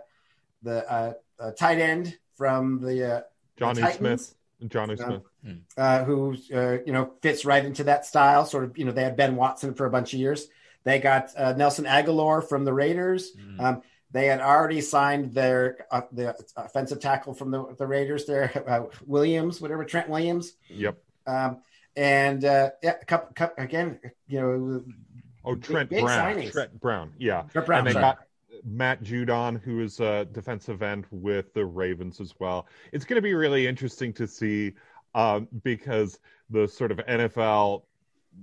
the 0.63 0.89
uh, 0.91 1.13
uh, 1.39 1.51
tight 1.51 1.79
end 1.79 2.17
from 2.35 2.79
the 2.81 3.15
uh, 3.17 3.21
Jonnu 3.59 3.79
Titans. 3.81 3.95
Smith. 3.97 4.35
Jonnu 4.69 4.97
Yeah. 4.97 5.05
Smith. 5.05 5.57
uh, 5.77 6.03
who 6.05 6.35
uh, 6.53 6.77
you 6.85 6.93
know 6.93 7.13
fits 7.21 7.45
right 7.45 7.65
into 7.65 7.83
that 7.85 8.05
style. 8.05 8.45
Sort 8.45 8.63
of, 8.63 8.77
you 8.77 8.85
know, 8.85 8.91
they 8.91 9.03
had 9.03 9.17
Ben 9.17 9.35
Watson 9.35 9.73
for 9.73 9.85
a 9.85 9.89
bunch 9.89 10.13
of 10.13 10.19
years. 10.19 10.47
They 10.83 10.99
got 10.99 11.31
uh, 11.37 11.53
Nelson 11.53 11.85
Agholor 11.85 12.47
from 12.47 12.65
the 12.65 12.73
Raiders. 12.73 13.31
Mm. 13.35 13.59
Um, 13.59 13.81
they 14.11 14.25
had 14.27 14.41
already 14.41 14.81
signed 14.81 15.33
their 15.33 15.85
uh, 15.91 16.01
the 16.11 16.35
offensive 16.57 16.99
tackle 16.99 17.33
from 17.33 17.51
the, 17.51 17.75
the 17.77 17.87
Raiders. 17.87 18.25
There, 18.25 18.51
uh, 18.67 18.85
Williams, 19.05 19.61
whatever 19.61 19.85
Trent 19.85 20.09
Williams, 20.09 20.53
Yep. 20.69 20.97
um, 21.27 21.59
and 21.95 22.43
uh, 22.43 22.71
yeah, 22.83 22.95
a 23.01 23.05
couple, 23.05 23.33
couple 23.33 23.63
again, 23.63 23.99
you 24.27 24.39
know, 24.41 24.83
Oh, 25.43 25.55
Big- 25.55 25.63
Trent 25.63 25.89
big 25.89 26.03
Brown. 26.03 26.35
signings. 26.35 26.51
Trent 26.51 26.79
Brown. 26.79 27.13
Yeah. 27.17 27.43
Trent 27.51 27.65
Brown, 27.65 27.79
and 27.79 27.87
they 27.87 27.93
sorry. 27.93 28.03
got 28.03 28.19
Matt 28.63 29.01
Judon, 29.03 29.59
who 29.61 29.79
is 29.81 29.99
a 29.99 30.25
defensive 30.25 30.83
end 30.83 31.05
with 31.09 31.51
the 31.55 31.65
Ravens 31.65 32.19
as 32.21 32.35
well. 32.39 32.67
It's 32.91 33.05
going 33.05 33.15
to 33.15 33.21
be 33.23 33.33
really 33.33 33.65
interesting 33.65 34.13
to 34.13 34.27
see 34.27 34.73
um, 35.15 35.47
because 35.63 36.19
the 36.51 36.67
sort 36.67 36.91
of 36.91 36.97
NFL 36.99 37.83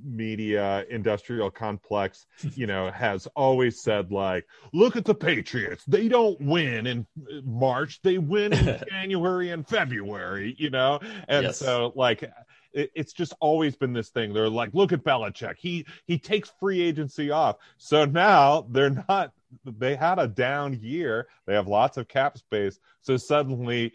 media 0.04 0.84
industrial 0.90 1.50
complex, 1.50 2.26
you 2.54 2.66
know, 2.66 2.90
has 2.90 3.26
always 3.34 3.82
said 3.82 4.10
like, 4.12 4.46
look 4.72 4.96
at 4.96 5.04
the 5.04 5.14
Patriots. 5.14 5.84
They 5.86 6.08
don't 6.08 6.40
win 6.40 6.86
in 6.86 7.06
March. 7.44 8.00
They 8.02 8.18
win 8.18 8.52
in 8.52 8.80
January 8.88 9.50
and 9.50 9.66
February, 9.66 10.54
you 10.58 10.70
know? 10.70 11.00
And 11.28 11.44
Yes. 11.44 11.58
so 11.58 11.92
like 11.94 12.22
it, 12.72 12.90
it's 12.94 13.12
just 13.12 13.34
always 13.40 13.76
been 13.76 13.92
this 13.92 14.10
thing. 14.10 14.32
They're 14.32 14.48
like, 14.48 14.70
look 14.74 14.92
at 14.92 15.02
Belichick. 15.04 15.56
He 15.58 15.86
he 16.06 16.18
takes 16.18 16.50
free 16.60 16.80
agency 16.80 17.30
off. 17.30 17.56
So 17.76 18.04
now 18.04 18.66
they're 18.70 19.04
not. 19.08 19.32
They 19.64 19.96
had 19.96 20.18
a 20.18 20.28
down 20.28 20.74
year. 20.82 21.26
They 21.46 21.54
have 21.54 21.66
lots 21.68 21.96
of 21.96 22.06
cap 22.06 22.36
space. 22.36 22.78
So 23.00 23.16
suddenly, 23.16 23.86
uh, 23.86 23.90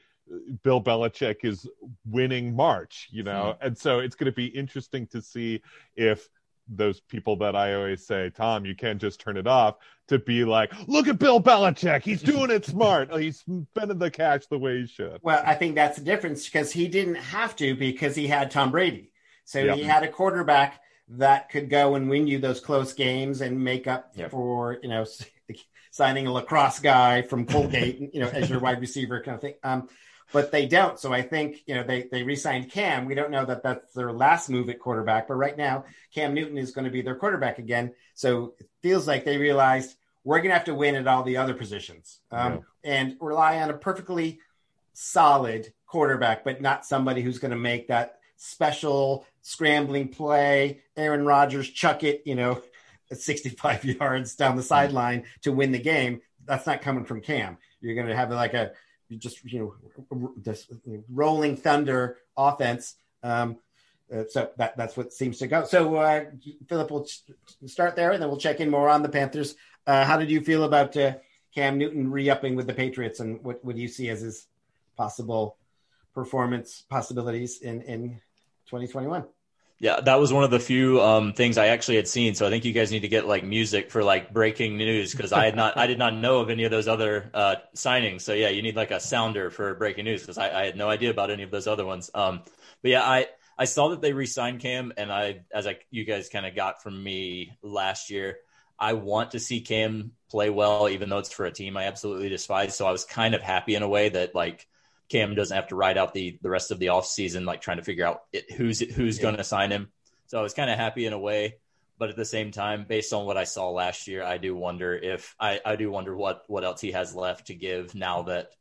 Bill 0.64 0.82
Belichick 0.82 1.38
is 1.44 1.68
winning 2.06 2.56
March. 2.56 3.08
You 3.12 3.24
know, 3.24 3.56
and 3.62 3.78
so 3.78 4.00
it's 4.00 4.16
going 4.16 4.32
to 4.32 4.36
be 4.36 4.48
interesting 4.48 5.08
to 5.08 5.22
see 5.22 5.62
if 5.96 6.28
those 6.70 7.02
people 7.02 7.36
that 7.36 7.56
I 7.58 7.74
always 7.74 8.08
say, 8.08 8.30
Tom, 8.30 8.66
you 8.66 8.74
can't 8.74 9.00
just 9.02 9.20
turn 9.20 9.36
it 9.36 9.48
off, 9.48 9.76
to 10.08 10.18
be 10.18 10.46
like, 10.46 10.72
look 10.88 11.08
at 11.10 11.20
Bill 11.20 11.42
Belichick. 11.42 12.04
He's 12.04 12.22
doing 12.34 12.52
it 12.52 12.66
smart. 12.66 13.14
He's 13.20 13.40
spending 13.40 14.00
the 14.00 14.10
cash 14.10 14.46
the 14.48 14.58
way 14.58 14.80
he 14.82 14.88
should. 14.88 15.20
Well, 15.22 15.44
I 15.46 15.56
think 15.56 15.76
that's 15.76 15.98
the 15.98 16.06
difference 16.06 16.46
because 16.46 16.72
he 16.72 16.88
didn't 16.88 17.16
have 17.16 17.56
to 17.58 17.76
because 17.76 18.16
he 18.16 18.28
had 18.28 18.50
Tom 18.50 18.72
Brady. 18.72 19.12
So 19.44 19.60
Yeah. 19.60 19.76
he 19.76 19.84
had 19.84 20.04
a 20.04 20.08
quarterback 20.08 20.80
that 21.10 21.50
could 21.50 21.70
go 21.70 21.96
and 21.96 22.10
win 22.10 22.28
you 22.28 22.40
those 22.40 22.62
close 22.62 22.94
games 22.94 23.42
and 23.42 23.62
make 23.62 23.86
up 23.88 24.12
Yep. 24.16 24.32
for, 24.32 24.80
you 24.82 24.88
know, 24.88 25.06
signing 25.92 26.28
a 26.28 26.32
lacrosse 26.32 26.80
guy 26.80 27.22
from 27.24 27.46
Colgate, 27.46 28.14
you 28.14 28.22
know, 28.22 28.30
as 28.30 28.50
your 28.50 28.60
wide 28.62 28.80
receiver 28.80 29.22
kind 29.22 29.36
of 29.36 29.42
thing. 29.42 29.56
Um, 29.64 29.90
but 30.32 30.52
they 30.52 30.66
don't. 30.66 31.00
So 31.00 31.14
I 31.14 31.22
think, 31.22 31.64
you 31.66 31.76
know, 31.76 31.84
they, 31.84 32.08
they 32.12 32.24
re-signed 32.24 32.72
Cam. 32.72 33.06
We 33.06 33.16
don't 33.16 33.32
know 33.32 33.46
that 33.46 33.64
that's 33.64 33.94
their 33.94 34.12
last 34.12 34.50
move 34.50 34.70
at 34.70 34.80
quarterback, 34.80 35.28
but 35.28 35.36
right 35.36 35.58
now 35.58 35.86
Cam 36.14 36.34
Newton 36.34 36.58
is 36.58 36.72
going 36.72 36.86
to 36.86 36.92
be 36.92 37.02
their 37.02 37.16
quarterback 37.16 37.60
again. 37.60 37.94
So 38.14 38.54
it 38.60 38.70
feels 38.82 39.08
like 39.08 39.26
they 39.26 39.38
realized 39.38 39.96
we're 40.24 40.40
going 40.40 40.50
to 40.50 40.56
have 40.56 40.66
to 40.66 40.76
win 40.76 40.96
at 40.96 41.08
all 41.08 41.24
the 41.24 41.38
other 41.38 41.54
positions 41.54 42.20
um, 42.32 42.62
and 42.84 43.18
rely 43.20 43.62
on 43.62 43.70
a 43.70 43.74
perfectly 43.74 44.40
solid 44.94 45.74
quarterback, 45.86 46.44
but 46.44 46.62
not 46.62 46.86
somebody 46.86 47.22
who's 47.22 47.40
going 47.40 47.52
to 47.52 47.58
make 47.58 47.88
that 47.90 48.20
special 48.38 49.26
scrambling 49.42 50.10
play. 50.10 50.82
Aaron 50.96 51.26
Rodgers 51.26 51.70
chuck 51.70 52.04
it, 52.04 52.24
you 52.26 52.36
know, 52.36 52.62
at 53.12 53.20
65 53.20 53.86
yards 54.00 54.36
down 54.36 54.56
the 54.56 54.64
sideline 54.64 55.26
to 55.42 55.52
win 55.52 55.72
the 55.72 55.80
game. 55.80 56.22
That's 56.46 56.66
not 56.66 56.82
coming 56.82 57.06
from 57.06 57.22
Cam. 57.22 57.58
You're 57.82 57.96
going 57.96 58.08
to 58.08 58.16
have 58.16 58.32
like 58.32 58.54
a 58.54 58.72
just 59.18 59.44
you 59.44 59.60
know 59.60 59.74
this 60.38 60.68
rolling 61.10 61.56
thunder 61.58 62.18
offense. 62.38 62.96
Um, 63.22 63.58
uh, 64.14 64.24
so 64.30 64.50
that 64.58 64.78
that's 64.78 64.98
what 64.98 65.14
seems 65.14 65.40
to 65.40 65.48
go. 65.48 65.64
So 65.66 65.96
uh, 65.96 66.26
Philip, 66.68 66.92
will 66.92 67.08
start 67.66 67.96
there, 67.96 68.12
and 68.12 68.22
then 68.22 68.30
we'll 68.30 68.40
check 68.40 68.60
in 68.60 68.70
more 68.70 68.90
on 68.90 69.02
the 69.02 69.10
Panthers. 69.10 69.56
Uh, 69.88 70.06
how 70.06 70.18
did 70.18 70.30
you 70.30 70.42
feel 70.42 70.64
about 70.64 70.96
uh, 70.98 71.14
Cam 71.56 71.78
Newton 71.78 72.12
re-upping 72.12 72.56
with 72.56 72.68
the 72.68 72.74
Patriots, 72.74 73.20
and 73.20 73.44
what 73.44 73.64
what 73.64 73.76
do 73.76 73.82
you 73.82 73.88
see 73.88 74.10
as 74.10 74.22
his 74.22 74.48
possible 74.98 75.58
performance 76.14 76.84
possibilities 76.90 77.62
in 77.62 77.82
in 77.82 78.10
2021? 78.66 79.26
Yeah, 79.80 80.00
that 80.00 80.20
was 80.20 80.32
one 80.32 80.46
of 80.46 80.52
the 80.52 80.60
few 80.60 81.02
um, 81.02 81.34
things 81.34 81.58
I 81.58 81.68
actually 81.68 81.98
had 81.98 82.08
seen. 82.08 82.36
So 82.36 82.48
I 82.48 82.50
think 82.50 82.64
you 82.64 82.72
guys 82.72 82.92
need 82.92 83.02
to 83.02 83.10
get 83.10 83.28
like 83.28 83.44
music 83.44 83.92
for 83.92 84.04
like 84.04 84.32
breaking 84.32 84.78
news 84.78 85.12
because 85.12 85.34
I 85.34 85.44
had 85.44 85.56
not, 85.58 85.78
I 85.78 85.88
did 85.88 86.00
not 86.00 86.16
know 86.16 86.40
of 86.40 86.50
any 86.50 86.64
of 86.64 86.72
those 86.72 86.88
other 86.88 87.30
uh, 87.34 87.56
signings. 87.76 88.22
So 88.22 88.34
yeah, 88.34 88.50
you 88.50 88.62
need 88.62 88.78
like 88.78 88.92
a 88.92 89.00
sounder 89.00 89.50
for 89.50 89.76
breaking 89.76 90.06
news 90.06 90.22
because 90.22 90.38
I, 90.38 90.62
I, 90.62 90.66
had 90.66 90.78
no 90.78 90.90
idea 90.90 91.10
about 91.10 91.32
any 91.32 91.44
of 91.44 91.52
those 91.52 91.68
other 91.68 91.86
ones. 91.86 92.10
Um, 92.14 92.44
but 92.82 92.92
yeah, 92.92 93.04
I 93.04 93.28
I 93.58 93.66
saw 93.66 93.90
that 93.90 94.02
they 94.02 94.14
re-signed 94.14 94.62
Cam, 94.62 94.94
and 94.98 95.12
I 95.12 95.42
as 95.54 95.68
I 95.68 95.78
you 95.92 96.06
guys 96.06 96.30
kind 96.30 96.46
of 96.46 96.56
got 96.56 96.82
from 96.82 97.02
me 97.02 97.58
last 97.62 98.10
year. 98.10 98.38
I 98.80 98.94
want 98.94 99.32
to 99.32 99.40
see 99.40 99.62
Cam 99.62 100.12
play 100.30 100.50
well, 100.50 100.90
even 100.90 101.08
though 101.08 101.20
it's 101.20 101.32
for 101.32 101.46
a 101.46 101.52
team 101.52 101.78
I 101.78 101.86
absolutely 101.86 102.30
despise. 102.30 102.76
So 102.76 102.86
I 102.88 102.92
was 102.92 103.06
kind 103.06 103.36
of 103.36 103.42
happy 103.42 103.76
in 103.76 103.84
a 103.84 103.88
way 103.88 104.10
that 104.10 104.34
like 104.34 104.68
Cam 105.14 105.36
doesn't 105.36 105.56
have 105.56 105.68
to 105.68 105.76
ride 105.76 106.00
out 106.00 106.16
the 106.16 106.40
the 106.42 106.50
rest 106.50 106.72
of 106.72 106.80
the 106.80 106.90
off 106.90 107.06
season 107.06 107.46
like 107.46 107.62
trying 107.62 107.78
to 107.78 107.84
figure 107.84 108.04
out 108.06 108.24
it, 108.34 108.52
who's 108.52 108.80
who's 108.80 109.18
yeah. 109.18 109.22
going 109.22 109.38
to 109.38 109.44
sign 109.44 109.72
him. 109.72 109.92
So 110.26 110.40
I 110.40 110.42
was 110.42 110.56
kind 110.56 110.72
of 110.72 110.80
happy 110.80 111.06
in 111.06 111.14
a 111.14 111.20
way, 111.20 111.58
but 112.00 112.10
at 112.10 112.16
the 112.16 112.26
same 112.26 112.50
time, 112.50 112.86
based 112.90 113.14
on 113.14 113.28
what 113.28 113.38
I 113.38 113.44
saw 113.44 113.70
last 113.70 114.08
year, 114.08 114.24
I 114.24 114.40
do 114.40 114.56
wonder 114.56 114.96
if 114.96 115.36
I, 115.40 115.62
I 115.64 115.76
do 115.76 115.92
wonder 115.92 116.18
what 116.18 116.46
what 116.48 116.64
else 116.64 116.82
he 116.82 116.94
has 116.94 117.14
left 117.14 117.48
to 117.48 117.54
give 117.54 117.94
now 117.94 118.24
that 118.24 118.54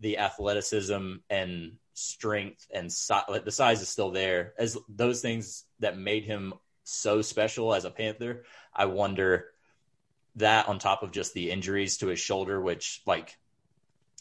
the 0.00 0.16
athleticism 0.16 1.16
and 1.28 1.72
strength 1.92 2.66
and 2.72 2.90
si- 2.90 3.14
the 3.44 3.52
size 3.52 3.82
is 3.82 3.90
still 3.90 4.10
there 4.10 4.54
as 4.58 4.78
those 4.88 5.20
things 5.20 5.64
that 5.80 5.98
made 5.98 6.24
him 6.24 6.54
so 6.84 7.20
special 7.20 7.74
as 7.74 7.84
a 7.84 7.90
Panther. 7.90 8.44
I 8.74 8.86
wonder 8.86 9.50
that 10.36 10.66
on 10.66 10.78
top 10.78 11.02
of 11.02 11.12
just 11.12 11.34
the 11.34 11.50
injuries 11.50 11.98
to 11.98 12.06
his 12.06 12.20
shoulder, 12.20 12.58
which 12.58 13.02
like 13.04 13.36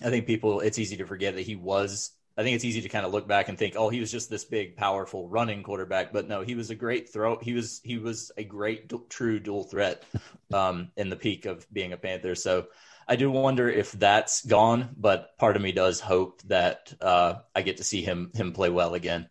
I 0.04 0.10
think 0.10 0.28
people, 0.28 0.62
it's 0.62 0.80
easy 0.80 0.98
to 0.98 1.06
forget 1.06 1.36
that 1.36 1.42
he 1.42 1.56
was. 1.56 2.12
I 2.38 2.44
think 2.44 2.56
it's 2.56 2.64
easy 2.64 2.82
to 2.82 2.90
kind 2.90 3.06
of 3.06 3.12
look 3.12 3.28
back 3.28 3.50
and 3.50 3.58
think, 3.58 3.76
oh, 3.76 3.90
he 3.90 4.00
was 4.00 4.12
just 4.12 4.30
this 4.30 4.46
big, 4.46 4.78
powerful 4.78 5.28
running 5.28 5.62
quarterback. 5.62 6.14
But 6.14 6.30
no, 6.30 6.42
he 6.42 6.56
was 6.56 6.70
a 6.70 6.76
great 6.76 7.10
throw. 7.10 7.38
He 7.38 7.54
was 7.54 7.82
he 7.84 7.98
was 7.98 8.32
a 8.38 8.46
great, 8.46 8.92
true 9.10 9.40
dual 9.40 9.66
threat 9.66 10.04
um, 10.54 10.92
in 10.96 11.10
the 11.10 11.18
peak 11.18 11.46
of 11.46 11.68
being 11.74 11.92
a 11.92 11.98
Panther. 11.98 12.36
So 12.36 12.68
I 13.10 13.18
do 13.18 13.30
wonder 13.30 13.70
if 13.70 13.92
that's 13.92 14.46
gone. 14.46 14.90
But 14.96 15.38
part 15.38 15.58
of 15.58 15.62
me 15.62 15.74
does 15.74 16.00
hope 16.00 16.42
that 16.44 16.94
uh, 17.02 17.40
I 17.54 17.62
get 17.62 17.78
to 17.78 17.84
see 17.84 18.04
him 18.04 18.32
him 18.34 18.54
play 18.54 18.70
well 18.70 18.94
again. 18.94 19.28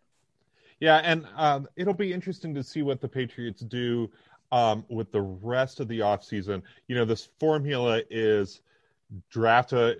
Yeah, 0.80 0.96
and 0.96 1.26
um, 1.36 1.66
it'll 1.76 1.94
be 1.94 2.12
interesting 2.12 2.54
to 2.54 2.62
see 2.62 2.82
what 2.82 3.00
the 3.00 3.08
Patriots 3.08 3.62
do 3.62 4.10
um, 4.52 4.84
with 4.88 5.10
the 5.12 5.22
rest 5.22 5.80
of 5.80 5.88
the 5.88 6.00
offseason. 6.00 6.62
You 6.86 6.94
know, 6.94 7.04
this 7.04 7.28
formula 7.40 8.02
is 8.10 8.60
draft 9.30 9.72
a 9.72 9.96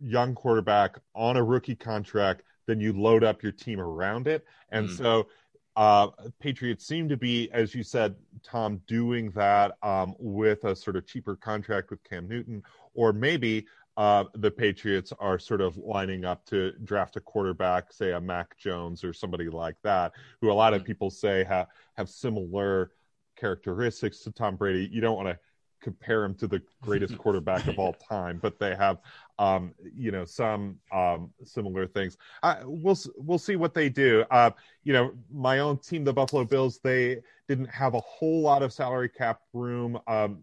young 0.00 0.34
quarterback 0.34 0.98
on 1.14 1.36
a 1.36 1.42
rookie 1.42 1.74
contract, 1.74 2.42
then 2.66 2.80
you 2.80 2.92
load 2.92 3.24
up 3.24 3.42
your 3.42 3.52
team 3.52 3.80
around 3.80 4.28
it. 4.28 4.44
And 4.70 4.88
mm. 4.88 4.96
so 4.96 5.28
uh, 5.76 6.08
Patriots 6.38 6.86
seem 6.86 7.08
to 7.08 7.16
be, 7.16 7.50
as 7.52 7.74
you 7.74 7.82
said, 7.82 8.14
Tom, 8.42 8.80
doing 8.86 9.30
that 9.30 9.76
um, 9.82 10.14
with 10.18 10.64
a 10.64 10.76
sort 10.76 10.96
of 10.96 11.06
cheaper 11.06 11.34
contract 11.36 11.90
with 11.90 12.02
Cam 12.04 12.28
Newton, 12.28 12.62
or 12.94 13.12
maybe 13.12 13.66
uh, 13.96 14.24
the 14.34 14.50
Patriots 14.50 15.12
are 15.18 15.38
sort 15.38 15.60
of 15.60 15.76
lining 15.76 16.24
up 16.24 16.44
to 16.46 16.72
draft 16.84 17.16
a 17.16 17.20
quarterback, 17.20 17.92
say 17.92 18.12
a 18.12 18.20
Mac 18.20 18.56
Jones 18.56 19.04
or 19.04 19.12
somebody 19.12 19.48
like 19.48 19.76
that, 19.82 20.12
who 20.40 20.50
a 20.50 20.52
lot 20.52 20.74
of 20.74 20.82
mm. 20.82 20.86
people 20.86 21.10
say 21.10 21.44
have 21.44 21.66
have 21.96 22.08
similar 22.08 22.92
characteristics 23.36 24.20
to 24.20 24.30
Tom 24.30 24.56
Brady. 24.56 24.88
You 24.90 25.00
don't 25.00 25.16
want 25.16 25.28
to 25.28 25.38
compare 25.82 26.24
him 26.24 26.34
to 26.36 26.46
the 26.46 26.62
greatest 26.80 27.18
quarterback 27.18 27.66
of 27.66 27.78
all 27.78 27.92
time, 27.92 28.38
but 28.40 28.58
they 28.58 28.74
have, 28.74 28.98
um, 29.38 29.74
you 29.94 30.10
know, 30.10 30.24
some 30.24 30.78
um, 30.92 31.30
similar 31.44 31.86
things. 31.86 32.16
Uh, 32.42 32.56
we'll 32.64 32.98
we'll 33.16 33.38
see 33.38 33.56
what 33.56 33.74
they 33.74 33.88
do. 33.88 34.24
Uh, 34.30 34.50
you 34.84 34.92
know, 34.92 35.12
my 35.30 35.58
own 35.58 35.76
team, 35.78 36.04
the 36.04 36.12
Buffalo 36.12 36.44
Bills, 36.44 36.78
they 36.82 37.18
didn't 37.48 37.68
have 37.68 37.94
a 37.94 38.00
whole 38.00 38.40
lot 38.40 38.62
of 38.62 38.72
salary 38.72 39.08
cap 39.08 39.40
room, 39.52 39.98
um, 40.06 40.38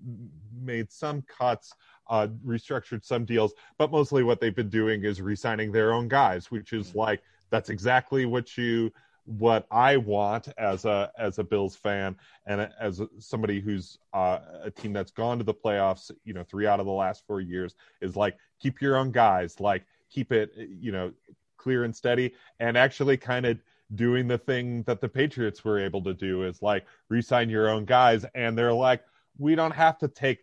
made 0.61 0.91
some 0.91 1.23
cuts. 1.23 1.73
Uh, 2.11 2.25
restructured 2.43 3.05
some 3.05 3.23
deals, 3.23 3.53
but 3.77 3.91
mostly 3.91 4.23
what 4.23 4.41
they've 4.41 4.55
been 4.55 4.67
doing 4.67 5.03
is 5.03 5.21
re-signing 5.21 5.71
their 5.71 5.93
own 5.93 6.07
guys, 6.07 6.49
which 6.49 6.73
is 6.73 6.95
like 6.95 7.21
that's 7.51 7.69
exactly 7.69 8.25
what 8.25 8.57
you 8.57 8.91
what 9.37 9.67
I 9.69 9.97
want 9.97 10.47
as 10.57 10.85
a 10.85 11.11
as 11.17 11.37
a 11.37 11.43
Bills 11.43 11.75
fan 11.75 12.15
and 12.47 12.67
as 12.79 13.01
somebody 13.19 13.59
who's 13.59 13.99
uh, 14.13 14.39
a 14.63 14.71
team 14.71 14.91
that's 14.91 15.11
gone 15.11 15.37
to 15.37 15.43
the 15.43 15.53
playoffs, 15.53 16.11
you 16.25 16.33
know, 16.33 16.43
three 16.43 16.65
out 16.65 16.79
of 16.79 16.87
the 16.87 16.91
last 16.91 17.25
four 17.27 17.39
years 17.39 17.75
is 18.01 18.15
like 18.15 18.37
keep 18.59 18.81
your 18.81 18.97
own 18.97 19.11
guys, 19.11 19.59
like 19.59 19.85
keep 20.09 20.31
it, 20.31 20.51
you 20.57 20.91
know, 20.91 21.11
clear 21.57 21.83
and 21.83 21.95
steady, 21.95 22.33
and 22.59 22.75
actually 22.75 23.17
kind 23.17 23.45
of 23.45 23.59
doing 23.93 24.27
the 24.27 24.37
thing 24.37 24.81
that 24.83 24.99
the 24.99 25.09
Patriots 25.09 25.63
were 25.63 25.79
able 25.79 26.03
to 26.03 26.13
do 26.13 26.43
is 26.43 26.61
like 26.63 26.85
resign 27.09 27.49
your 27.49 27.69
own 27.69 27.85
guys, 27.85 28.25
and 28.33 28.57
they're 28.57 28.73
like, 28.73 29.03
we 29.37 29.53
don't 29.53 29.75
have 29.75 29.99
to 29.99 30.07
take 30.07 30.39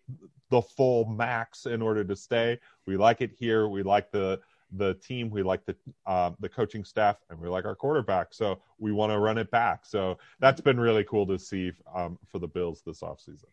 the 0.50 0.62
full 0.62 1.06
max 1.06 1.66
in 1.66 1.82
order 1.82 2.04
to 2.04 2.14
stay. 2.14 2.58
We 2.86 2.96
like 2.96 3.20
it 3.20 3.32
here. 3.36 3.68
We 3.68 3.82
like 3.82 4.12
the 4.12 4.40
the 4.72 4.94
team, 4.94 5.30
we 5.30 5.42
like 5.42 5.64
the 5.64 5.76
uh, 6.06 6.32
the 6.40 6.48
coaching 6.48 6.84
staff, 6.84 7.16
and 7.30 7.40
we 7.40 7.48
like 7.48 7.64
our 7.64 7.74
quarterback. 7.74 8.28
So 8.32 8.60
we 8.78 8.92
want 8.92 9.12
to 9.12 9.18
run 9.18 9.38
it 9.38 9.50
back. 9.50 9.84
So 9.84 10.18
that's 10.40 10.60
been 10.60 10.78
really 10.78 11.04
cool 11.04 11.26
to 11.26 11.38
see 11.38 11.72
um, 11.94 12.18
for 12.28 12.38
the 12.38 12.48
Bills 12.48 12.82
this 12.84 13.00
offseason. 13.00 13.44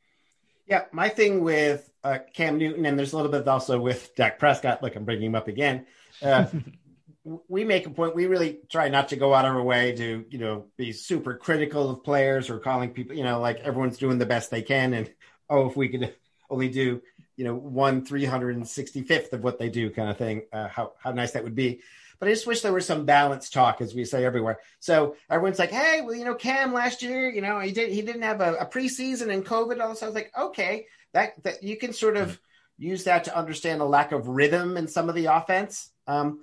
Yeah, 0.66 0.86
my 0.92 1.10
thing 1.10 1.44
with 1.44 1.90
uh, 2.04 2.20
Cam 2.34 2.58
Newton, 2.58 2.86
and 2.86 2.98
there's 2.98 3.14
a 3.14 3.18
little 3.18 3.32
bit 3.32 3.48
also 3.48 3.80
with 3.80 4.16
Dak 4.16 4.40
Prescott. 4.40 4.82
Look, 4.82 4.96
I'm 4.96 5.04
bringing 5.04 5.28
him 5.28 5.36
up 5.36 5.48
again. 5.48 5.86
Uh, 6.22 6.46
we 7.48 7.64
make 7.64 7.86
a 7.86 7.90
point. 7.90 8.16
We 8.16 8.28
really 8.28 8.60
try 8.70 8.90
not 8.90 9.10
to 9.10 9.16
go 9.16 9.34
out 9.34 9.46
of 9.46 9.56
our 9.56 9.64
way 9.64 9.94
to, 9.94 10.26
you 10.30 10.38
know, 10.38 10.66
be 10.78 10.92
super 10.92 11.36
critical 11.36 11.90
of 11.90 12.04
players 12.04 12.50
or 12.50 12.60
calling 12.60 12.92
people, 12.92 13.16
you 13.16 13.24
know, 13.24 13.40
like 13.40 13.60
everyone's 13.60 13.98
doing 13.98 14.18
the 14.18 14.26
best 14.26 14.52
they 14.52 14.62
can. 14.62 14.94
And 14.94 15.12
oh, 15.50 15.68
if 15.68 15.76
we 15.76 15.90
could 15.90 16.14
only 16.50 16.70
do 16.70 17.02
you 17.36 17.44
know 17.44 17.56
one 17.56 18.06
365th 18.06 19.34
of 19.34 19.44
what 19.44 19.60
they 19.60 19.70
do 19.70 19.90
kind 19.90 20.10
of 20.10 20.18
thing 20.18 20.44
uh, 20.52 20.68
how, 20.68 20.94
how 20.98 21.12
nice 21.12 21.32
that 21.32 21.44
would 21.44 21.56
be 21.56 21.82
but 22.20 22.28
i 22.28 22.32
just 22.32 22.48
wish 22.48 22.62
there 22.62 22.74
was 22.74 22.86
some 22.86 23.06
balance 23.06 23.50
talk 23.50 23.82
as 23.82 23.94
we 23.94 24.06
say 24.06 24.26
everywhere 24.26 24.60
so 24.80 25.16
everyone's 25.30 25.60
like 25.60 25.72
hey 25.72 26.02
well 26.02 26.16
you 26.16 26.26
know 26.26 26.36
cam 26.36 26.74
last 26.74 27.02
year 27.02 27.30
you 27.30 27.42
know 27.42 27.60
he 27.60 27.72
did 27.72 27.92
he 27.92 28.02
didn't 28.02 28.22
have 28.22 28.42
a, 28.42 28.56
a 28.56 28.66
preseason 28.66 29.34
and 29.34 29.46
covid 29.46 29.82
all 29.82 29.90
this 29.90 30.04
i 30.04 30.06
was 30.06 30.16
like 30.16 30.32
okay 30.38 30.86
that 31.14 31.42
that 31.44 31.64
you 31.64 31.78
can 31.78 31.94
sort 31.94 32.18
of 32.18 32.40
use 32.78 33.04
that 33.04 33.24
to 33.24 33.38
understand 33.38 33.82
a 33.82 33.86
lack 33.86 34.12
of 34.12 34.28
rhythm 34.28 34.78
in 34.78 34.88
some 34.88 35.10
of 35.10 35.16
the 35.16 35.26
offense 35.26 35.90
um, 36.08 36.42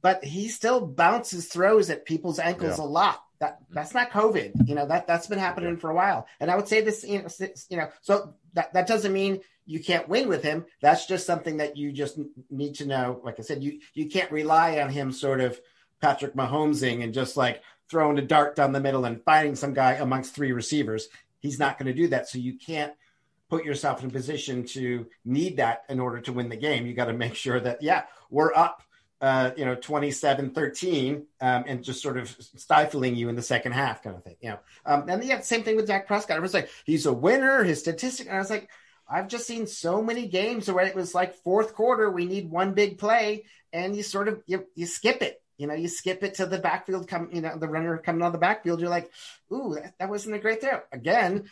but 0.00 0.24
he 0.24 0.48
still 0.48 0.86
bounces 0.86 1.46
throws 1.46 1.90
at 1.90 2.04
people's 2.04 2.38
ankles 2.38 2.78
yeah. 2.78 2.84
a 2.84 2.86
lot 2.86 3.24
that 3.40 3.58
that's 3.70 3.94
not 3.94 4.10
COVID. 4.10 4.68
You 4.68 4.74
know 4.74 4.86
that 4.86 5.06
that's 5.06 5.26
been 5.26 5.38
happening 5.38 5.76
for 5.76 5.90
a 5.90 5.94
while. 5.94 6.26
And 6.40 6.50
I 6.50 6.56
would 6.56 6.68
say 6.68 6.80
this, 6.80 7.04
you 7.04 7.22
know, 7.22 7.28
you 7.68 7.76
know, 7.76 7.88
so 8.00 8.34
that 8.54 8.72
that 8.72 8.86
doesn't 8.86 9.12
mean 9.12 9.40
you 9.66 9.80
can't 9.80 10.08
win 10.08 10.28
with 10.28 10.42
him. 10.42 10.64
That's 10.80 11.06
just 11.06 11.26
something 11.26 11.58
that 11.58 11.76
you 11.76 11.92
just 11.92 12.18
need 12.50 12.74
to 12.76 12.86
know. 12.86 13.20
Like 13.22 13.38
I 13.38 13.42
said, 13.42 13.62
you 13.62 13.80
you 13.94 14.08
can't 14.08 14.30
rely 14.30 14.80
on 14.80 14.90
him 14.90 15.12
sort 15.12 15.40
of 15.40 15.60
Patrick 16.00 16.34
Mahomesing 16.34 17.02
and 17.02 17.14
just 17.14 17.36
like 17.36 17.62
throwing 17.90 18.18
a 18.18 18.22
dart 18.22 18.56
down 18.56 18.72
the 18.72 18.80
middle 18.80 19.04
and 19.04 19.22
finding 19.24 19.54
some 19.54 19.74
guy 19.74 19.94
amongst 19.94 20.34
three 20.34 20.52
receivers. 20.52 21.08
He's 21.40 21.58
not 21.58 21.78
going 21.78 21.86
to 21.86 22.02
do 22.02 22.08
that. 22.08 22.28
So 22.28 22.38
you 22.38 22.58
can't 22.58 22.94
put 23.50 23.64
yourself 23.64 24.02
in 24.02 24.08
a 24.08 24.12
position 24.12 24.64
to 24.64 25.06
need 25.24 25.58
that 25.58 25.84
in 25.88 26.00
order 26.00 26.20
to 26.20 26.32
win 26.32 26.48
the 26.48 26.56
game. 26.56 26.86
You 26.86 26.94
got 26.94 27.06
to 27.06 27.12
make 27.12 27.34
sure 27.34 27.60
that 27.60 27.82
yeah, 27.82 28.04
we're 28.30 28.54
up 28.54 28.82
uh, 29.24 29.52
you 29.56 29.64
know, 29.64 29.74
27 29.74 30.50
13, 30.50 31.26
um, 31.40 31.64
and 31.66 31.82
just 31.82 32.02
sort 32.02 32.18
of 32.18 32.28
stifling 32.56 33.16
you 33.16 33.30
in 33.30 33.36
the 33.36 33.42
second 33.42 33.72
half, 33.72 34.02
kind 34.02 34.14
of 34.14 34.22
thing. 34.22 34.36
You 34.42 34.50
know, 34.50 34.58
um, 34.84 35.08
and 35.08 35.24
yeah, 35.24 35.40
same 35.40 35.62
thing 35.62 35.76
with 35.76 35.86
Dak 35.86 36.06
Prescott. 36.06 36.36
I 36.36 36.40
was 36.40 36.52
like, 36.52 36.68
he's 36.84 37.06
a 37.06 37.12
winner, 37.12 37.64
his 37.64 37.80
statistic. 37.80 38.26
And 38.26 38.36
I 38.36 38.38
was 38.38 38.50
like, 38.50 38.68
I've 39.08 39.28
just 39.28 39.46
seen 39.46 39.66
so 39.66 40.02
many 40.02 40.26
games 40.26 40.70
where 40.70 40.84
it 40.84 40.94
was 40.94 41.14
like 41.14 41.36
fourth 41.36 41.74
quarter, 41.74 42.10
we 42.10 42.26
need 42.26 42.50
one 42.50 42.74
big 42.74 42.98
play, 42.98 43.46
and 43.72 43.96
you 43.96 44.02
sort 44.02 44.28
of 44.28 44.42
you, 44.46 44.66
you 44.74 44.84
skip 44.84 45.22
it. 45.22 45.40
You 45.56 45.68
know, 45.68 45.74
you 45.74 45.88
skip 45.88 46.22
it 46.22 46.34
to 46.34 46.44
the 46.44 46.58
backfield, 46.58 47.08
come, 47.08 47.30
you 47.32 47.40
know, 47.40 47.56
the 47.56 47.68
runner 47.68 47.96
coming 47.96 48.22
on 48.22 48.32
the 48.32 48.38
backfield. 48.38 48.78
You're 48.78 48.90
like, 48.90 49.10
ooh, 49.50 49.74
that, 49.80 49.94
that 49.98 50.10
wasn't 50.10 50.34
a 50.34 50.38
great 50.38 50.60
throw. 50.60 50.82
Again, 50.92 51.48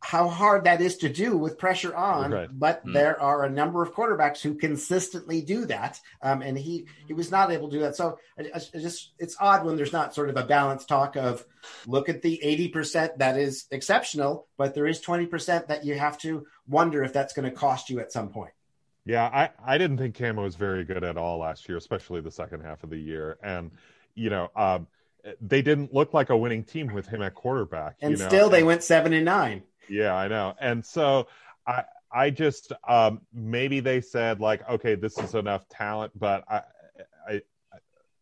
how 0.00 0.28
hard 0.28 0.64
that 0.64 0.80
is 0.80 0.96
to 0.98 1.08
do 1.08 1.36
with 1.36 1.58
pressure 1.58 1.94
on. 1.94 2.30
Right. 2.30 2.48
But 2.52 2.86
mm. 2.86 2.92
there 2.92 3.20
are 3.20 3.44
a 3.44 3.50
number 3.50 3.82
of 3.82 3.92
quarterbacks 3.92 4.40
who 4.40 4.54
consistently 4.54 5.40
do 5.40 5.66
that, 5.66 6.00
um, 6.22 6.40
and 6.42 6.56
he 6.56 6.86
he 7.06 7.14
was 7.14 7.30
not 7.30 7.50
able 7.50 7.68
to 7.68 7.76
do 7.76 7.82
that. 7.82 7.96
So 7.96 8.18
I, 8.38 8.50
I 8.54 8.78
just 8.78 9.12
it's 9.18 9.36
odd 9.40 9.64
when 9.64 9.76
there's 9.76 9.92
not 9.92 10.14
sort 10.14 10.30
of 10.30 10.36
a 10.36 10.44
balanced 10.44 10.88
talk 10.88 11.16
of 11.16 11.44
look 11.86 12.08
at 12.08 12.22
the 12.22 12.42
eighty 12.42 12.68
percent 12.68 13.18
that 13.18 13.38
is 13.38 13.66
exceptional, 13.70 14.46
but 14.56 14.74
there 14.74 14.86
is 14.86 15.00
twenty 15.00 15.26
percent 15.26 15.68
that 15.68 15.84
you 15.84 15.98
have 15.98 16.18
to 16.18 16.46
wonder 16.68 17.02
if 17.02 17.12
that's 17.12 17.32
going 17.32 17.48
to 17.48 17.54
cost 17.54 17.90
you 17.90 17.98
at 18.00 18.12
some 18.12 18.28
point. 18.28 18.52
Yeah, 19.04 19.24
I 19.24 19.50
I 19.64 19.78
didn't 19.78 19.98
think 19.98 20.16
Camo 20.16 20.44
was 20.44 20.54
very 20.54 20.84
good 20.84 21.02
at 21.02 21.16
all 21.16 21.38
last 21.38 21.68
year, 21.68 21.76
especially 21.76 22.20
the 22.20 22.30
second 22.30 22.60
half 22.60 22.84
of 22.84 22.90
the 22.90 22.98
year, 22.98 23.38
and 23.42 23.72
you 24.14 24.30
know. 24.30 24.50
Um, 24.54 24.86
they 25.42 25.60
didn't 25.60 25.92
look 25.92 26.14
like 26.14 26.30
a 26.30 26.36
winning 26.36 26.64
team 26.64 26.94
with 26.94 27.08
him 27.08 27.20
at 27.20 27.34
quarterback. 27.34 27.96
And 28.00 28.12
you 28.12 28.18
know? 28.18 28.28
still, 28.28 28.48
they 28.48 28.62
went 28.62 28.82
seven 28.82 29.12
and 29.12 29.26
nine. 29.26 29.62
Yeah, 29.88 30.14
I 30.14 30.28
know. 30.28 30.54
And 30.60 30.84
so 30.84 31.28
I 31.66 31.84
I 32.10 32.30
just 32.30 32.72
um, 32.86 33.20
maybe 33.32 33.80
they 33.80 34.00
said 34.00 34.40
like, 34.40 34.68
okay, 34.68 34.94
this 34.94 35.18
is 35.18 35.34
enough 35.34 35.68
talent, 35.68 36.12
but 36.18 36.44
I, 36.48 36.62
I, 37.28 37.40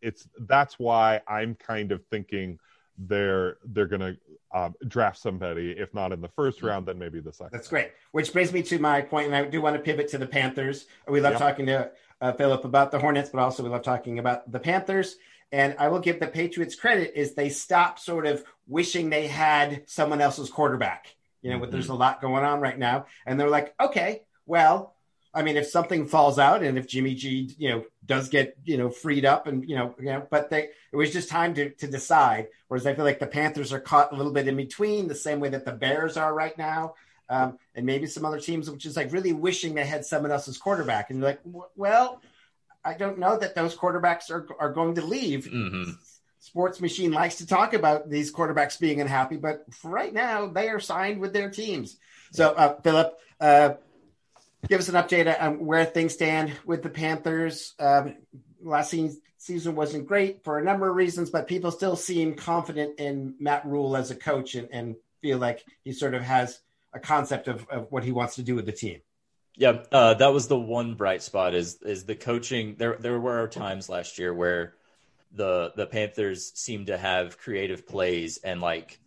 it's 0.02 0.28
that's 0.40 0.78
why 0.78 1.20
I'm 1.28 1.54
kind 1.54 1.92
of 1.92 2.04
thinking 2.06 2.58
they're 2.98 3.58
they're 3.64 3.86
gonna 3.86 4.16
um, 4.54 4.74
draft 4.88 5.18
somebody, 5.18 5.72
if 5.72 5.92
not 5.94 6.12
in 6.12 6.20
the 6.20 6.28
first 6.28 6.62
round, 6.62 6.86
then 6.86 6.98
maybe 6.98 7.20
the 7.20 7.32
second. 7.32 7.50
That's 7.52 7.68
great. 7.68 7.92
Which 8.12 8.32
brings 8.32 8.52
me 8.52 8.62
to 8.64 8.78
my 8.78 9.02
point, 9.02 9.26
and 9.26 9.36
I 9.36 9.44
do 9.44 9.60
want 9.60 9.76
to 9.76 9.82
pivot 9.82 10.08
to 10.08 10.18
the 10.18 10.26
Panthers. 10.26 10.86
We 11.08 11.20
love 11.20 11.36
talking 11.36 11.66
to 11.66 11.90
uh, 12.20 12.32
Philip 12.32 12.64
about 12.64 12.90
the 12.90 12.98
Hornets, 12.98 13.30
but 13.30 13.40
also 13.40 13.62
we 13.62 13.68
love 13.68 13.82
talking 13.82 14.18
about 14.18 14.50
the 14.50 14.60
Panthers. 14.60 15.16
And 15.52 15.76
I 15.78 15.88
will 15.88 16.00
give 16.00 16.18
the 16.18 16.26
Patriots 16.26 16.74
credit 16.74 17.12
is 17.14 17.34
they 17.34 17.50
stopped 17.50 18.00
sort 18.00 18.26
of 18.26 18.42
wishing 18.66 19.10
they 19.10 19.28
had 19.28 19.88
someone 19.88 20.20
else's 20.20 20.50
quarterback. 20.50 21.14
You 21.47 21.53
know, 21.53 21.61
mm-hmm. 21.61 21.70
there's 21.70 21.88
a 21.88 21.94
lot 21.94 22.20
going 22.20 22.44
on 22.44 22.61
right 22.61 22.78
now, 22.78 23.07
and 23.24 23.38
they're 23.38 23.51
like, 23.51 23.74
okay, 23.80 24.22
well, 24.47 24.94
I 25.36 25.42
mean, 25.42 25.59
if 25.59 25.66
something 25.66 26.07
falls 26.07 26.38
out 26.38 26.62
and 26.62 26.78
if 26.78 26.88
Jimmy 26.88 27.14
G, 27.14 27.55
you 27.59 27.68
know, 27.68 27.84
does 28.07 28.30
get, 28.30 28.57
you 28.64 28.78
know, 28.78 28.88
freed 28.88 29.26
up 29.26 29.47
and, 29.47 29.68
you 29.68 29.76
know, 29.76 29.94
you 29.99 30.07
know, 30.07 30.26
but 30.30 30.49
they, 30.49 30.70
it 30.92 30.97
was 30.97 31.12
just 31.12 31.28
time 31.28 31.53
to, 31.55 31.70
to 31.74 31.86
decide. 31.86 32.49
Whereas 32.68 32.86
I 32.86 32.94
feel 32.94 33.05
like 33.05 33.18
the 33.18 33.26
Panthers 33.26 33.70
are 33.70 33.78
caught 33.78 34.14
a 34.14 34.16
little 34.16 34.32
bit 34.32 34.49
in 34.49 34.57
between 34.57 35.09
the 35.09 35.14
same 35.14 35.38
way 35.38 35.51
that 35.51 35.66
the 35.66 35.72
Bears 35.72 36.16
are 36.16 36.32
right 36.32 36.57
now. 36.57 36.94
Um, 37.28 37.59
and 37.74 37.84
maybe 37.84 38.07
some 38.07 38.24
other 38.24 38.40
teams, 38.40 38.70
which 38.70 38.86
is 38.86 38.97
like 38.97 39.12
really 39.12 39.34
wishing 39.34 39.74
they 39.74 39.84
had 39.84 40.07
someone 40.07 40.32
else's 40.32 40.57
quarterback. 40.57 41.11
And 41.11 41.18
you're 41.18 41.28
like, 41.28 41.40
well, 41.74 42.22
I 42.82 42.94
don't 42.94 43.18
know 43.18 43.36
that 43.36 43.55
those 43.55 43.76
quarterbacks 43.76 44.30
are, 44.30 44.47
are 44.59 44.72
going 44.72 44.94
to 44.94 45.05
leave. 45.05 45.44
Mm-hmm. 45.44 45.90
Sports 46.47 46.80
Machine 46.80 47.11
likes 47.11 47.38
to 47.38 47.47
talk 47.47 47.74
about 47.74 48.09
these 48.09 48.32
quarterbacks 48.32 48.78
being 48.78 49.01
unhappy, 49.01 49.36
but 49.36 49.64
right 49.82 50.14
now 50.14 50.47
they 50.47 50.68
are 50.68 50.78
signed 50.78 51.20
with 51.20 51.32
their 51.32 51.51
teams. 51.51 51.97
So, 52.30 52.53
uh, 52.53 52.80
Philip, 52.82 53.18
uh, 53.40 53.70
give 54.68 54.78
us 54.78 54.88
an 54.88 54.94
update 54.94 55.42
on 55.42 55.66
where 55.66 55.84
things 55.84 56.14
stand 56.14 56.53
with 56.64 56.84
the 56.84 56.88
Panthers. 56.88 57.74
Um, 57.80 58.14
last 58.62 58.94
season 59.38 59.74
wasn't 59.74 60.07
great 60.07 60.44
for 60.44 60.57
a 60.57 60.62
number 60.62 60.88
of 60.88 60.94
reasons, 60.94 61.30
but 61.30 61.49
people 61.49 61.72
still 61.72 61.97
seem 61.97 62.36
confident 62.36 63.01
in 63.01 63.34
Matt 63.40 63.66
Rhule 63.66 63.97
as 63.97 64.12
a 64.12 64.16
coach 64.16 64.55
and, 64.55 64.68
and 64.70 64.94
feel 65.22 65.38
like 65.38 65.64
he 65.82 65.92
sort 65.92 66.14
of 66.14 66.22
has 66.22 66.61
a 66.94 67.01
concept 67.01 67.49
of, 67.49 67.66
of 67.68 67.90
what 67.90 68.05
he 68.05 68.12
wants 68.12 68.36
to 68.36 68.44
do 68.44 68.55
with 68.55 68.66
the 68.66 68.72
team. 68.72 69.01
Yeah, 69.57 69.82
uh, 69.90 70.14
that 70.14 70.32
was 70.32 70.47
the 70.47 70.59
one 70.59 70.94
bright 70.94 71.22
spot 71.22 71.55
is 71.55 71.82
is 71.82 72.05
the 72.05 72.14
coaching. 72.14 72.76
There 72.78 72.97
there 73.01 73.18
were 73.18 73.49
times 73.49 73.88
last 73.88 74.18
year 74.20 74.32
where 74.32 74.74
the 75.33 75.72
the 75.77 75.87
Panthers 75.87 76.53
seem 76.55 76.87
to 76.87 76.97
have 76.97 77.39
creative 77.39 77.87
plays 77.87 78.39
and 78.39 78.61
like 78.61 78.99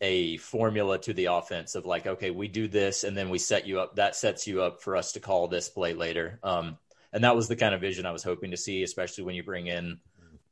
a 0.00 0.38
formula 0.38 0.98
to 0.98 1.12
the 1.12 1.26
offense 1.26 1.74
of 1.74 1.84
like, 1.84 2.06
okay, 2.06 2.30
we 2.30 2.48
do 2.48 2.68
this 2.68 3.04
and 3.04 3.16
then 3.16 3.28
we 3.28 3.38
set 3.38 3.66
you 3.66 3.80
up. 3.80 3.96
That 3.96 4.16
sets 4.16 4.46
you 4.46 4.62
up 4.62 4.82
for 4.82 4.96
us 4.96 5.12
to 5.12 5.20
call 5.20 5.48
this 5.48 5.68
play 5.68 5.92
later. 5.92 6.38
Um, 6.42 6.78
and 7.12 7.24
that 7.24 7.36
was 7.36 7.48
the 7.48 7.56
kind 7.56 7.74
of 7.74 7.80
vision 7.80 8.06
I 8.06 8.12
was 8.12 8.22
hoping 8.22 8.52
to 8.52 8.56
see, 8.56 8.82
especially 8.82 9.24
when 9.24 9.34
you 9.34 9.42
bring 9.42 9.66
in 9.66 9.98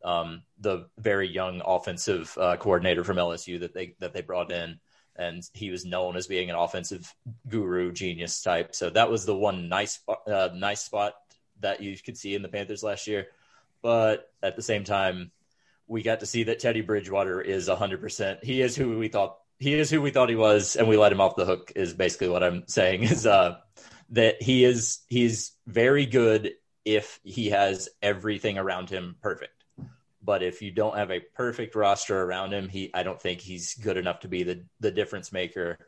um, 0.04 0.42
the 0.60 0.86
very 0.98 1.28
young 1.28 1.62
offensive 1.64 2.36
uh, 2.38 2.56
coordinator 2.56 3.04
from 3.04 3.16
LSU 3.16 3.60
that 3.60 3.74
they 3.74 3.94
that 4.00 4.12
they 4.12 4.22
brought 4.22 4.52
in, 4.52 4.78
and 5.16 5.42
he 5.54 5.70
was 5.70 5.84
known 5.84 6.16
as 6.16 6.26
being 6.26 6.50
an 6.50 6.56
offensive 6.56 7.12
guru, 7.48 7.92
genius 7.92 8.42
type. 8.42 8.74
So 8.74 8.90
that 8.90 9.10
was 9.10 9.24
the 9.24 9.36
one 9.36 9.68
nice 9.68 10.00
uh, 10.26 10.50
nice 10.54 10.82
spot 10.82 11.14
that 11.60 11.82
you 11.82 11.96
could 11.96 12.16
see 12.16 12.34
in 12.34 12.42
the 12.42 12.48
Panthers 12.48 12.82
last 12.82 13.06
year. 13.06 13.28
But 13.82 14.28
at 14.42 14.56
the 14.56 14.62
same 14.62 14.84
time, 14.84 15.30
we 15.86 16.02
got 16.02 16.20
to 16.20 16.26
see 16.26 16.44
that 16.44 16.60
Teddy 16.60 16.82
Bridgewater 16.82 17.40
is 17.40 17.68
100%. 17.68 18.44
He 18.44 18.60
is 18.60 18.76
who 18.76 18.98
we 18.98 19.08
thought 19.08 19.38
he 19.58 19.74
is 19.74 19.90
who 19.90 20.00
we 20.00 20.10
thought 20.10 20.28
he 20.28 20.36
was 20.36 20.76
and 20.76 20.86
we 20.86 20.96
let 20.96 21.10
him 21.10 21.20
off 21.20 21.34
the 21.34 21.44
hook 21.44 21.72
is 21.74 21.92
basically 21.92 22.28
what 22.28 22.44
I'm 22.44 22.64
saying 22.68 23.02
is 23.02 23.26
uh 23.26 23.56
that 24.10 24.40
he 24.40 24.64
is 24.64 25.00
he's 25.08 25.52
very 25.66 26.06
good 26.06 26.52
if 26.84 27.20
he 27.22 27.50
has 27.50 27.88
everything 28.00 28.56
around 28.56 28.88
him 28.88 29.16
perfect. 29.20 29.52
But 30.22 30.42
if 30.42 30.62
you 30.62 30.70
don't 30.70 30.96
have 30.96 31.10
a 31.10 31.20
perfect 31.20 31.74
roster 31.74 32.20
around 32.22 32.52
him, 32.52 32.68
he 32.68 32.90
I 32.94 33.02
don't 33.02 33.20
think 33.20 33.40
he's 33.40 33.74
good 33.74 33.96
enough 33.96 34.20
to 34.20 34.28
be 34.28 34.42
the 34.42 34.64
the 34.80 34.90
difference 34.90 35.32
maker 35.32 35.78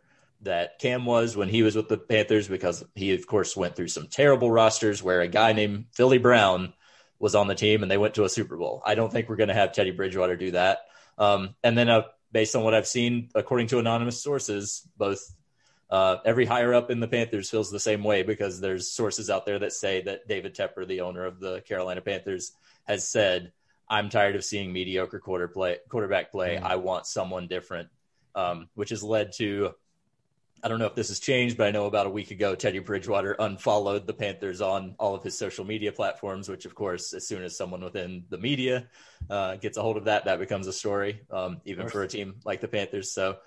that 0.42 0.78
Cam 0.78 1.04
was 1.04 1.36
when 1.36 1.48
he 1.48 1.62
was 1.62 1.76
with 1.76 1.88
the 1.88 1.98
Panthers 1.98 2.48
because 2.48 2.82
he 2.94 3.14
of 3.14 3.26
course 3.26 3.56
went 3.56 3.76
through 3.76 3.88
some 3.88 4.08
terrible 4.08 4.50
rosters 4.50 5.02
where 5.02 5.20
a 5.20 5.28
guy 5.28 5.52
named 5.52 5.86
Philly 5.92 6.18
Brown 6.18 6.72
was 7.20 7.36
on 7.36 7.46
the 7.46 7.54
team 7.54 7.82
and 7.82 7.90
they 7.90 7.98
went 7.98 8.14
to 8.14 8.24
a 8.24 8.28
Super 8.28 8.56
Bowl. 8.56 8.82
I 8.84 8.96
don't 8.96 9.12
think 9.12 9.28
we're 9.28 9.36
going 9.36 9.48
to 9.48 9.54
have 9.54 9.72
Teddy 9.72 9.92
Bridgewater 9.92 10.36
do 10.36 10.50
that. 10.52 10.78
Um, 11.18 11.54
and 11.62 11.78
then, 11.78 11.88
uh, 11.88 12.02
based 12.32 12.56
on 12.56 12.64
what 12.64 12.74
I've 12.74 12.86
seen, 12.86 13.28
according 13.34 13.68
to 13.68 13.78
anonymous 13.78 14.22
sources, 14.22 14.88
both 14.96 15.20
uh, 15.90 16.16
every 16.24 16.46
higher 16.46 16.72
up 16.72 16.90
in 16.90 16.98
the 16.98 17.08
Panthers 17.08 17.50
feels 17.50 17.70
the 17.70 17.78
same 17.78 18.02
way 18.02 18.22
because 18.22 18.60
there's 18.60 18.90
sources 18.90 19.28
out 19.28 19.44
there 19.44 19.58
that 19.58 19.72
say 19.72 20.00
that 20.02 20.26
David 20.26 20.54
Tepper, 20.54 20.86
the 20.86 21.02
owner 21.02 21.26
of 21.26 21.40
the 21.40 21.60
Carolina 21.62 22.00
Panthers, 22.00 22.52
has 22.84 23.06
said, 23.06 23.52
"I'm 23.88 24.08
tired 24.08 24.36
of 24.36 24.44
seeing 24.44 24.72
mediocre 24.72 25.18
quarter 25.18 25.48
play, 25.48 25.78
quarterback 25.88 26.30
play. 26.30 26.56
Mm. 26.56 26.62
I 26.62 26.76
want 26.76 27.06
someone 27.06 27.48
different," 27.48 27.88
um, 28.36 28.68
which 28.74 28.90
has 28.90 29.02
led 29.02 29.32
to 29.38 29.74
I 30.62 30.68
don't 30.68 30.78
know 30.78 30.86
if 30.86 30.94
this 30.94 31.08
has 31.08 31.20
changed, 31.20 31.56
but 31.56 31.66
I 31.66 31.70
know 31.70 31.86
about 31.86 32.06
a 32.06 32.10
week 32.10 32.30
ago, 32.30 32.54
Teddy 32.54 32.80
Bridgewater 32.80 33.34
unfollowed 33.38 34.06
the 34.06 34.12
Panthers 34.12 34.60
on 34.60 34.94
all 34.98 35.14
of 35.14 35.22
his 35.22 35.36
social 35.36 35.64
media 35.64 35.90
platforms, 35.92 36.48
which, 36.48 36.66
of 36.66 36.74
course, 36.74 37.14
as 37.14 37.26
soon 37.26 37.42
as 37.42 37.56
someone 37.56 37.82
within 37.82 38.24
the 38.28 38.36
media 38.36 38.88
uh, 39.30 39.56
gets 39.56 39.78
a 39.78 39.82
hold 39.82 39.96
of 39.96 40.04
that, 40.04 40.26
that 40.26 40.38
becomes 40.38 40.66
a 40.66 40.72
story, 40.72 41.22
um, 41.30 41.60
even 41.64 41.88
for 41.88 42.02
a 42.02 42.08
team 42.08 42.36
like 42.44 42.60
the 42.60 42.68
Panthers. 42.68 43.12
So, 43.12 43.38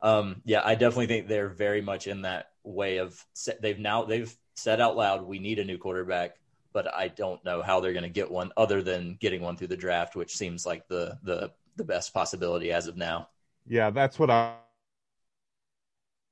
um, 0.00 0.40
yeah, 0.44 0.62
I 0.64 0.74
definitely 0.74 1.08
think 1.08 1.28
they're 1.28 1.48
very 1.48 1.82
much 1.82 2.06
in 2.06 2.22
that 2.22 2.50
way 2.64 2.98
of 2.98 3.22
they've 3.60 3.78
now 3.78 4.04
they've 4.04 4.34
said 4.54 4.80
out 4.80 4.96
loud, 4.96 5.22
we 5.22 5.38
need 5.38 5.58
a 5.58 5.64
new 5.64 5.78
quarterback, 5.78 6.36
but 6.72 6.92
I 6.92 7.08
don't 7.08 7.44
know 7.44 7.62
how 7.62 7.80
they're 7.80 7.92
going 7.92 8.02
to 8.02 8.08
get 8.08 8.30
one 8.30 8.50
other 8.56 8.82
than 8.82 9.16
getting 9.20 9.42
one 9.42 9.56
through 9.56 9.68
the 9.68 9.76
draft, 9.76 10.16
which 10.16 10.36
seems 10.36 10.64
like 10.64 10.88
the 10.88 11.18
the 11.22 11.52
the 11.76 11.84
best 11.84 12.14
possibility 12.14 12.72
as 12.72 12.86
of 12.86 12.96
now. 12.96 13.28
Yeah, 13.66 13.90
that's 13.90 14.18
what 14.18 14.30
I 14.30 14.54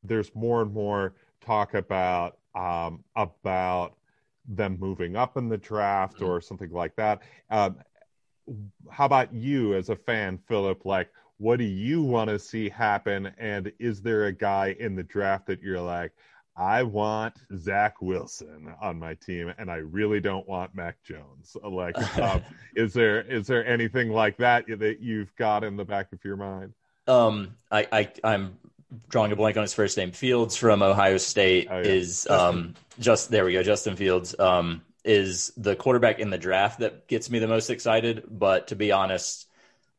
there's 0.02 0.34
more 0.34 0.62
and 0.62 0.72
more 0.72 1.14
talk 1.40 1.74
about 1.74 2.38
um, 2.54 3.04
about 3.16 3.96
them 4.46 4.76
moving 4.80 5.16
up 5.16 5.36
in 5.36 5.48
the 5.48 5.58
draft 5.58 6.16
mm-hmm. 6.16 6.26
or 6.26 6.40
something 6.40 6.70
like 6.70 6.96
that. 6.96 7.22
Um, 7.50 7.76
how 8.90 9.06
about 9.06 9.32
you 9.32 9.74
as 9.74 9.88
a 9.90 9.96
fan, 9.96 10.38
Philip? 10.48 10.84
Like, 10.84 11.10
what 11.38 11.58
do 11.58 11.64
you 11.64 12.02
want 12.02 12.28
to 12.30 12.38
see 12.38 12.68
happen? 12.68 13.32
And 13.38 13.72
is 13.78 14.02
there 14.02 14.26
a 14.26 14.32
guy 14.32 14.76
in 14.78 14.96
the 14.96 15.04
draft 15.04 15.46
that 15.46 15.62
you're 15.62 15.80
like, 15.80 16.12
I 16.56 16.82
want 16.82 17.34
Zach 17.56 18.02
Wilson 18.02 18.74
on 18.82 18.98
my 18.98 19.14
team, 19.14 19.52
and 19.56 19.70
I 19.70 19.76
really 19.76 20.20
don't 20.20 20.46
want 20.46 20.74
Mac 20.74 21.02
Jones. 21.02 21.56
Like, 21.62 21.96
um, 22.18 22.42
is 22.76 22.92
there 22.92 23.22
is 23.22 23.46
there 23.46 23.66
anything 23.66 24.10
like 24.10 24.36
that 24.38 24.66
that 24.66 25.00
you've 25.00 25.34
got 25.36 25.64
in 25.64 25.76
the 25.76 25.84
back 25.84 26.12
of 26.12 26.22
your 26.24 26.36
mind? 26.36 26.74
Um, 27.06 27.56
I, 27.70 27.86
I 27.90 28.08
I'm 28.24 28.58
drawing 29.08 29.32
a 29.32 29.36
blank 29.36 29.56
on 29.56 29.62
his 29.62 29.74
first 29.74 29.96
name. 29.96 30.12
Fields 30.12 30.56
from 30.56 30.82
Ohio 30.82 31.16
State 31.16 31.68
oh, 31.70 31.78
yeah. 31.78 31.84
is 31.84 32.26
um, 32.28 32.74
just 32.98 33.30
there 33.30 33.44
we 33.44 33.52
go. 33.52 33.62
Justin 33.62 33.96
Fields 33.96 34.38
um, 34.38 34.82
is 35.04 35.52
the 35.56 35.76
quarterback 35.76 36.18
in 36.18 36.30
the 36.30 36.38
draft 36.38 36.80
that 36.80 37.06
gets 37.08 37.30
me 37.30 37.38
the 37.38 37.48
most 37.48 37.70
excited. 37.70 38.24
But 38.28 38.68
to 38.68 38.76
be 38.76 38.92
honest, 38.92 39.46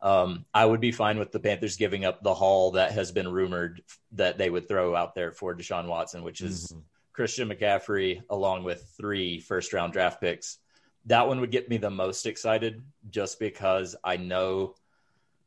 um, 0.01 0.45
I 0.53 0.65
would 0.65 0.81
be 0.81 0.91
fine 0.91 1.19
with 1.19 1.31
the 1.31 1.39
Panthers 1.39 1.77
giving 1.77 2.05
up 2.05 2.23
the 2.23 2.33
haul 2.33 2.71
that 2.71 2.91
has 2.91 3.11
been 3.11 3.31
rumored 3.31 3.83
that 4.13 4.37
they 4.37 4.49
would 4.49 4.67
throw 4.67 4.95
out 4.95 5.15
there 5.15 5.31
for 5.31 5.55
Deshaun 5.55 5.87
Watson, 5.87 6.23
which 6.23 6.41
is 6.41 6.67
mm-hmm. 6.67 6.79
Christian 7.13 7.49
McCaffrey 7.49 8.21
along 8.29 8.63
with 8.63 8.83
three 8.97 9.39
first 9.39 9.73
round 9.73 9.93
draft 9.93 10.19
picks. 10.19 10.57
That 11.05 11.27
one 11.27 11.39
would 11.39 11.51
get 11.51 11.69
me 11.69 11.77
the 11.77 11.89
most 11.89 12.25
excited 12.25 12.83
just 13.09 13.39
because 13.39 13.95
I 14.03 14.17
know 14.17 14.75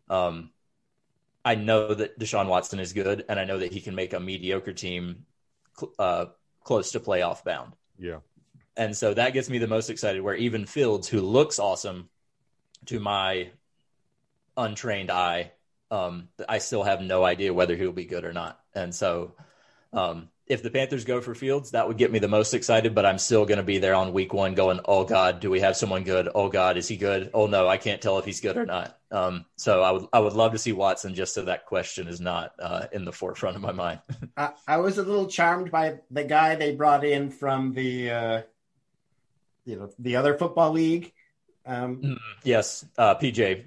um, 0.09 0.51
I 1.45 1.55
know 1.55 1.93
that 1.93 2.19
Deshaun 2.19 2.49
Watson 2.49 2.81
is 2.81 2.93
good, 2.93 3.25
and 3.29 3.39
I 3.39 3.45
know 3.45 3.59
that 3.59 3.73
he 3.73 3.81
can 3.81 3.95
make 3.95 4.13
a 4.13 4.21
mediocre 4.21 4.73
team 4.73 5.27
uh, 5.99 6.27
close 6.63 6.93
to 6.93 7.01
playoff 7.01 7.45
bound. 7.45 7.75
Yeah. 7.99 8.19
And 8.77 8.97
so 8.97 9.15
that 9.15 9.35
gets 9.35 9.51
me 9.51 9.59
the 9.59 9.69
most 9.69 9.91
excited. 9.91 10.23
Where 10.23 10.35
even 10.35 10.67
Fields, 10.67 11.09
who 11.09 11.21
looks 11.21 11.59
awesome 11.59 12.09
to 12.87 12.99
my 12.99 13.51
untrained 14.57 15.11
eye, 15.11 15.53
um, 15.91 16.29
I 16.49 16.59
still 16.59 16.83
have 16.83 17.01
no 17.01 17.25
idea 17.25 17.55
whether 17.55 17.77
he'll 17.77 17.93
be 17.93 18.07
good 18.07 18.25
or 18.25 18.33
not. 18.33 18.61
And 18.75 18.95
so 18.95 19.35
um, 19.93 20.29
if 20.47 20.63
the 20.63 20.71
Panthers 20.71 21.05
go 21.05 21.23
for 21.23 21.35
Fields, 21.35 21.71
that 21.71 21.89
would 21.89 21.97
get 21.97 22.13
me 22.13 22.19
the 22.19 22.29
most 22.29 22.53
excited, 22.53 22.95
but 22.95 23.07
I'm 23.07 23.17
still 23.19 23.47
going 23.47 23.59
to 23.59 23.65
be 23.65 23.79
there 23.79 23.95
on 23.95 24.13
week 24.13 24.35
one 24.35 24.55
going, 24.55 24.79
oh 24.85 25.05
God, 25.05 25.41
do 25.41 25.51
we 25.51 25.61
have 25.61 25.77
someone 25.77 26.05
good? 26.05 26.29
Oh 26.35 26.51
God, 26.51 26.77
is 26.77 26.87
he 26.87 26.99
good? 26.99 27.31
Oh 27.33 27.47
no, 27.47 27.67
I 27.67 27.79
can't 27.79 28.03
tell 28.03 28.19
if 28.19 28.27
he's 28.27 28.41
good 28.41 28.59
or 28.59 28.67
not. 28.67 28.99
Um, 29.11 29.47
so 29.57 29.83
I 29.83 29.93
would, 29.93 30.07
I 30.13 30.19
would 30.19 30.35
love 30.35 30.53
to 30.53 30.59
see 30.59 30.73
Watson 30.73 31.15
just 31.15 31.33
so 31.33 31.45
that 31.45 31.65
question 31.65 32.09
is 32.09 32.21
not 32.21 32.53
uh, 32.59 32.87
in 32.93 33.07
the 33.07 33.13
forefront 33.13 33.57
of 33.57 33.63
my 33.63 33.73
mind. 33.73 34.01
I, 34.37 34.51
I, 34.69 34.77
was 34.79 34.99
a 34.99 35.03
little 35.03 35.29
charmed 35.29 35.71
by 35.71 36.01
the 36.11 36.25
guy 36.25 36.57
they 36.57 36.75
brought 36.75 37.05
in 37.05 37.31
from 37.31 37.73
the, 37.73 38.11
uh, 38.11 38.43
you 39.65 39.77
know, 39.77 39.91
the 39.99 40.17
other 40.17 40.37
football 40.37 40.73
league. 40.73 41.13
Um, 41.65 42.03
mm, 42.03 42.19
yes, 42.43 42.85
uh, 42.99 43.15
PJ. 43.15 43.65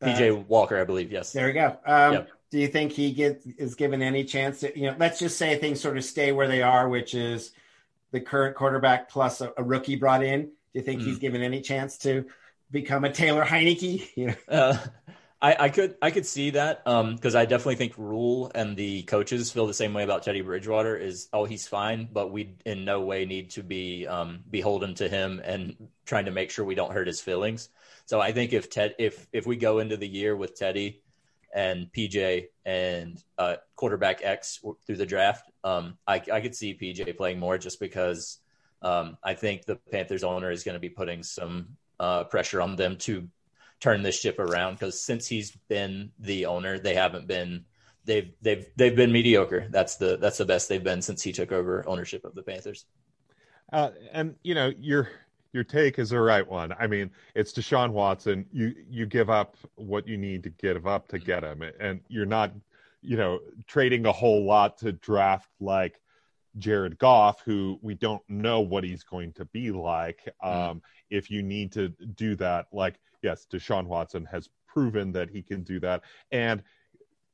PJ 0.00 0.32
uh, 0.32 0.36
Walker, 0.48 0.80
I 0.80 0.84
believe. 0.84 1.12
Yes. 1.12 1.32
There 1.32 1.46
we 1.46 1.52
go. 1.52 1.76
Um, 1.84 2.12
yep. 2.14 2.30
Do 2.50 2.58
you 2.58 2.68
think 2.68 2.92
he 2.92 3.12
get 3.12 3.42
is 3.58 3.74
given 3.74 4.02
any 4.02 4.24
chance 4.24 4.60
to 4.60 4.76
you 4.78 4.86
know? 4.86 4.96
Let's 4.98 5.18
just 5.18 5.38
say 5.38 5.56
things 5.56 5.80
sort 5.80 5.96
of 5.96 6.04
stay 6.04 6.32
where 6.32 6.48
they 6.48 6.62
are, 6.62 6.88
which 6.88 7.14
is 7.14 7.52
the 8.10 8.20
current 8.20 8.56
quarterback 8.56 9.08
plus 9.08 9.40
a, 9.40 9.52
a 9.56 9.62
rookie 9.62 9.96
brought 9.96 10.24
in. 10.24 10.42
Do 10.42 10.50
you 10.78 10.82
think 10.82 11.00
mm. 11.00 11.04
he's 11.04 11.18
given 11.18 11.42
any 11.42 11.60
chance 11.60 11.98
to 11.98 12.26
become 12.70 13.04
a 13.04 13.12
Taylor 13.12 13.44
Heinicke? 13.44 14.08
You 14.16 14.26
know? 14.28 14.34
Uh, 14.48 14.76
I, 15.42 15.56
I, 15.58 15.68
could 15.70 15.94
I 16.02 16.10
could 16.10 16.26
see 16.26 16.50
that 16.50 16.84
because 16.84 17.34
um, 17.34 17.40
I 17.40 17.46
definitely 17.46 17.76
think 17.76 17.96
Rhule 17.96 18.52
and 18.54 18.76
the 18.76 19.02
coaches 19.04 19.50
feel 19.50 19.66
the 19.66 19.72
same 19.72 19.94
way 19.94 20.02
about 20.02 20.22
Teddy 20.22 20.42
Bridgewater. 20.42 20.96
Is 20.96 21.28
oh 21.32 21.46
he's 21.46 21.66
fine, 21.66 22.08
but 22.12 22.30
we 22.30 22.56
in 22.66 22.84
no 22.84 23.00
way 23.00 23.24
need 23.24 23.50
to 23.52 23.62
be 23.62 24.06
um, 24.06 24.40
beholden 24.50 24.94
to 24.96 25.08
him 25.08 25.40
and 25.42 25.88
trying 26.04 26.26
to 26.26 26.30
make 26.30 26.50
sure 26.50 26.66
we 26.66 26.74
don't 26.74 26.92
hurt 26.92 27.06
his 27.06 27.22
feelings. 27.22 27.70
So 28.04 28.20
I 28.20 28.32
think 28.32 28.52
if 28.52 28.68
Ted 28.68 28.96
if 28.98 29.26
if 29.32 29.46
we 29.46 29.56
go 29.56 29.78
into 29.78 29.96
the 29.96 30.08
year 30.08 30.36
with 30.36 30.56
Teddy 30.56 31.00
and 31.54 31.88
PJ 31.92 32.46
and 32.64 33.22
uh, 33.38 33.56
quarterback 33.76 34.20
X 34.22 34.60
through 34.86 34.96
the 34.96 35.06
draft, 35.06 35.50
um, 35.64 35.98
I, 36.06 36.22
I 36.32 36.40
could 36.40 36.54
see 36.54 36.78
PJ 36.80 37.16
playing 37.16 37.38
more 37.38 37.58
just 37.58 37.80
because 37.80 38.38
um, 38.82 39.16
I 39.22 39.34
think 39.34 39.64
the 39.64 39.76
Panthers 39.76 40.24
owner 40.24 40.50
is 40.50 40.64
going 40.64 40.74
to 40.74 40.80
be 40.80 40.88
putting 40.88 41.22
some 41.22 41.76
uh, 41.98 42.24
pressure 42.24 42.60
on 42.60 42.76
them 42.76 42.96
to 42.98 43.28
turn 43.80 44.02
this 44.02 44.20
ship 44.20 44.38
around 44.38 44.74
because 44.74 45.02
since 45.02 45.26
he's 45.26 45.52
been 45.68 46.12
the 46.18 46.46
owner, 46.46 46.78
they 46.78 46.94
haven't 46.94 47.26
been 47.26 47.64
they've 48.04 48.32
they've 48.42 48.66
they've 48.76 48.96
been 48.96 49.12
mediocre. 49.12 49.66
That's 49.70 49.96
the 49.96 50.16
that's 50.16 50.38
the 50.38 50.44
best 50.44 50.68
they've 50.68 50.82
been 50.82 51.02
since 51.02 51.22
he 51.22 51.32
took 51.32 51.52
over 51.52 51.86
ownership 51.88 52.24
of 52.24 52.34
the 52.34 52.42
Panthers. 52.42 52.86
Uh, 53.72 53.90
and 54.12 54.36
you 54.42 54.54
know 54.54 54.72
your 54.78 55.08
your 55.52 55.64
take 55.64 55.98
is 55.98 56.10
the 56.10 56.20
right 56.20 56.46
one. 56.46 56.72
I 56.78 56.86
mean, 56.86 57.10
it's 57.34 57.52
Deshaun 57.52 57.90
Watson. 57.90 58.46
You 58.52 58.74
you 58.88 59.06
give 59.06 59.30
up 59.30 59.56
what 59.74 60.06
you 60.06 60.16
need 60.16 60.42
to 60.44 60.50
give 60.50 60.86
up 60.86 61.08
to 61.08 61.18
get 61.18 61.42
him, 61.42 61.62
and 61.80 62.00
you're 62.08 62.26
not 62.26 62.52
you 63.02 63.16
know 63.16 63.40
trading 63.66 64.06
a 64.06 64.12
whole 64.12 64.44
lot 64.44 64.78
to 64.78 64.92
draft 64.92 65.48
like 65.60 66.00
Jared 66.58 66.98
Goff, 66.98 67.40
who 67.44 67.78
we 67.82 67.94
don't 67.94 68.22
know 68.28 68.60
what 68.60 68.84
he's 68.84 69.02
going 69.02 69.32
to 69.34 69.44
be 69.46 69.70
like. 69.70 70.28
Mm. 70.44 70.70
Um, 70.70 70.82
if 71.10 71.30
you 71.30 71.42
need 71.42 71.72
to 71.72 71.88
do 71.88 72.36
that, 72.36 72.66
like 72.72 73.00
yes, 73.22 73.46
Deshaun 73.50 73.86
Watson 73.86 74.24
has 74.26 74.48
proven 74.66 75.12
that 75.12 75.30
he 75.30 75.42
can 75.42 75.62
do 75.62 75.80
that. 75.80 76.02
And 76.30 76.62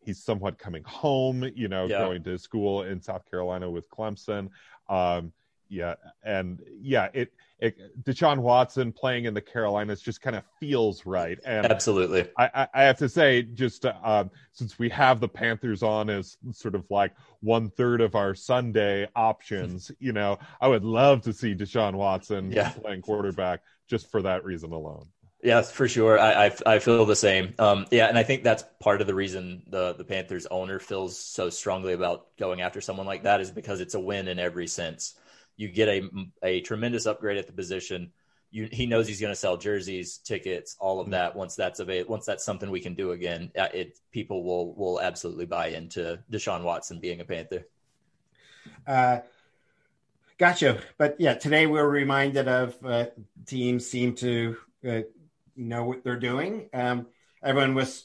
he's 0.00 0.22
somewhat 0.22 0.58
coming 0.58 0.84
home, 0.84 1.50
you 1.54 1.68
know, 1.68 1.86
yeah. 1.86 1.98
going 1.98 2.22
to 2.24 2.38
school 2.38 2.84
in 2.84 3.00
South 3.00 3.28
Carolina 3.28 3.70
with 3.70 3.90
Clemson. 3.90 4.48
Um, 4.88 5.32
yeah, 5.68 5.94
and 6.22 6.62
yeah, 6.80 7.08
it, 7.12 7.32
it 7.58 8.04
Deshaun 8.04 8.38
Watson 8.38 8.92
playing 8.92 9.24
in 9.24 9.34
the 9.34 9.40
Carolinas 9.40 10.00
just 10.00 10.20
kind 10.20 10.36
of 10.36 10.44
feels 10.60 11.06
right. 11.06 11.38
And 11.44 11.66
absolutely, 11.66 12.28
I, 12.38 12.68
I 12.72 12.82
have 12.82 12.98
to 12.98 13.08
say, 13.08 13.42
just 13.42 13.84
uh, 13.86 14.24
since 14.52 14.78
we 14.78 14.88
have 14.90 15.20
the 15.20 15.28
Panthers 15.28 15.82
on 15.82 16.10
as 16.10 16.36
sort 16.52 16.74
of 16.74 16.84
like 16.90 17.14
one 17.40 17.70
third 17.70 18.00
of 18.00 18.14
our 18.14 18.34
Sunday 18.34 19.08
options, 19.16 19.90
you 19.98 20.12
know, 20.12 20.38
I 20.60 20.68
would 20.68 20.84
love 20.84 21.22
to 21.22 21.32
see 21.32 21.54
Deshaun 21.54 21.94
Watson 21.94 22.52
yeah. 22.52 22.70
playing 22.70 23.02
quarterback 23.02 23.62
just 23.88 24.10
for 24.10 24.22
that 24.22 24.44
reason 24.44 24.72
alone. 24.72 25.06
Yes, 25.42 25.70
for 25.70 25.86
sure. 25.86 26.18
I, 26.18 26.46
I, 26.46 26.52
I 26.66 26.78
feel 26.80 27.04
the 27.04 27.14
same. 27.14 27.54
Um, 27.58 27.86
yeah, 27.90 28.06
and 28.06 28.18
I 28.18 28.22
think 28.22 28.42
that's 28.42 28.64
part 28.80 29.00
of 29.00 29.06
the 29.06 29.14
reason 29.14 29.62
the 29.68 29.92
the 29.92 30.02
Panthers 30.02 30.46
owner 30.46 30.80
feels 30.80 31.18
so 31.18 31.50
strongly 31.50 31.92
about 31.92 32.36
going 32.36 32.62
after 32.62 32.80
someone 32.80 33.06
like 33.06 33.24
that 33.24 33.40
is 33.40 33.50
because 33.50 33.80
it's 33.80 33.94
a 33.94 34.00
win 34.00 34.28
in 34.28 34.38
every 34.38 34.66
sense. 34.66 35.14
You 35.56 35.68
get 35.68 35.88
a 35.88 36.08
a 36.42 36.60
tremendous 36.60 37.06
upgrade 37.06 37.38
at 37.38 37.46
the 37.46 37.52
position. 37.52 38.12
You, 38.50 38.68
he 38.70 38.86
knows 38.86 39.08
he's 39.08 39.20
going 39.20 39.32
to 39.32 39.38
sell 39.38 39.56
jerseys, 39.56 40.18
tickets, 40.18 40.76
all 40.78 41.00
of 41.00 41.10
that. 41.10 41.34
Once 41.34 41.56
that's 41.56 41.80
available, 41.80 42.12
once 42.12 42.24
that's 42.24 42.44
something 42.44 42.70
we 42.70 42.80
can 42.80 42.94
do 42.94 43.10
again, 43.10 43.50
uh, 43.58 43.68
it 43.74 43.98
people 44.12 44.44
will 44.44 44.74
will 44.74 45.00
absolutely 45.00 45.46
buy 45.46 45.68
into 45.68 46.18
Deshaun 46.30 46.62
Watson 46.62 47.00
being 47.00 47.20
a 47.20 47.24
Panther. 47.24 47.66
Uh, 48.86 49.18
gotcha. 50.38 50.80
But 50.98 51.16
yeah, 51.18 51.34
today 51.34 51.66
we're 51.66 51.88
reminded 51.88 52.48
of 52.48 52.76
uh, 52.84 53.06
teams 53.46 53.86
seem 53.86 54.14
to 54.16 54.56
uh, 54.88 55.00
know 55.56 55.84
what 55.84 56.04
they're 56.04 56.18
doing. 56.18 56.68
Um, 56.72 57.06
everyone 57.42 57.74
was 57.74 58.04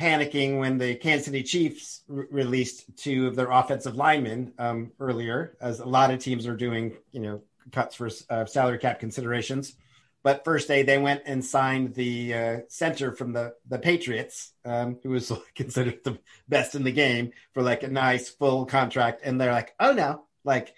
panicking 0.00 0.58
when 0.58 0.78
the 0.78 0.94
Kansas 0.94 1.26
City 1.26 1.42
Chiefs 1.42 2.02
re- 2.08 2.26
released 2.30 2.96
two 2.96 3.26
of 3.26 3.36
their 3.36 3.50
offensive 3.50 3.96
linemen 3.96 4.52
um, 4.58 4.92
earlier, 5.00 5.56
as 5.60 5.80
a 5.80 5.86
lot 5.86 6.10
of 6.10 6.20
teams 6.20 6.46
are 6.46 6.56
doing, 6.56 6.96
you 7.12 7.20
know, 7.20 7.42
cuts 7.72 7.94
for 7.94 8.10
uh, 8.30 8.44
salary 8.44 8.78
cap 8.78 9.00
considerations. 9.00 9.74
But 10.22 10.44
first 10.44 10.66
day, 10.66 10.82
they 10.82 10.98
went 10.98 11.22
and 11.26 11.44
signed 11.44 11.94
the 11.94 12.34
uh, 12.34 12.56
center 12.68 13.12
from 13.12 13.32
the 13.32 13.54
the 13.68 13.78
Patriots, 13.78 14.52
um, 14.64 14.98
who 15.02 15.10
was 15.10 15.32
considered 15.54 16.02
the 16.04 16.18
best 16.48 16.74
in 16.74 16.84
the 16.84 16.92
game, 16.92 17.32
for 17.52 17.62
like 17.62 17.82
a 17.82 17.88
nice 17.88 18.28
full 18.28 18.66
contract. 18.66 19.20
And 19.24 19.40
they're 19.40 19.52
like, 19.52 19.74
"Oh 19.78 19.92
no, 19.92 20.24
like 20.44 20.74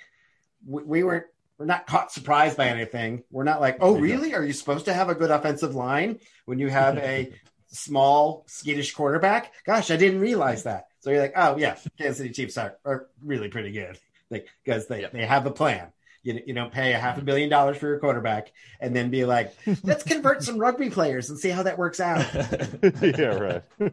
we, 0.66 0.82
we 0.82 1.02
weren't 1.02 1.26
we're 1.58 1.66
not 1.66 1.86
caught 1.86 2.12
surprised 2.12 2.56
by 2.56 2.68
anything. 2.68 3.24
We're 3.30 3.44
not 3.44 3.60
like, 3.60 3.78
oh, 3.80 3.98
really? 3.98 4.32
Are 4.34 4.44
you 4.44 4.52
supposed 4.52 4.84
to 4.84 4.94
have 4.94 5.08
a 5.08 5.14
good 5.14 5.32
offensive 5.32 5.74
line 5.74 6.20
when 6.44 6.60
you 6.60 6.68
have 6.68 6.96
a 6.98 7.32
small, 7.68 8.44
skittish 8.46 8.92
quarterback? 8.92 9.52
Gosh, 9.64 9.90
I 9.90 9.96
didn't 9.96 10.20
realize 10.20 10.64
that. 10.64 10.86
So 11.00 11.10
you're 11.10 11.22
like, 11.22 11.34
oh, 11.36 11.56
yeah, 11.56 11.76
Kansas 11.96 12.18
City 12.18 12.30
Chiefs 12.30 12.58
are, 12.58 12.76
are 12.84 13.06
really 13.22 13.48
pretty 13.48 13.70
good 13.70 13.98
like 14.30 14.48
because 14.64 14.86
they, 14.86 15.06
they 15.12 15.24
have 15.24 15.46
a 15.46 15.50
plan. 15.50 15.92
You, 16.22 16.40
you 16.46 16.54
don't 16.54 16.72
pay 16.72 16.92
a 16.92 16.98
half 16.98 17.16
a 17.18 17.22
billion 17.22 17.48
dollars 17.48 17.76
for 17.78 17.86
your 17.86 18.00
quarterback 18.00 18.52
and 18.80 18.94
then 18.94 19.10
be 19.10 19.24
like, 19.24 19.54
let's 19.82 20.02
convert 20.02 20.42
some 20.42 20.58
rugby 20.58 20.90
players 20.90 21.30
and 21.30 21.38
see 21.38 21.48
how 21.48 21.62
that 21.62 21.78
works 21.78 22.00
out. 22.00 22.26
yeah, 23.02 23.62
right. 23.80 23.92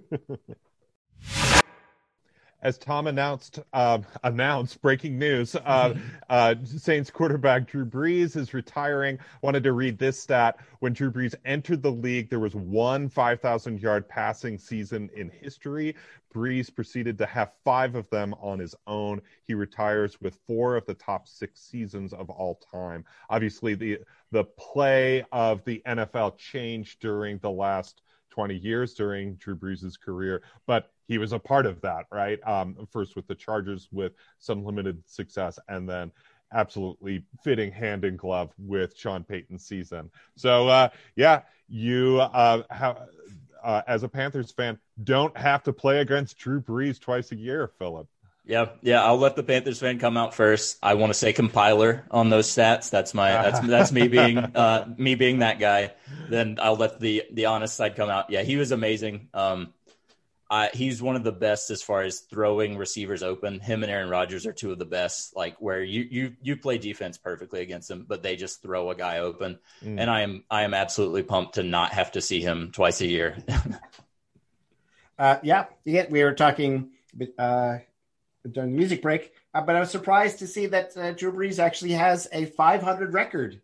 as 2.65 2.79
Tom 2.79 3.05
announced, 3.05 3.59
uh, 3.73 3.99
announced 4.23 4.81
breaking 4.81 5.19
news, 5.19 5.55
uh, 5.55 5.93
uh, 6.31 6.55
Saints 6.63 7.11
quarterback 7.11 7.67
Drew 7.67 7.85
Brees 7.85 8.35
is 8.35 8.55
retiring. 8.55 9.19
Wanted 9.43 9.63
to 9.65 9.73
read 9.73 9.99
this 9.99 10.19
stat: 10.19 10.57
when 10.79 10.91
Drew 10.91 11.11
Brees 11.11 11.35
entered 11.45 11.83
the 11.83 11.91
league, 11.91 12.27
there 12.27 12.39
was 12.39 12.55
one 12.55 13.07
5,000 13.07 13.79
yard 13.79 14.09
passing 14.09 14.57
season 14.57 15.11
in 15.15 15.29
history. 15.29 15.95
Brees 16.33 16.73
proceeded 16.73 17.19
to 17.19 17.27
have 17.27 17.51
five 17.63 17.93
of 17.93 18.09
them 18.09 18.33
on 18.41 18.57
his 18.57 18.73
own. 18.87 19.21
He 19.43 19.53
retires 19.53 20.19
with 20.19 20.39
four 20.47 20.75
of 20.75 20.87
the 20.87 20.95
top 20.95 21.27
six 21.27 21.61
seasons 21.61 22.13
of 22.13 22.31
all 22.31 22.59
time. 22.71 23.05
Obviously, 23.29 23.75
the 23.75 23.99
the 24.31 24.43
play 24.43 25.23
of 25.31 25.63
the 25.65 25.83
NFL 25.85 26.39
changed 26.39 26.99
during 26.99 27.37
the 27.37 27.51
last 27.51 28.01
20 28.31 28.55
years 28.55 28.95
during 28.95 29.35
Drew 29.35 29.55
Brees' 29.55 29.99
career, 29.99 30.41
but 30.65 30.91
he 31.07 31.17
was 31.17 31.33
a 31.33 31.39
part 31.39 31.65
of 31.65 31.81
that, 31.81 32.05
right? 32.11 32.39
Um, 32.47 32.87
first 32.91 33.15
with 33.15 33.27
the 33.27 33.35
Chargers 33.35 33.87
with 33.91 34.13
some 34.39 34.63
limited 34.63 35.03
success, 35.07 35.59
and 35.67 35.87
then 35.87 36.11
absolutely 36.53 37.23
fitting 37.43 37.71
hand 37.71 38.05
in 38.05 38.15
glove 38.15 38.51
with 38.57 38.97
Sean 38.97 39.23
Payton's 39.23 39.65
season. 39.65 40.09
So, 40.35 40.67
uh, 40.67 40.89
yeah, 41.15 41.41
you 41.67 42.19
uh, 42.19 42.63
have, 42.69 42.99
uh, 43.63 43.81
as 43.87 44.03
a 44.03 44.09
Panthers 44.09 44.51
fan, 44.51 44.79
don't 45.03 45.35
have 45.37 45.63
to 45.63 45.73
play 45.73 45.99
against 45.99 46.37
Drew 46.37 46.61
Brees 46.61 46.99
twice 46.99 47.31
a 47.31 47.35
year, 47.35 47.71
Philip. 47.79 48.07
Yeah, 48.47 48.69
yeah. 48.81 49.03
I'll 49.03 49.17
let 49.17 49.35
the 49.35 49.41
Panthers 49.41 49.79
fan 49.79 49.97
come 49.97 50.17
out 50.17 50.35
first. 50.35 50.77
I 50.83 50.93
want 50.93 51.09
to 51.09 51.15
say 51.15 51.33
compiler 51.33 52.05
on 52.11 52.29
those 52.29 52.47
stats. 52.47 52.91
That's 52.91 53.15
my 53.15 53.31
that's 53.31 53.59
that's 53.67 53.91
me 53.91 54.07
being 54.07 54.37
uh, 54.37 54.87
me 54.97 55.15
being 55.15 55.39
that 55.39 55.59
guy. 55.59 55.93
Then 56.29 56.59
I'll 56.61 56.75
let 56.75 56.99
the 56.99 57.23
the 57.31 57.47
honest 57.47 57.75
side 57.75 57.95
come 57.95 58.09
out. 58.09 58.29
Yeah, 58.29 58.43
he 58.43 58.55
was 58.55 58.71
amazing. 58.71 59.29
Um, 59.33 59.73
I, 60.55 60.69
he's 60.73 61.01
one 61.01 61.17
of 61.17 61.25
the 61.25 61.33
best 61.33 61.69
as 61.69 61.81
far 61.81 62.03
as 62.03 62.21
throwing 62.21 62.77
receivers 62.77 63.23
open. 63.23 63.59
Him 63.59 63.83
and 63.83 63.91
Aaron 63.91 64.09
Rodgers 64.09 64.45
are 64.45 64.53
two 64.53 64.71
of 64.71 64.79
the 64.79 64.85
best. 64.85 65.35
Like 65.35 65.57
where 65.59 65.83
you 65.83 66.07
you 66.09 66.33
you 66.41 66.55
play 66.55 66.77
defense 66.77 67.17
perfectly 67.17 67.59
against 67.59 67.89
them, 67.89 68.05
but 68.07 68.23
they 68.23 68.37
just 68.37 68.61
throw 68.61 68.89
a 68.89 68.95
guy 68.95 69.19
open. 69.19 69.59
Mm. 69.83 69.99
And 69.99 70.09
I 70.09 70.21
am 70.21 70.45
I 70.49 70.63
am 70.63 70.73
absolutely 70.73 71.23
pumped 71.23 71.55
to 71.55 71.63
not 71.63 71.91
have 71.91 72.13
to 72.13 72.21
see 72.21 72.39
him 72.39 72.71
twice 72.71 73.01
a 73.01 73.05
year. 73.05 73.37
uh, 75.19 75.39
yeah, 75.43 75.65
yeah. 75.83 76.05
We 76.09 76.23
were 76.23 76.33
talking 76.33 76.91
uh, 77.37 77.79
during 78.49 78.71
the 78.71 78.77
music 78.77 79.01
break. 79.01 79.33
Uh, 79.53 79.59
but 79.59 79.75
I 79.75 79.81
was 79.81 79.91
surprised 79.91 80.39
to 80.39 80.47
see 80.47 80.67
that 80.67 80.95
uh, 80.95 81.11
Drew 81.11 81.33
Brees 81.33 81.59
actually 81.59 81.91
has 81.91 82.29
a 82.31 82.45
500 82.45 83.13
record 83.13 83.61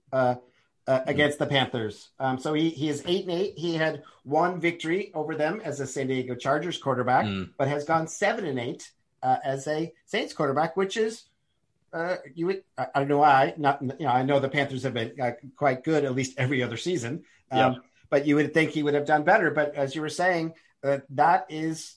uh, 0.92 0.96
uh, 0.96 1.04
against 1.08 1.40
the 1.40 1.46
Panthers. 1.46 2.10
Um, 2.20 2.38
so 2.38 2.54
he, 2.54 2.70
he 2.70 2.90
is 2.90 3.02
eight 3.06 3.24
and 3.24 3.32
eight. 3.32 3.58
He 3.58 3.76
had 3.76 4.04
one 4.24 4.60
victory 4.60 5.12
over 5.14 5.36
them 5.36 5.62
as 5.64 5.80
a 5.80 5.88
San 5.88 6.08
Diego 6.08 6.36
Chargers 6.36 6.78
quarterback, 6.78 7.26
mm. 7.26 7.50
but 7.58 7.70
has 7.70 7.86
gone 7.86 8.08
seven 8.08 8.46
and 8.46 8.60
eight 8.60 8.92
uh, 9.24 9.38
as 9.44 9.68
a 9.68 9.94
Saints 10.06 10.34
quarterback, 10.34 10.76
which 10.76 10.98
is 10.98 11.24
uh, 11.94 12.18
you 12.36 12.48
would 12.48 12.64
I, 12.78 12.88
I, 12.94 13.00
don't 13.00 13.08
know 13.08 13.20
why 13.20 13.54
not 13.58 13.82
you 13.82 14.06
know 14.06 14.12
I 14.12 14.24
know 14.24 14.40
the 14.40 14.50
Panthers 14.50 14.84
have 14.84 14.94
been 14.94 15.14
quite 15.56 15.86
good 15.86 16.04
at 16.04 16.14
least 16.14 16.36
every 16.38 16.62
other 16.62 16.78
season, 16.78 17.24
um, 17.52 17.74
yep. 17.74 17.84
but 18.10 18.28
you 18.28 18.36
would 18.36 18.54
think 18.54 18.72
he 18.72 18.84
would 18.84 18.94
have 18.94 19.06
done 19.06 19.24
better. 19.24 19.50
But 19.50 19.76
as 19.76 19.96
you 19.96 20.02
were 20.02 20.10
saying, 20.10 20.56
that 20.82 21.46
is 21.50 21.96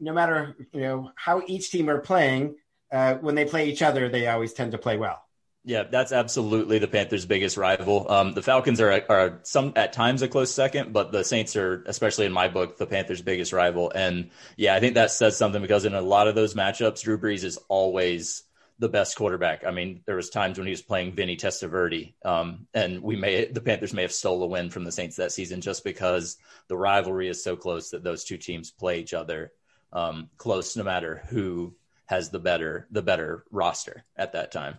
no 0.00 0.14
matter 0.14 0.56
you 0.72 0.80
know 0.80 1.10
how 1.14 1.42
each 1.46 1.70
team 1.70 1.90
are 1.90 2.00
playing, 2.00 2.56
uh, 2.90 3.16
when 3.16 3.34
they 3.34 3.44
play 3.44 3.68
each 3.68 3.82
other, 3.82 4.08
they 4.08 4.28
always 4.28 4.54
tend 4.54 4.72
to 4.72 4.78
play 4.78 4.96
well. 4.96 5.22
Yeah, 5.64 5.84
that's 5.84 6.10
absolutely 6.10 6.80
the 6.80 6.88
Panthers' 6.88 7.24
biggest 7.24 7.56
rival. 7.56 8.10
Um, 8.10 8.32
the 8.32 8.42
Falcons 8.42 8.80
are 8.80 9.04
are 9.08 9.38
some 9.44 9.72
at 9.76 9.92
times 9.92 10.20
a 10.22 10.28
close 10.28 10.52
second, 10.52 10.92
but 10.92 11.12
the 11.12 11.22
Saints 11.22 11.54
are, 11.54 11.84
especially 11.86 12.26
in 12.26 12.32
my 12.32 12.48
book, 12.48 12.78
the 12.78 12.86
Panthers' 12.86 13.22
biggest 13.22 13.52
rival. 13.52 13.92
And 13.94 14.30
yeah, 14.56 14.74
I 14.74 14.80
think 14.80 14.94
that 14.94 15.12
says 15.12 15.36
something 15.36 15.62
because 15.62 15.84
in 15.84 15.94
a 15.94 16.00
lot 16.00 16.26
of 16.26 16.34
those 16.34 16.54
matchups, 16.54 17.02
Drew 17.02 17.16
Brees 17.16 17.44
is 17.44 17.58
always 17.68 18.42
the 18.80 18.88
best 18.88 19.16
quarterback. 19.16 19.64
I 19.64 19.70
mean, 19.70 20.02
there 20.04 20.16
was 20.16 20.30
times 20.30 20.58
when 20.58 20.66
he 20.66 20.72
was 20.72 20.82
playing 20.82 21.12
Vinny 21.12 21.36
Testaverde, 21.36 22.14
um, 22.24 22.66
and 22.74 23.00
we 23.00 23.14
may 23.14 23.44
the 23.44 23.60
Panthers 23.60 23.92
may 23.92 24.02
have 24.02 24.12
stole 24.12 24.42
a 24.42 24.46
win 24.48 24.68
from 24.68 24.82
the 24.82 24.90
Saints 24.90 25.14
that 25.16 25.30
season 25.30 25.60
just 25.60 25.84
because 25.84 26.38
the 26.66 26.76
rivalry 26.76 27.28
is 27.28 27.44
so 27.44 27.54
close 27.54 27.90
that 27.90 28.02
those 28.02 28.24
two 28.24 28.36
teams 28.36 28.72
play 28.72 28.98
each 28.98 29.14
other 29.14 29.52
um, 29.92 30.28
close, 30.38 30.76
no 30.76 30.82
matter 30.82 31.22
who 31.28 31.76
has 32.06 32.30
the 32.30 32.40
better 32.40 32.88
the 32.90 33.02
better 33.02 33.44
roster 33.52 34.04
at 34.16 34.32
that 34.32 34.50
time. 34.50 34.78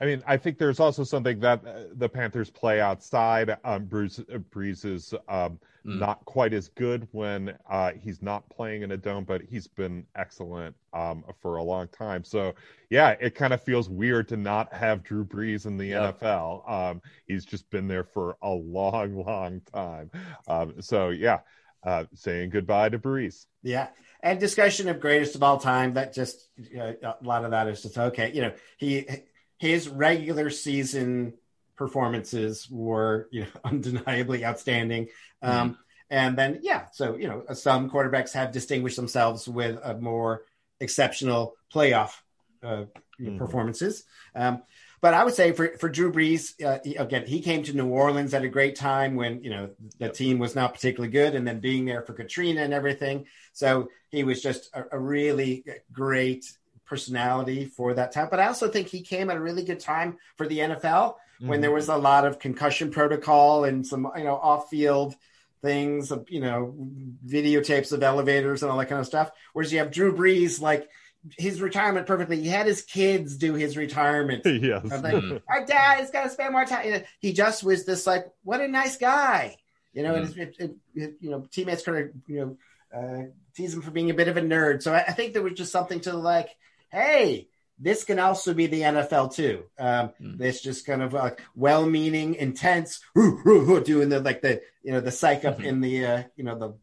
I 0.00 0.06
mean, 0.06 0.22
I 0.26 0.38
think 0.38 0.56
there's 0.56 0.80
also 0.80 1.04
something 1.04 1.40
that 1.40 1.66
uh, 1.66 1.80
the 1.92 2.08
Panthers 2.08 2.48
play 2.48 2.80
outside. 2.80 3.56
Um, 3.64 3.84
Bruce 3.84 4.18
uh, 4.18 4.38
Brees 4.50 4.86
is 4.86 5.12
um, 5.28 5.58
mm. 5.84 5.98
not 5.98 6.24
quite 6.24 6.54
as 6.54 6.68
good 6.68 7.06
when 7.12 7.54
uh, 7.68 7.92
he's 7.92 8.22
not 8.22 8.48
playing 8.48 8.82
in 8.82 8.92
a 8.92 8.96
dome, 8.96 9.24
but 9.24 9.42
he's 9.42 9.66
been 9.66 10.06
excellent 10.16 10.74
um, 10.94 11.22
for 11.42 11.56
a 11.56 11.62
long 11.62 11.86
time. 11.88 12.24
So, 12.24 12.54
yeah, 12.88 13.14
it 13.20 13.34
kind 13.34 13.52
of 13.52 13.62
feels 13.62 13.90
weird 13.90 14.28
to 14.28 14.38
not 14.38 14.72
have 14.72 15.02
Drew 15.02 15.24
Brees 15.24 15.66
in 15.66 15.76
the 15.76 15.88
yep. 15.88 16.18
NFL. 16.18 16.70
Um, 16.70 17.02
he's 17.26 17.44
just 17.44 17.68
been 17.68 17.86
there 17.86 18.04
for 18.04 18.38
a 18.40 18.50
long, 18.50 19.14
long 19.22 19.60
time. 19.72 20.10
Um, 20.48 20.80
so, 20.80 21.10
yeah, 21.10 21.40
uh, 21.82 22.04
saying 22.14 22.50
goodbye 22.50 22.88
to 22.88 22.98
Brees. 22.98 23.44
Yeah 23.62 23.88
and 24.22 24.38
discussion 24.38 24.88
of 24.88 25.00
greatest 25.00 25.34
of 25.34 25.42
all 25.42 25.58
time 25.58 25.94
that 25.94 26.12
just 26.12 26.48
you 26.56 26.76
know, 26.76 26.94
a 27.02 27.16
lot 27.22 27.44
of 27.44 27.52
that 27.52 27.68
is 27.68 27.82
just 27.82 27.96
okay 27.96 28.30
you 28.32 28.42
know 28.42 28.52
he 28.76 29.06
his 29.60 29.90
regular 29.90 30.48
season 30.48 31.34
performances 31.76 32.68
were 32.70 33.28
you 33.30 33.42
know 33.42 33.48
undeniably 33.64 34.44
outstanding. 34.44 35.08
Um, 35.42 35.52
mm-hmm. 35.52 35.80
And 36.12 36.36
then 36.36 36.58
yeah, 36.62 36.86
so 36.92 37.16
you 37.16 37.28
know 37.28 37.44
some 37.52 37.88
quarterbacks 37.88 38.32
have 38.32 38.50
distinguished 38.50 38.96
themselves 38.96 39.46
with 39.46 39.78
a 39.84 39.94
more 39.94 40.42
exceptional 40.80 41.54
playoff 41.72 42.12
uh, 42.64 42.86
mm-hmm. 43.20 43.38
performances. 43.38 44.04
Um, 44.34 44.62
but 45.02 45.14
I 45.14 45.24
would 45.24 45.34
say 45.34 45.52
for, 45.52 45.68
for 45.78 45.88
Drew 45.88 46.12
Brees, 46.12 46.62
uh, 46.62 46.78
he, 46.84 46.96
again, 46.96 47.26
he 47.26 47.40
came 47.40 47.62
to 47.62 47.72
New 47.74 47.88
Orleans 47.88 48.34
at 48.34 48.44
a 48.44 48.48
great 48.48 48.76
time 48.76 49.14
when, 49.14 49.42
you 49.42 49.48
know, 49.48 49.70
the 49.98 50.06
yep. 50.06 50.14
team 50.14 50.38
was 50.38 50.54
not 50.54 50.74
particularly 50.74 51.10
good 51.10 51.34
and 51.34 51.48
then 51.48 51.58
being 51.58 51.86
there 51.86 52.02
for 52.02 52.12
Katrina 52.12 52.60
and 52.60 52.74
everything. 52.74 53.24
So 53.54 53.88
he 54.10 54.24
was 54.24 54.42
just 54.42 54.68
a, 54.74 54.84
a 54.92 54.98
really 54.98 55.64
great 55.90 56.52
personality 56.90 57.66
for 57.66 57.94
that 57.94 58.10
time. 58.10 58.26
But 58.30 58.40
I 58.40 58.48
also 58.48 58.68
think 58.68 58.88
he 58.88 59.00
came 59.00 59.30
at 59.30 59.36
a 59.36 59.40
really 59.40 59.64
good 59.64 59.78
time 59.78 60.18
for 60.36 60.46
the 60.48 60.58
NFL 60.58 60.82
mm-hmm. 60.82 61.46
when 61.46 61.60
there 61.60 61.70
was 61.70 61.88
a 61.88 61.96
lot 61.96 62.26
of 62.26 62.40
concussion 62.40 62.90
protocol 62.90 63.64
and 63.64 63.86
some, 63.86 64.10
you 64.16 64.24
know, 64.24 64.34
off 64.34 64.68
field 64.68 65.14
things, 65.62 66.10
of, 66.10 66.26
you 66.28 66.40
know, 66.40 66.74
videotapes 67.24 67.92
of 67.92 68.02
elevators 68.02 68.62
and 68.62 68.72
all 68.72 68.78
that 68.78 68.88
kind 68.88 69.00
of 69.00 69.06
stuff. 69.06 69.30
Whereas 69.52 69.72
you 69.72 69.78
have 69.78 69.92
Drew 69.92 70.16
Brees, 70.16 70.60
like 70.60 70.88
his 71.38 71.62
retirement 71.62 72.08
perfectly. 72.08 72.40
He 72.40 72.48
had 72.48 72.66
his 72.66 72.82
kids 72.82 73.36
do 73.36 73.54
his 73.54 73.76
retirement. 73.76 74.44
Yes. 74.60 74.84
Like, 74.84 75.14
mm-hmm. 75.14 75.36
our 75.48 75.64
dad 75.64 76.00
has 76.00 76.10
got 76.10 76.24
to 76.24 76.30
spend 76.30 76.52
more 76.52 76.64
time. 76.64 77.04
He 77.20 77.32
just 77.32 77.62
was 77.62 77.84
this 77.84 78.04
like, 78.06 78.26
what 78.42 78.60
a 78.60 78.66
nice 78.66 78.96
guy. 78.96 79.56
You 79.92 80.02
know, 80.02 80.14
mm-hmm. 80.14 80.40
and 80.40 80.54
it, 80.58 80.76
it, 80.94 81.14
you 81.20 81.30
know, 81.30 81.46
teammates 81.52 81.84
kind 81.84 81.98
of, 81.98 82.10
you 82.26 82.40
know, 82.40 82.56
uh, 82.92 83.30
tease 83.54 83.74
him 83.74 83.82
for 83.82 83.90
being 83.90 84.10
a 84.10 84.14
bit 84.14 84.28
of 84.28 84.36
a 84.36 84.40
nerd. 84.40 84.82
So 84.82 84.92
I, 84.92 85.04
I 85.06 85.12
think 85.12 85.32
there 85.32 85.42
was 85.42 85.52
just 85.52 85.72
something 85.72 86.00
to 86.00 86.16
like, 86.16 86.56
hey, 86.90 87.48
this 87.78 88.04
can 88.04 88.18
also 88.18 88.52
be 88.52 88.66
the 88.66 88.82
NFL 88.82 89.34
too. 89.34 89.64
Um, 89.78 90.10
mm. 90.20 90.38
This 90.38 90.60
just 90.60 90.86
kind 90.86 91.02
of 91.02 91.14
like 91.14 91.40
well-meaning, 91.54 92.34
intense, 92.34 93.00
doing 93.14 94.10
the 94.10 94.20
like 94.20 94.42
the 94.42 94.60
you 94.82 94.92
know 94.92 95.00
the 95.00 95.10
psych 95.10 95.44
up 95.44 95.56
mm-hmm. 95.56 95.66
in 95.66 95.80
the 95.80 96.06
uh, 96.06 96.22
you 96.36 96.44
know 96.44 96.58
the 96.58 96.74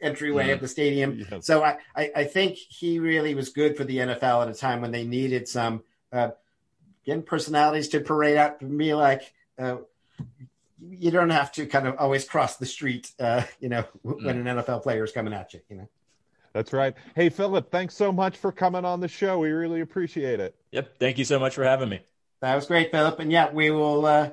entryway 0.00 0.48
mm. 0.48 0.52
of 0.54 0.60
the 0.60 0.68
stadium. 0.68 1.24
Yes. 1.30 1.46
So 1.46 1.64
I, 1.64 1.78
I, 1.96 2.12
I 2.14 2.24
think 2.24 2.56
he 2.56 3.00
really 3.00 3.34
was 3.34 3.48
good 3.48 3.76
for 3.76 3.84
the 3.84 3.98
NFL 3.98 4.42
at 4.42 4.48
a 4.48 4.54
time 4.54 4.82
when 4.82 4.92
they 4.92 5.04
needed 5.04 5.48
some 5.48 5.82
uh, 6.12 6.30
again 7.04 7.22
personalities 7.22 7.88
to 7.88 8.00
parade 8.00 8.36
out 8.36 8.60
and 8.60 8.78
be 8.78 8.94
like. 8.94 9.32
Uh, 9.58 9.76
you 10.86 11.10
don't 11.10 11.30
have 11.30 11.50
to 11.50 11.64
kind 11.64 11.86
of 11.86 11.96
always 11.98 12.26
cross 12.26 12.56
the 12.56 12.66
street, 12.66 13.10
uh, 13.18 13.42
you 13.58 13.70
know, 13.70 13.84
when 14.02 14.44
mm. 14.44 14.50
an 14.50 14.58
NFL 14.58 14.82
player 14.82 15.02
is 15.02 15.12
coming 15.12 15.32
at 15.32 15.54
you, 15.54 15.60
you 15.70 15.76
know. 15.76 15.88
That's 16.54 16.72
right. 16.72 16.94
Hey, 17.16 17.30
Philip, 17.30 17.70
thanks 17.72 17.96
so 17.96 18.12
much 18.12 18.36
for 18.36 18.52
coming 18.52 18.84
on 18.84 19.00
the 19.00 19.08
show. 19.08 19.40
We 19.40 19.50
really 19.50 19.80
appreciate 19.80 20.38
it. 20.38 20.54
Yep. 20.70 20.98
Thank 21.00 21.18
you 21.18 21.24
so 21.24 21.40
much 21.40 21.56
for 21.56 21.64
having 21.64 21.88
me. 21.88 22.00
That 22.40 22.54
was 22.54 22.66
great, 22.66 22.92
Philip. 22.92 23.18
And 23.18 23.32
yeah, 23.32 23.50
we 23.52 23.72
will 23.72 24.06
uh, 24.06 24.30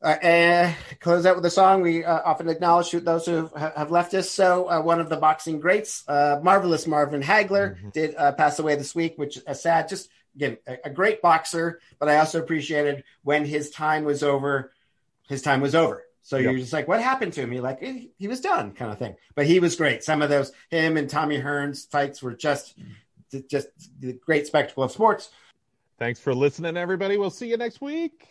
uh, 0.00 0.06
uh, 0.06 0.72
close 1.00 1.26
out 1.26 1.34
with 1.34 1.44
a 1.44 1.50
song. 1.50 1.82
We 1.82 2.04
uh, 2.04 2.20
often 2.24 2.48
acknowledge 2.48 2.92
those 2.92 3.26
who 3.26 3.50
have 3.56 3.90
left 3.90 4.14
us. 4.14 4.30
So, 4.30 4.70
uh, 4.70 4.80
one 4.80 5.00
of 5.00 5.08
the 5.08 5.16
boxing 5.16 5.58
greats, 5.58 6.04
uh, 6.06 6.38
marvelous 6.40 6.86
Marvin 6.86 7.20
Hagler, 7.20 7.76
mm-hmm. 7.76 7.88
did 7.90 8.14
pass 8.14 8.60
away 8.60 8.76
this 8.76 8.94
week, 8.94 9.14
which 9.16 9.36
is 9.48 9.60
sad. 9.60 9.88
Just 9.88 10.08
again, 10.36 10.56
a, 10.68 10.76
a 10.84 10.90
great 10.90 11.20
boxer, 11.20 11.80
but 11.98 12.08
I 12.08 12.18
also 12.18 12.38
appreciated 12.38 13.02
when 13.24 13.44
his 13.44 13.70
time 13.70 14.04
was 14.04 14.22
over. 14.22 14.72
His 15.28 15.42
time 15.42 15.60
was 15.60 15.74
over 15.74 16.04
so 16.30 16.36
yep. 16.36 16.52
you're 16.52 16.60
just 16.60 16.72
like, 16.72 16.86
what 16.86 17.02
happened 17.02 17.32
to 17.32 17.40
him? 17.40 17.52
You're 17.52 17.64
like, 17.64 17.80
he, 17.80 18.12
he 18.16 18.28
was 18.28 18.40
done, 18.40 18.70
kind 18.70 18.92
of 18.92 19.00
thing. 19.00 19.16
But 19.34 19.46
he 19.46 19.58
was 19.58 19.74
great. 19.74 20.04
Some 20.04 20.22
of 20.22 20.28
those, 20.28 20.52
him 20.70 20.96
and 20.96 21.10
Tommy 21.10 21.40
Hearns 21.40 21.90
fights 21.90 22.22
were 22.22 22.34
just, 22.34 22.78
just 23.48 23.66
the 23.98 24.12
great 24.12 24.46
spectacle 24.46 24.84
of 24.84 24.92
sports. 24.92 25.30
Thanks 25.98 26.20
for 26.20 26.32
listening, 26.32 26.76
everybody. 26.76 27.18
We'll 27.18 27.30
see 27.30 27.48
you 27.48 27.56
next 27.56 27.80
week. 27.80 28.28